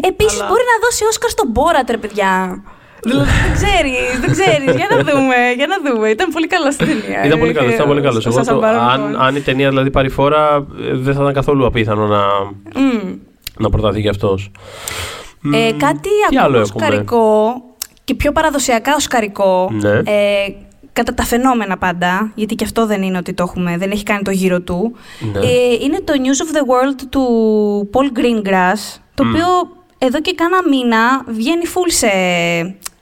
[0.00, 2.62] Επίσης, Αλλά- μπορεί να δώσει Όσκαρ στον Μπόρατ, ρε παιδιά.
[3.02, 4.74] Δηλαδή, δεν ξέρεις, δεν ξέρεις.
[4.76, 6.08] για να δούμε, για να δούμε.
[6.08, 7.24] Ήταν πολύ καλό στην ταινία.
[7.24, 7.70] Ήταν πολύ καλό.
[7.70, 8.22] Ήταν πολύ καλός.
[8.22, 9.22] Σας Εγώ το, αμπάρω, αν, λοιπόν.
[9.22, 12.22] αν η ταινία δηλαδή πάρει φόρα, ε, δεν θα ήταν καθόλου απίθανο να,
[12.80, 13.14] Μμ.
[13.58, 14.50] να προταθεί κι αυτός.
[15.54, 15.98] Ε, κάτι
[16.30, 17.54] τι άλλο ακόμα έχουμε; οσκαρικό
[18.04, 19.68] και πιο παραδοσιακά οσκαρικό.
[19.72, 19.90] Ναι.
[19.90, 20.46] Ε,
[20.96, 24.22] κατά τα φαινόμενα πάντα, γιατί και αυτό δεν είναι ότι το έχουμε, δεν έχει κάνει
[24.22, 24.96] το γύρο του.
[25.32, 25.38] Ναι.
[25.38, 27.24] Ε, είναι το News of the World του
[27.92, 29.28] Paul Greengrass, το Μμ.
[29.28, 29.46] οποίο
[29.98, 32.08] εδώ και κάνα μήνα βγαίνει full σε,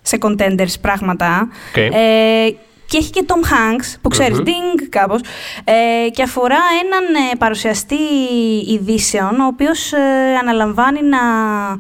[0.03, 1.49] σε contenders πράγματα.
[1.71, 1.77] Οκ.
[1.77, 1.91] Ε,
[2.87, 5.21] και έχει και Tom Hanks, που ξέρεις, ding κάπως,
[5.65, 8.03] ε, και αφορά έναν ε, παρουσιαστή
[8.69, 9.99] ειδήσεων, ο οποίος ε,
[10.41, 11.79] αναλαμβάνει να ε,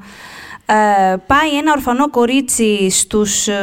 [1.27, 3.62] πάει ένα ορφανό κορίτσι στους ε,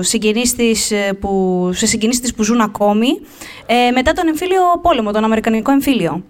[0.00, 3.08] συγγενείς της, ε, που, σε συγγενείς της που ζουν ακόμη,
[3.66, 6.24] ε, μετά τον εμφύλιο πόλεμο, τον Αμερικανικό εμφύλιο.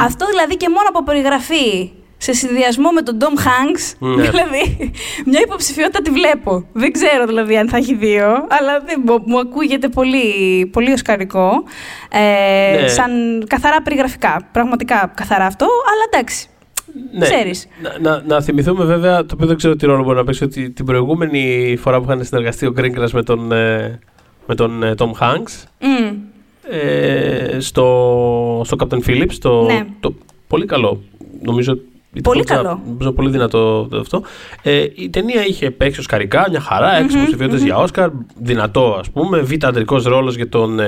[0.00, 1.90] Αυτό δηλαδή και μόνο από περιγραφή
[2.20, 4.22] σε συνδυασμό με τον Tom Hanks, Ναι.
[4.28, 4.92] δηλαδή
[5.24, 6.66] μια υποψηφιότητα τη βλέπω.
[6.72, 11.50] Δεν ξέρω δηλαδή αν θα έχει δύο, αλλά δεν, μου- μου ακούγεται πολύ, πολύ οσκαρικό.
[12.10, 12.88] Ε, Ναι.
[12.88, 13.10] Σαν
[13.48, 14.48] καθαρά περιγραφικά.
[14.52, 16.46] Πραγματικά καθαρά αυτό, αλλά εντάξει.
[17.18, 17.24] Ναι.
[17.24, 17.66] Ξέρεις.
[17.82, 20.70] Να, να, να θυμηθούμε βέβαια, το οποίο δεν ξέρω τι ρόλο μπορεί να παίξει, ότι
[20.70, 23.98] την προηγούμενη φορά που είχαν συνεργαστεί ο Γκρίνγκρας με τον, ε,
[24.46, 26.16] με τον ε, Tom Hanks, Μμ.
[26.70, 29.86] ε, στο, στο Captain Phillips, το, Ναι.
[30.00, 30.14] το
[30.46, 31.00] πολύ καλό,
[31.42, 31.72] νομίζω
[32.12, 32.80] ήταν Πολύ πολύ, καλό.
[32.88, 34.22] Νομίζω πολύ δυνατό αυτό.
[34.62, 39.10] Ε, η ταινία είχε παίξει οσκαρικά, μια χαρά, έξι Μμμ, υποψηφιότητες για Όσκαρ, δυνατό ας
[39.10, 40.86] πούμε, β' αντρικός ρόλος για τον, ε,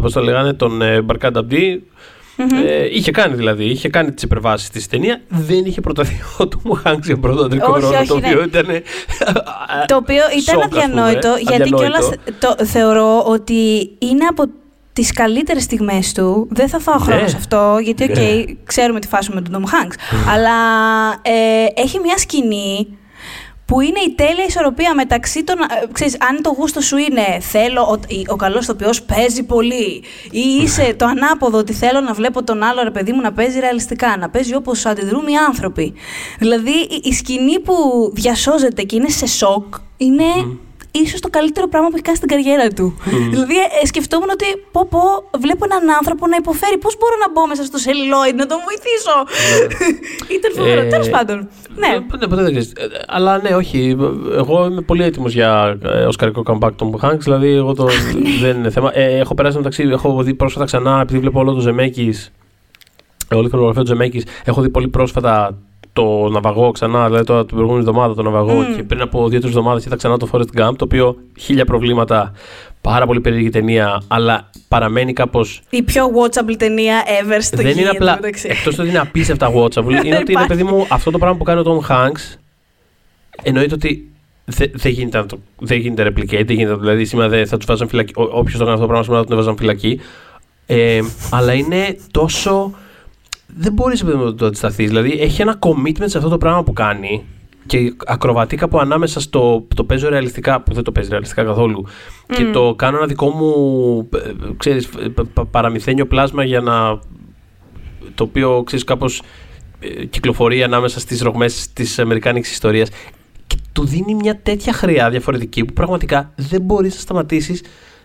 [0.00, 1.84] πώς το λέγανε, τον ε, Μπαρκάντα Μπτή.
[2.36, 5.20] Ε, είχε κάνει δηλαδή, είχε κάνει τις υπερβάσεις της ταινία.
[5.28, 7.96] Δεν είχε προταθεί ο Τόμ Χάγκ για πρώτο αντρικό Όχι, ρόλο.
[7.98, 8.26] όχι, το ναι.
[8.26, 8.66] οποίο ήταν.
[9.86, 11.76] Το οποίο ήταν σοκ, ας πούμε, αδιανόητο, γιατί αδιανόητο.
[11.76, 12.10] κιόλας
[12.56, 14.44] το, θεωρώ ότι είναι από
[14.92, 16.48] τις καλύτερες στιγμές του.
[16.50, 17.28] Δεν θα φάω χρόνο Ναι.
[17.28, 18.44] σε αυτό, γιατί οκ, Ναι.
[18.64, 19.94] ξέρουμε τη φάση με τον Tom Hanks.
[20.32, 20.50] αλλά
[21.22, 22.88] ε, έχει μια σκηνή
[23.74, 25.56] που είναι η τέλεια ισορροπία μεταξύ των.
[25.58, 27.98] ε, Ξέρεις, αν το γούστο σου είναι θέλω ο,
[28.28, 32.82] ο καλός ηθοποιός παίζει πολύ, ή είσαι το ανάποδο ότι θέλω να βλέπω τον άλλο
[32.82, 35.94] ρε παιδί μου να παίζει ρεαλιστικά, να παίζει όπως αντιδρούν οι άνθρωποι.
[36.38, 37.74] Δηλαδή η, η σκηνή που
[38.14, 40.24] διασώζεται και είναι σε σοκ είναι
[41.02, 42.86] ίσως το καλύτερο πράγμα που έχει κάνει στην καριέρα του.
[43.30, 45.02] Δηλαδή ε, σκεφτόμουν ότι πω πω
[45.38, 46.78] βλέπω έναν άνθρωπο να υποφέρει.
[46.78, 49.16] Πώς μπορώ να μπω μέσα στο celluloid να τον βοηθήσω;
[50.36, 50.80] Ήταν φοβερό.
[50.80, 51.48] Ε, Τέλος πάντων.
[51.76, 51.86] Ναι.
[51.96, 52.72] Ε, Ποτέ, ποτέ δεν ξέρεις.
[52.72, 53.96] Ε, Αλλά ναι, όχι.
[54.40, 57.18] Εγώ είμαι πολύ έτοιμος για ε, οσκαρικό comeback των Hanks.
[57.20, 57.88] Δηλαδή, εγώ το,
[58.44, 58.90] δεν είναι θέμα.
[58.98, 59.82] Ε, έχω περάσει μεταξύ.
[59.82, 62.32] Έχω δει πρόσφατα ξανά, επειδή βλέπω όλο το Ζεμέκης.
[63.30, 64.24] Όλη την φωτογραφία του Ζεμέκης.
[64.44, 65.58] Έχω δει πολύ πρόσφατα
[65.94, 68.76] το Ναυαγό ξανά, δηλαδή τώρα την προηγούμενη εβδομάδα το Ναυαγό Μμ.
[68.76, 72.32] και πριν από δύο-τρεις εβδομάδες είδα ξανά το Forest Gump, το οποίο χίλια προβλήματα,
[72.80, 75.40] πάρα πολύ περίεργη ταινία, αλλά παραμένει κάπω
[75.70, 78.14] Η πιο watchable ταινία ever στο δεν γη, είναι εν τω απλά.
[78.14, 78.48] μεταξύ.
[78.50, 80.46] Εκτός ότι είναι απίστευτα watchable, είναι ότι είναι Υπάρχει.
[80.48, 82.36] παιδί μου αυτό το πράγμα που κάνει ο Tom Hanks.
[83.42, 84.08] Εννοείται ότι
[84.44, 87.66] δεν δεν γίνεται, να το- δεν γίνεται replicate, δεν γίνεται, δηλαδή σήμερα δεν θα τους
[87.66, 88.12] βάζαν φυλακή.
[88.16, 90.00] Όποιος το κάνει αυτό το πράγμα σήμερα θα τον έβαζαν φυλακή.
[90.66, 92.70] Ε, αλλά είναι τόσο.
[93.56, 94.88] Δεν μπορείς να το αντισταθείς.
[94.88, 97.24] Δηλαδή έχει ένα commitment σε αυτό το πράγμα που κάνει
[97.66, 101.86] και ακροβατεί κάπου ανάμεσα στο το παίζω ρεαλιστικά, που δεν το παίζει ρεαλιστικά καθόλου,
[102.26, 106.98] και το κάνω ένα δικό μου ε, ξέρεις, ε, πα- πα- παραμυθένιο πλάσμα για να
[108.14, 109.22] το οποίο ξέρεις κάπως
[109.80, 112.88] ε, κυκλοφορεί ανάμεσα στις ρογμές της αμερικάνικης ιστορίας
[113.46, 117.62] και του δίνει μια τέτοια χρειά διαφορετική που πραγματικά δεν μπορείς να σταματήσεις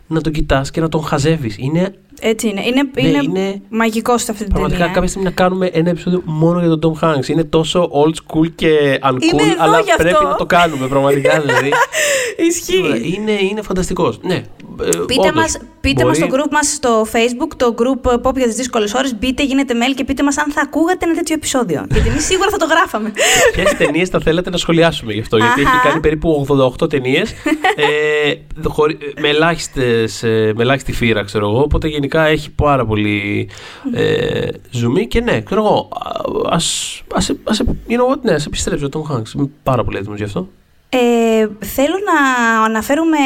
[0.07, 1.57] να τον κοιτάς και να τον χαζεύεις.
[1.57, 2.61] Είναι Έτσι είναι.
[2.65, 4.93] Είναι, Ναι, είναι, είναι- μαγικό σε αυτή την πραγματικά ταινία.
[4.93, 7.27] κάποια στιγμή να κάνουμε ένα επεισόδιο μόνο για τον Tom Hanks.
[7.27, 10.03] Είναι τόσο old school και uncool, Είμαι εδώ αλλά γι' αυτό.
[10.03, 11.71] πρέπει να το κάνουμε πραγματικά δηλαδή.
[12.49, 13.13] Ισχύει.
[13.17, 14.19] είναι, είναι φανταστικός.
[14.21, 14.43] Ναι, ε,
[15.07, 18.45] Πείτε όντως, μας, πείτε μας μπορεί- στο group μας στο facebook, το group Pop για
[18.45, 19.15] τις δύσκολες ώρες.
[19.19, 21.85] Μπείτε, γίνετε mail και πείτε μας αν θα ακούγατε ένα τέτοιο επεισόδιο.
[21.91, 23.11] Γιατί εμείς σίγουρα θα το γράφαμε.
[23.55, 25.71] Ποιες ταινίες θα θέλετε να σχολιάσουμε γι' αυτό, Γιατί Αχα.
[25.71, 26.45] έχει κάνει περίπου
[26.81, 27.31] 88 ταινίες.
[27.75, 28.33] ε,
[28.67, 31.59] χωρί- με, ελάχιστες, ε, με ελάχιστη φύρα, ξέρω εγώ.
[31.61, 33.49] Οπότε γενικά έχει πάρα πολύ
[33.93, 35.07] ε, ζουμί.
[35.07, 35.89] Και ναι, ξέρω εγώ.
[36.49, 36.55] Α
[37.13, 39.33] ας, ας, you know what, ναι, ας επιστρέψω ο Tom Hanks.
[39.35, 40.47] Είμαι πάρα πολύ έτοιμος γι' αυτό.
[40.89, 42.19] Ε, θέλω να
[42.63, 43.17] αναφέρουμε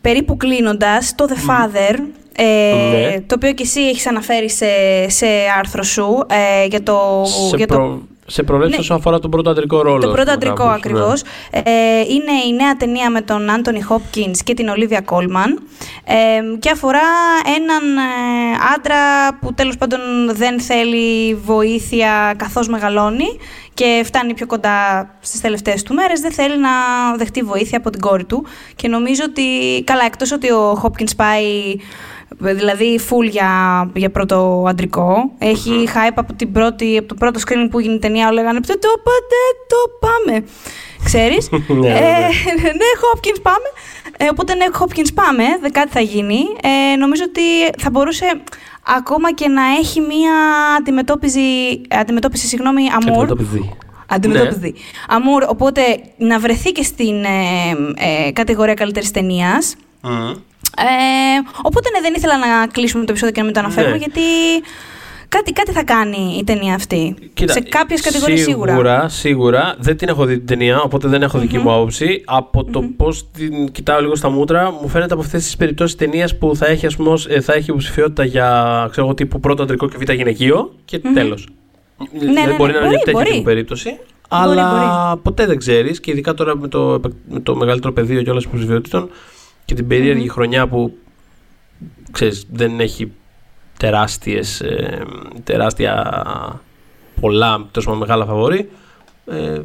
[0.00, 1.98] περίπου κλείνοντας το The Father,
[2.36, 3.20] ε, Ναι.
[3.26, 4.66] το οποίο και εσύ έχεις αναφέρει σε,
[5.08, 5.26] σε
[5.58, 6.26] άρθρο σου
[6.62, 7.22] ε, για το...
[7.50, 8.82] σε, για το προ, σε προβλέψεις Ναι.
[8.82, 10.00] όσον αφορά τον πρώτο αντρικό ρόλο.
[10.00, 11.22] Το ας πρώτο πούμε, αντρικό κάπως, ακριβώς.
[11.22, 11.60] ναι.
[11.64, 15.62] Ε, είναι η νέα ταινία με τον Άντωνι Χόπκινς και την Ολίβια Κόλμαν
[16.04, 16.14] ε,
[16.58, 17.00] και αφορά
[17.56, 20.00] έναν ε, άντρα που τέλος πάντων
[20.32, 23.26] δεν θέλει βοήθεια καθώς μεγαλώνει
[23.74, 26.70] και φτάνει πιο κοντά στις τελευταίες του μέρες, δεν θέλει να
[27.16, 28.46] δεχτεί βοήθεια από την κόρη του
[28.76, 29.42] και νομίζω ότι,
[29.84, 31.76] καλά, εκτός ότι ο Χόπκινς πάει
[32.38, 33.50] Δηλαδή, full για,
[33.94, 35.30] για πρώτο αντρικό.
[35.38, 38.26] Έχει hype από, την πρώτη, από το πρώτο screening που γίνει η ταινία.
[38.26, 40.44] Όλοι λέγανε Δεν το πάτε, το πάμε.
[41.04, 41.48] Ξέρεις;
[41.80, 42.70] Ναι, ε, ναι.
[42.80, 43.68] ναι, Hopkins πάμε.
[44.16, 45.44] Ε, οπότε, ναι, Hopkins πάμε.
[45.60, 46.38] Δεν κάτι θα γίνει.
[46.62, 48.26] Ε, νομίζω ότι θα μπορούσε
[48.86, 50.32] ακόμα και να έχει μία
[50.78, 51.40] αντιμετώπιση,
[51.90, 53.22] αντιμετώπιση συγγνώμη, αμούρ.
[53.22, 53.76] Αντιμετωπιζεί.
[54.06, 54.74] Αντιμετωπιζεί.
[55.08, 55.82] Αμούρ, οπότε
[56.16, 59.76] να βρεθεί και στην ε, ε, κατηγορία καλύτερης ταινίας.
[60.02, 60.34] Μμμ.
[60.78, 60.84] Ε,
[61.62, 63.98] οπότε ναι, δεν ήθελα να κλείσουμε το επεισόδιο και να μην το αναφέρουμε, Ναι.
[63.98, 64.20] γιατί
[65.28, 67.14] Κάτι, κάτι θα κάνει η ταινία αυτή.
[67.34, 68.70] Κοίτα, σε κάποιες κατηγορίες σίγουρα.
[68.72, 69.74] Σίγουρα, σίγουρα.
[69.78, 72.22] Δεν την έχω δει την ταινία, οπότε δεν έχω δική μου άποψη.
[72.24, 76.38] Από το πώς την κοιτάω λίγο στα μούτρα, μου φαίνεται από αυτές τις περιπτώσεις ταινίας
[76.38, 78.48] που θα έχει, ας πούμε, ως- ε, θα έχει υποψηφιότητα για
[78.90, 81.48] ξέρω, εγώ, τύπου πρώτο αντρικό και β' γυναικείο και τέλος.
[82.12, 82.54] ναι, ναι.
[82.56, 83.30] Μπορεί να είναι Μπορεί, τέτοια μπορεί.
[83.30, 83.88] τύπου περίπτωση.
[83.88, 84.00] Μπορεί,
[84.58, 89.10] αλλά ποτέ δεν ξέρεις και ειδικά τώρα με το, με το μεγαλύτερο πεδίο κιόλας υποψηφιότητων
[89.64, 90.98] και την περίεργη χρονιά που
[92.10, 93.12] ξέρεις, δεν έχει
[93.78, 95.04] τεράστιες, ε,
[95.44, 96.60] τεράστια
[97.20, 98.70] πολλά, τόσο πάντων, μεγάλα φαβόρη,
[99.26, 99.64] ε, μπο-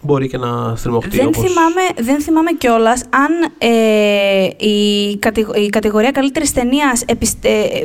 [0.00, 1.42] μπορεί και να στριμωχτεί Δεν όπως...
[1.42, 7.04] θυμάμαι, δεν θυμάμαι κιόλας αν ε, η, κατηγο- η κατηγορία καλύτερης ταινίας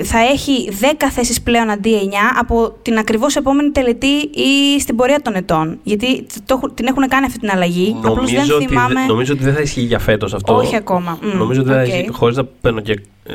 [0.03, 5.21] θα έχει 10 θέσεις πλέον αντί 9 από την ακριβώς επόμενη τελετή ή στην πορεία
[5.21, 5.79] των ετών.
[5.83, 7.95] Γιατί το, έχουν- την έχουν κάνει αυτή την αλλαγή.
[7.97, 8.93] Απλώς Νομίζω, δεν ότι, θυμάμαι.
[8.93, 10.55] δε- νομίζω ότι δεν θα ισχύει για φέτος αυτό.
[10.55, 11.17] Όχι ακόμα.
[11.21, 11.87] Μμ, Νομίζω ότι δεν οκ.
[11.89, 12.91] θα ισχύει, χωρίς να παίρνω και,
[13.23, 13.33] ε,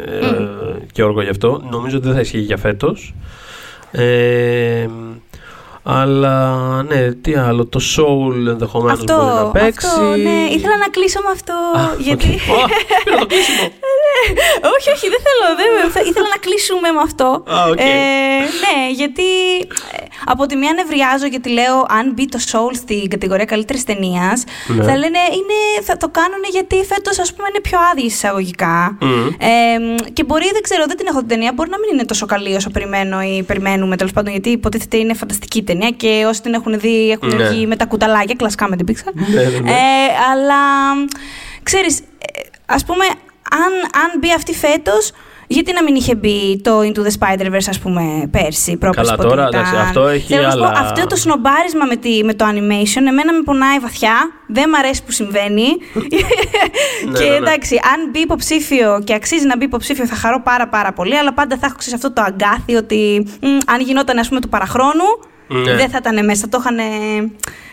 [0.92, 3.14] και όρκο γι' αυτό, νομίζω ότι δεν θα ισχύει για φέτος.
[3.90, 4.86] Ε,
[5.91, 9.86] αλλά ναι, τι άλλο, το Soul ενδεχομένως Αυτό, μπορεί να παίξει.
[9.86, 11.53] αυτό, ναι, ήθελα να κλείσω με αυτό.
[11.80, 12.26] Α, γιατί...
[12.51, 12.61] οκ.
[12.61, 12.66] Ω,
[13.05, 13.64] πήρα το κλείσιμο.
[14.76, 15.47] όχι, όχι, δεν θέλω.
[15.61, 17.28] Δεν, θα- ήθελα να κλείσουμε με αυτό.
[17.57, 17.80] Α, οκ.
[17.80, 17.93] ε,
[18.62, 19.28] ναι, γιατί
[19.97, 24.44] ε, από τη μία νευριάζω γιατί λέω αν μπει το Soul στην κατηγορία καλύτερης ταινίας,
[24.66, 24.84] Ναι.
[24.84, 28.96] θα λένε είναι, θα το κάνουν γιατί φέτος ας πούμε είναι πιο άδειες εισαγωγικά.
[29.00, 29.26] Μμμ.
[29.26, 31.52] Ε, και μπορεί, δεν ξέρω, δεν την έχω την ταινία.
[31.54, 35.14] Μπορεί να μην είναι τόσο καλή όσο περιμένω ή περιμένουμε τέλος πάντων, γιατί υποτίθεται είναι
[35.14, 37.48] φανταστική ταινία και όσοι την έχουν δει έχουν Ναι.
[37.48, 39.12] βγει με τα κουταλάκια, κλασικά με την Pixar.
[39.14, 39.70] Ναι, ναι, ναι.
[39.70, 39.74] Ε,
[40.32, 40.56] αλλά
[41.62, 42.04] ξέρεις, ε,
[42.66, 43.04] ας πούμε,
[43.50, 45.12] αν, αν μπει αυτή φέτος,
[45.51, 49.28] γιατί να μην είχε μπει το Into the Spider-Verse, ας πούμε, πέρσι, πρόπερσι, Καλά, πότε
[49.28, 49.61] τώρα, ήταν.
[49.61, 52.44] εντάξει, αυτό έχει Θέλω να σου πω, άλλα- αυτό το σνομπάρισμα με, τη, με το
[52.44, 54.14] animation, εμένα με πονάει βαθιά,
[54.46, 55.66] δεν μ' αρέσει που συμβαίνει.
[57.18, 57.34] και ναι, ναι.
[57.36, 61.32] εντάξει, αν μπει υποψήφιο και αξίζει να μπει υποψήφιο, θα χαρώ πάρα πάρα πολύ, αλλά
[61.34, 65.05] πάντα θα έχω ξέρεις, αυτό το αγκάθι ότι μ, αν γινόταν, ας πούμε, του παραχρόνου,
[65.49, 65.74] Ναι.
[65.74, 66.40] δεν θα ήταν μέσα.
[66.40, 66.76] Θα το είχαν,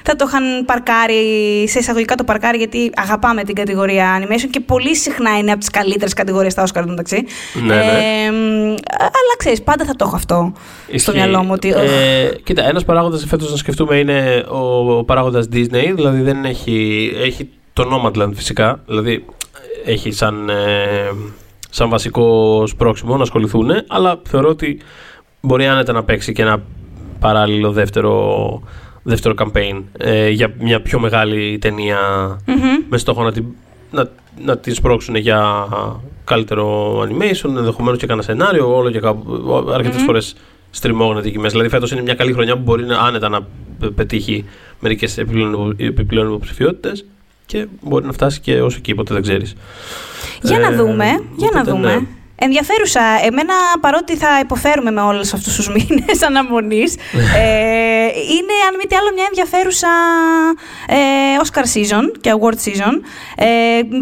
[0.04, 1.24] θα το είχαν παρκάρει,
[1.68, 5.70] σε εισαγωγικά το παρκάρει, γιατί αγαπάμε την κατηγορία animation και πολύ συχνά είναι από τις
[5.70, 7.26] καλύτερες κατηγορίες στα Oscar μεταξύ.
[7.66, 7.82] Ναι, ναι.
[7.82, 8.66] Ε, μ,
[9.00, 10.54] αλλά ξέρεις, πάντα θα το έχω αυτό
[10.86, 11.12] στο Ισχύει.
[11.12, 11.50] μυαλό μου.
[11.52, 15.92] Ότι, Ε, κοίτα, ένας παράγοντας φέτο να σκεφτούμε είναι ο, ο παράγοντας Disney.
[15.96, 18.80] Δηλαδή δεν έχει, έχει το Nomadland φυσικά.
[18.86, 19.26] Δηλαδή
[19.86, 20.54] έχει σαν, ε,
[21.70, 23.70] σαν βασικό σπρόξιμο να ασχοληθούν.
[23.88, 24.80] Αλλά θεωρώ ότι
[25.42, 26.62] μπορεί άνετα να παίξει και ένα
[27.20, 28.62] παράλληλο δεύτερο,
[29.04, 31.98] δεύτερο campaign ε, για μια πιο μεγάλη ταινία
[32.46, 32.56] Μμμ.
[32.90, 33.46] με στόχο να την,
[33.92, 34.10] να,
[34.46, 35.68] να την σπρώξουν για
[36.24, 39.66] καλύτερο animation, ενδεχομένως και κανένα σενάριο, όλο και κάπου.
[39.74, 40.36] αρκετες φορές
[40.72, 41.50] στριμώγεται εκεί μέσα.
[41.50, 43.48] Δηλαδή φέτος είναι μια καλή χρονιά που μπορεί να, άνετα να
[43.80, 44.46] πε- πετύχει
[44.80, 47.06] μερικές επιπλέον, επιπλέον υποψηφιότητες
[47.46, 49.56] και μπορεί να φτάσει και όσο εκεί, ποτέ δεν ξέρεις.
[50.42, 51.06] Για να Ε, δούμε.
[51.36, 51.94] Για να οπότε, δούμε.
[51.96, 52.02] ναι.
[52.36, 53.02] Ενδιαφέρουσα.
[53.24, 58.06] Εμένα, παρότι θα υποφέρουμε με όλους αυτούς τους μήνες αναμονής, ε,
[58.36, 59.88] είναι, αν μη τι άλλο, μια ενδιαφέρουσα
[60.88, 60.96] ε,
[61.44, 62.94] Oscar season και award season.
[63.36, 63.46] Ε,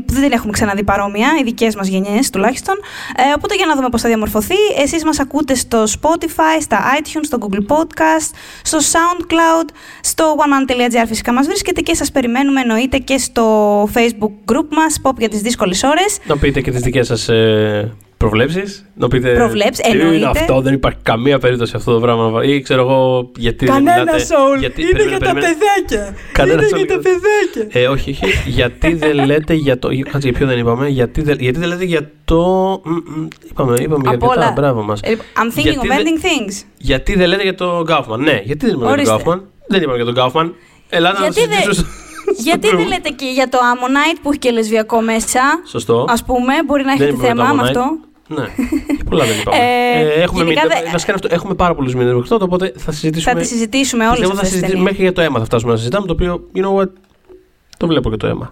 [0.05, 2.75] δεν την έχουμε ξαναδεί παρόμοια, οι δικές μας γενιές τουλάχιστον.
[3.17, 4.55] Ε, οπότε για να δούμε πώς θα διαμορφωθεί.
[4.77, 8.29] Εσείς μας ακούτε στο Spotify, στα iTunes, στο Google Podcast,
[8.61, 9.69] στο SoundCloud,
[10.01, 15.17] στο oneman.gr φυσικά μας βρίσκεται και σας περιμένουμε εννοείται και στο Facebook group μας, Pop
[15.17, 16.17] για τις δύσκολες ώρες.
[16.25, 17.93] Να πείτε και τις δικές σας ε,
[18.29, 20.27] προβλέψεις; Να πείτε Προβλέψεις, τι είναι εννοείται.
[20.27, 22.23] αυτό, δεν υπάρχει καμία περίπτωση αυτό το πράγμα.
[22.23, 24.23] να βα- Ή ξέρω εγώ γιατί δεν Κανένα μιλάτε.
[24.23, 24.59] soul.
[24.59, 25.55] γιατί- είναι περίμενε, για τα περίμενε.
[25.87, 26.15] παιδάκια.
[26.31, 26.77] Κανένα είναι soul.
[26.77, 27.81] για τα παιδάκια.
[27.81, 28.49] Ε, όχι, όχι.
[28.49, 29.89] γιατί δεν λέτε για το.
[29.91, 32.41] για- Κάτσε, για ποιο δεν είπαμε; Γιατί δεν, γιατί δεν λέτε για το.
[32.83, 34.27] μ, μ, είπαμε, είπαμε για Απ' αρκετά.
[34.45, 34.51] όλα.
[34.55, 34.99] Μπράβο μας.
[35.03, 36.63] Ε, I'm thinking Γιατί of δεν- ending things.
[36.77, 38.21] Γιατί δεν λέτε για τον Γκάουφμαν.
[38.21, 39.13] Ναι, γιατί δεν είπαμε για τον Ορίστε.
[39.13, 39.47] Γκάουφμαν.
[39.67, 40.55] Δεν είπαμε για τον Γκάουφμαν.
[40.89, 41.87] Ελάτε να Γιατί δεν- συζητήσουμε.
[42.37, 46.05] Γιατί δεν λέτε και για το Ammonite που έχει και λεσβιακό μέσα; Σωστό.
[46.09, 47.65] Α πούμε, μπορεί να Δεν έχετε είπαμε για το θέμα με Ammonite.
[47.65, 47.97] αυτό.
[48.27, 48.45] Ναι,
[49.09, 49.57] πολλά δεν είπαμε.
[49.57, 52.43] Ε, Ε, έχουμε, γενικά μείνει- δε- βασικά είναι αυτό, έχουμε πάρα πολλούς μήνε μέχρι τότε,
[52.43, 53.33] οπότε θα συζητήσουμε.
[53.33, 55.71] Θα τη συζητήσουμε όλες Πιστεύω θα αυτές τις συζητήσουμε μέχρι για το αίμα θα φτάσουμε
[55.71, 56.07] να συζητάμε.
[56.07, 56.89] Το οποίο, you know what,
[57.77, 58.49] το βλέπω και το αίμα.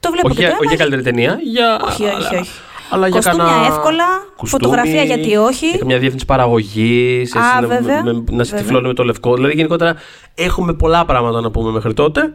[0.00, 0.90] Το βλέπω όχι, και για, το όχι για αίμα.
[0.90, 1.80] καλύτερη ταινία, για.
[1.88, 2.50] Όχι, όχι, αλλά- όχι.
[2.90, 4.04] Αλλά για Κοστούμια κανένα εύκολα,
[4.36, 5.66] κουστούμι, φωτογραφία γιατί όχι.
[5.66, 8.44] Για μια διεύθυνση παραγωγής, Α, βέβαια, να, να βέβαια.
[8.44, 9.34] στυφλώνει με το λευκό.
[9.34, 9.94] Δηλαδή γενικότερα
[10.34, 12.34] έχουμε πολλά πράγματα να πούμε μέχρι τότε.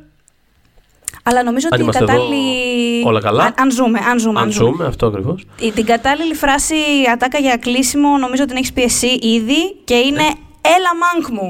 [1.24, 2.69] Αλλά νομίζω Αν ότι η είμαστε εδώ κατάλληλη.
[3.06, 4.40] Όλα καλά; Αν, αν ζούμε, αν ζούμε.
[4.40, 5.46] Αν ζούμε, αυτό ακριβώς.
[5.60, 6.76] Η- Την κατάλληλη φράση
[7.14, 10.24] ατάκα για κλείσιμο νομίζω την έχεις πει εσύ ήδη και είναι
[10.62, 11.50] Έλα μάνκ μου.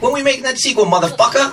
[0.00, 1.46] When we making that sequel, motherfucker?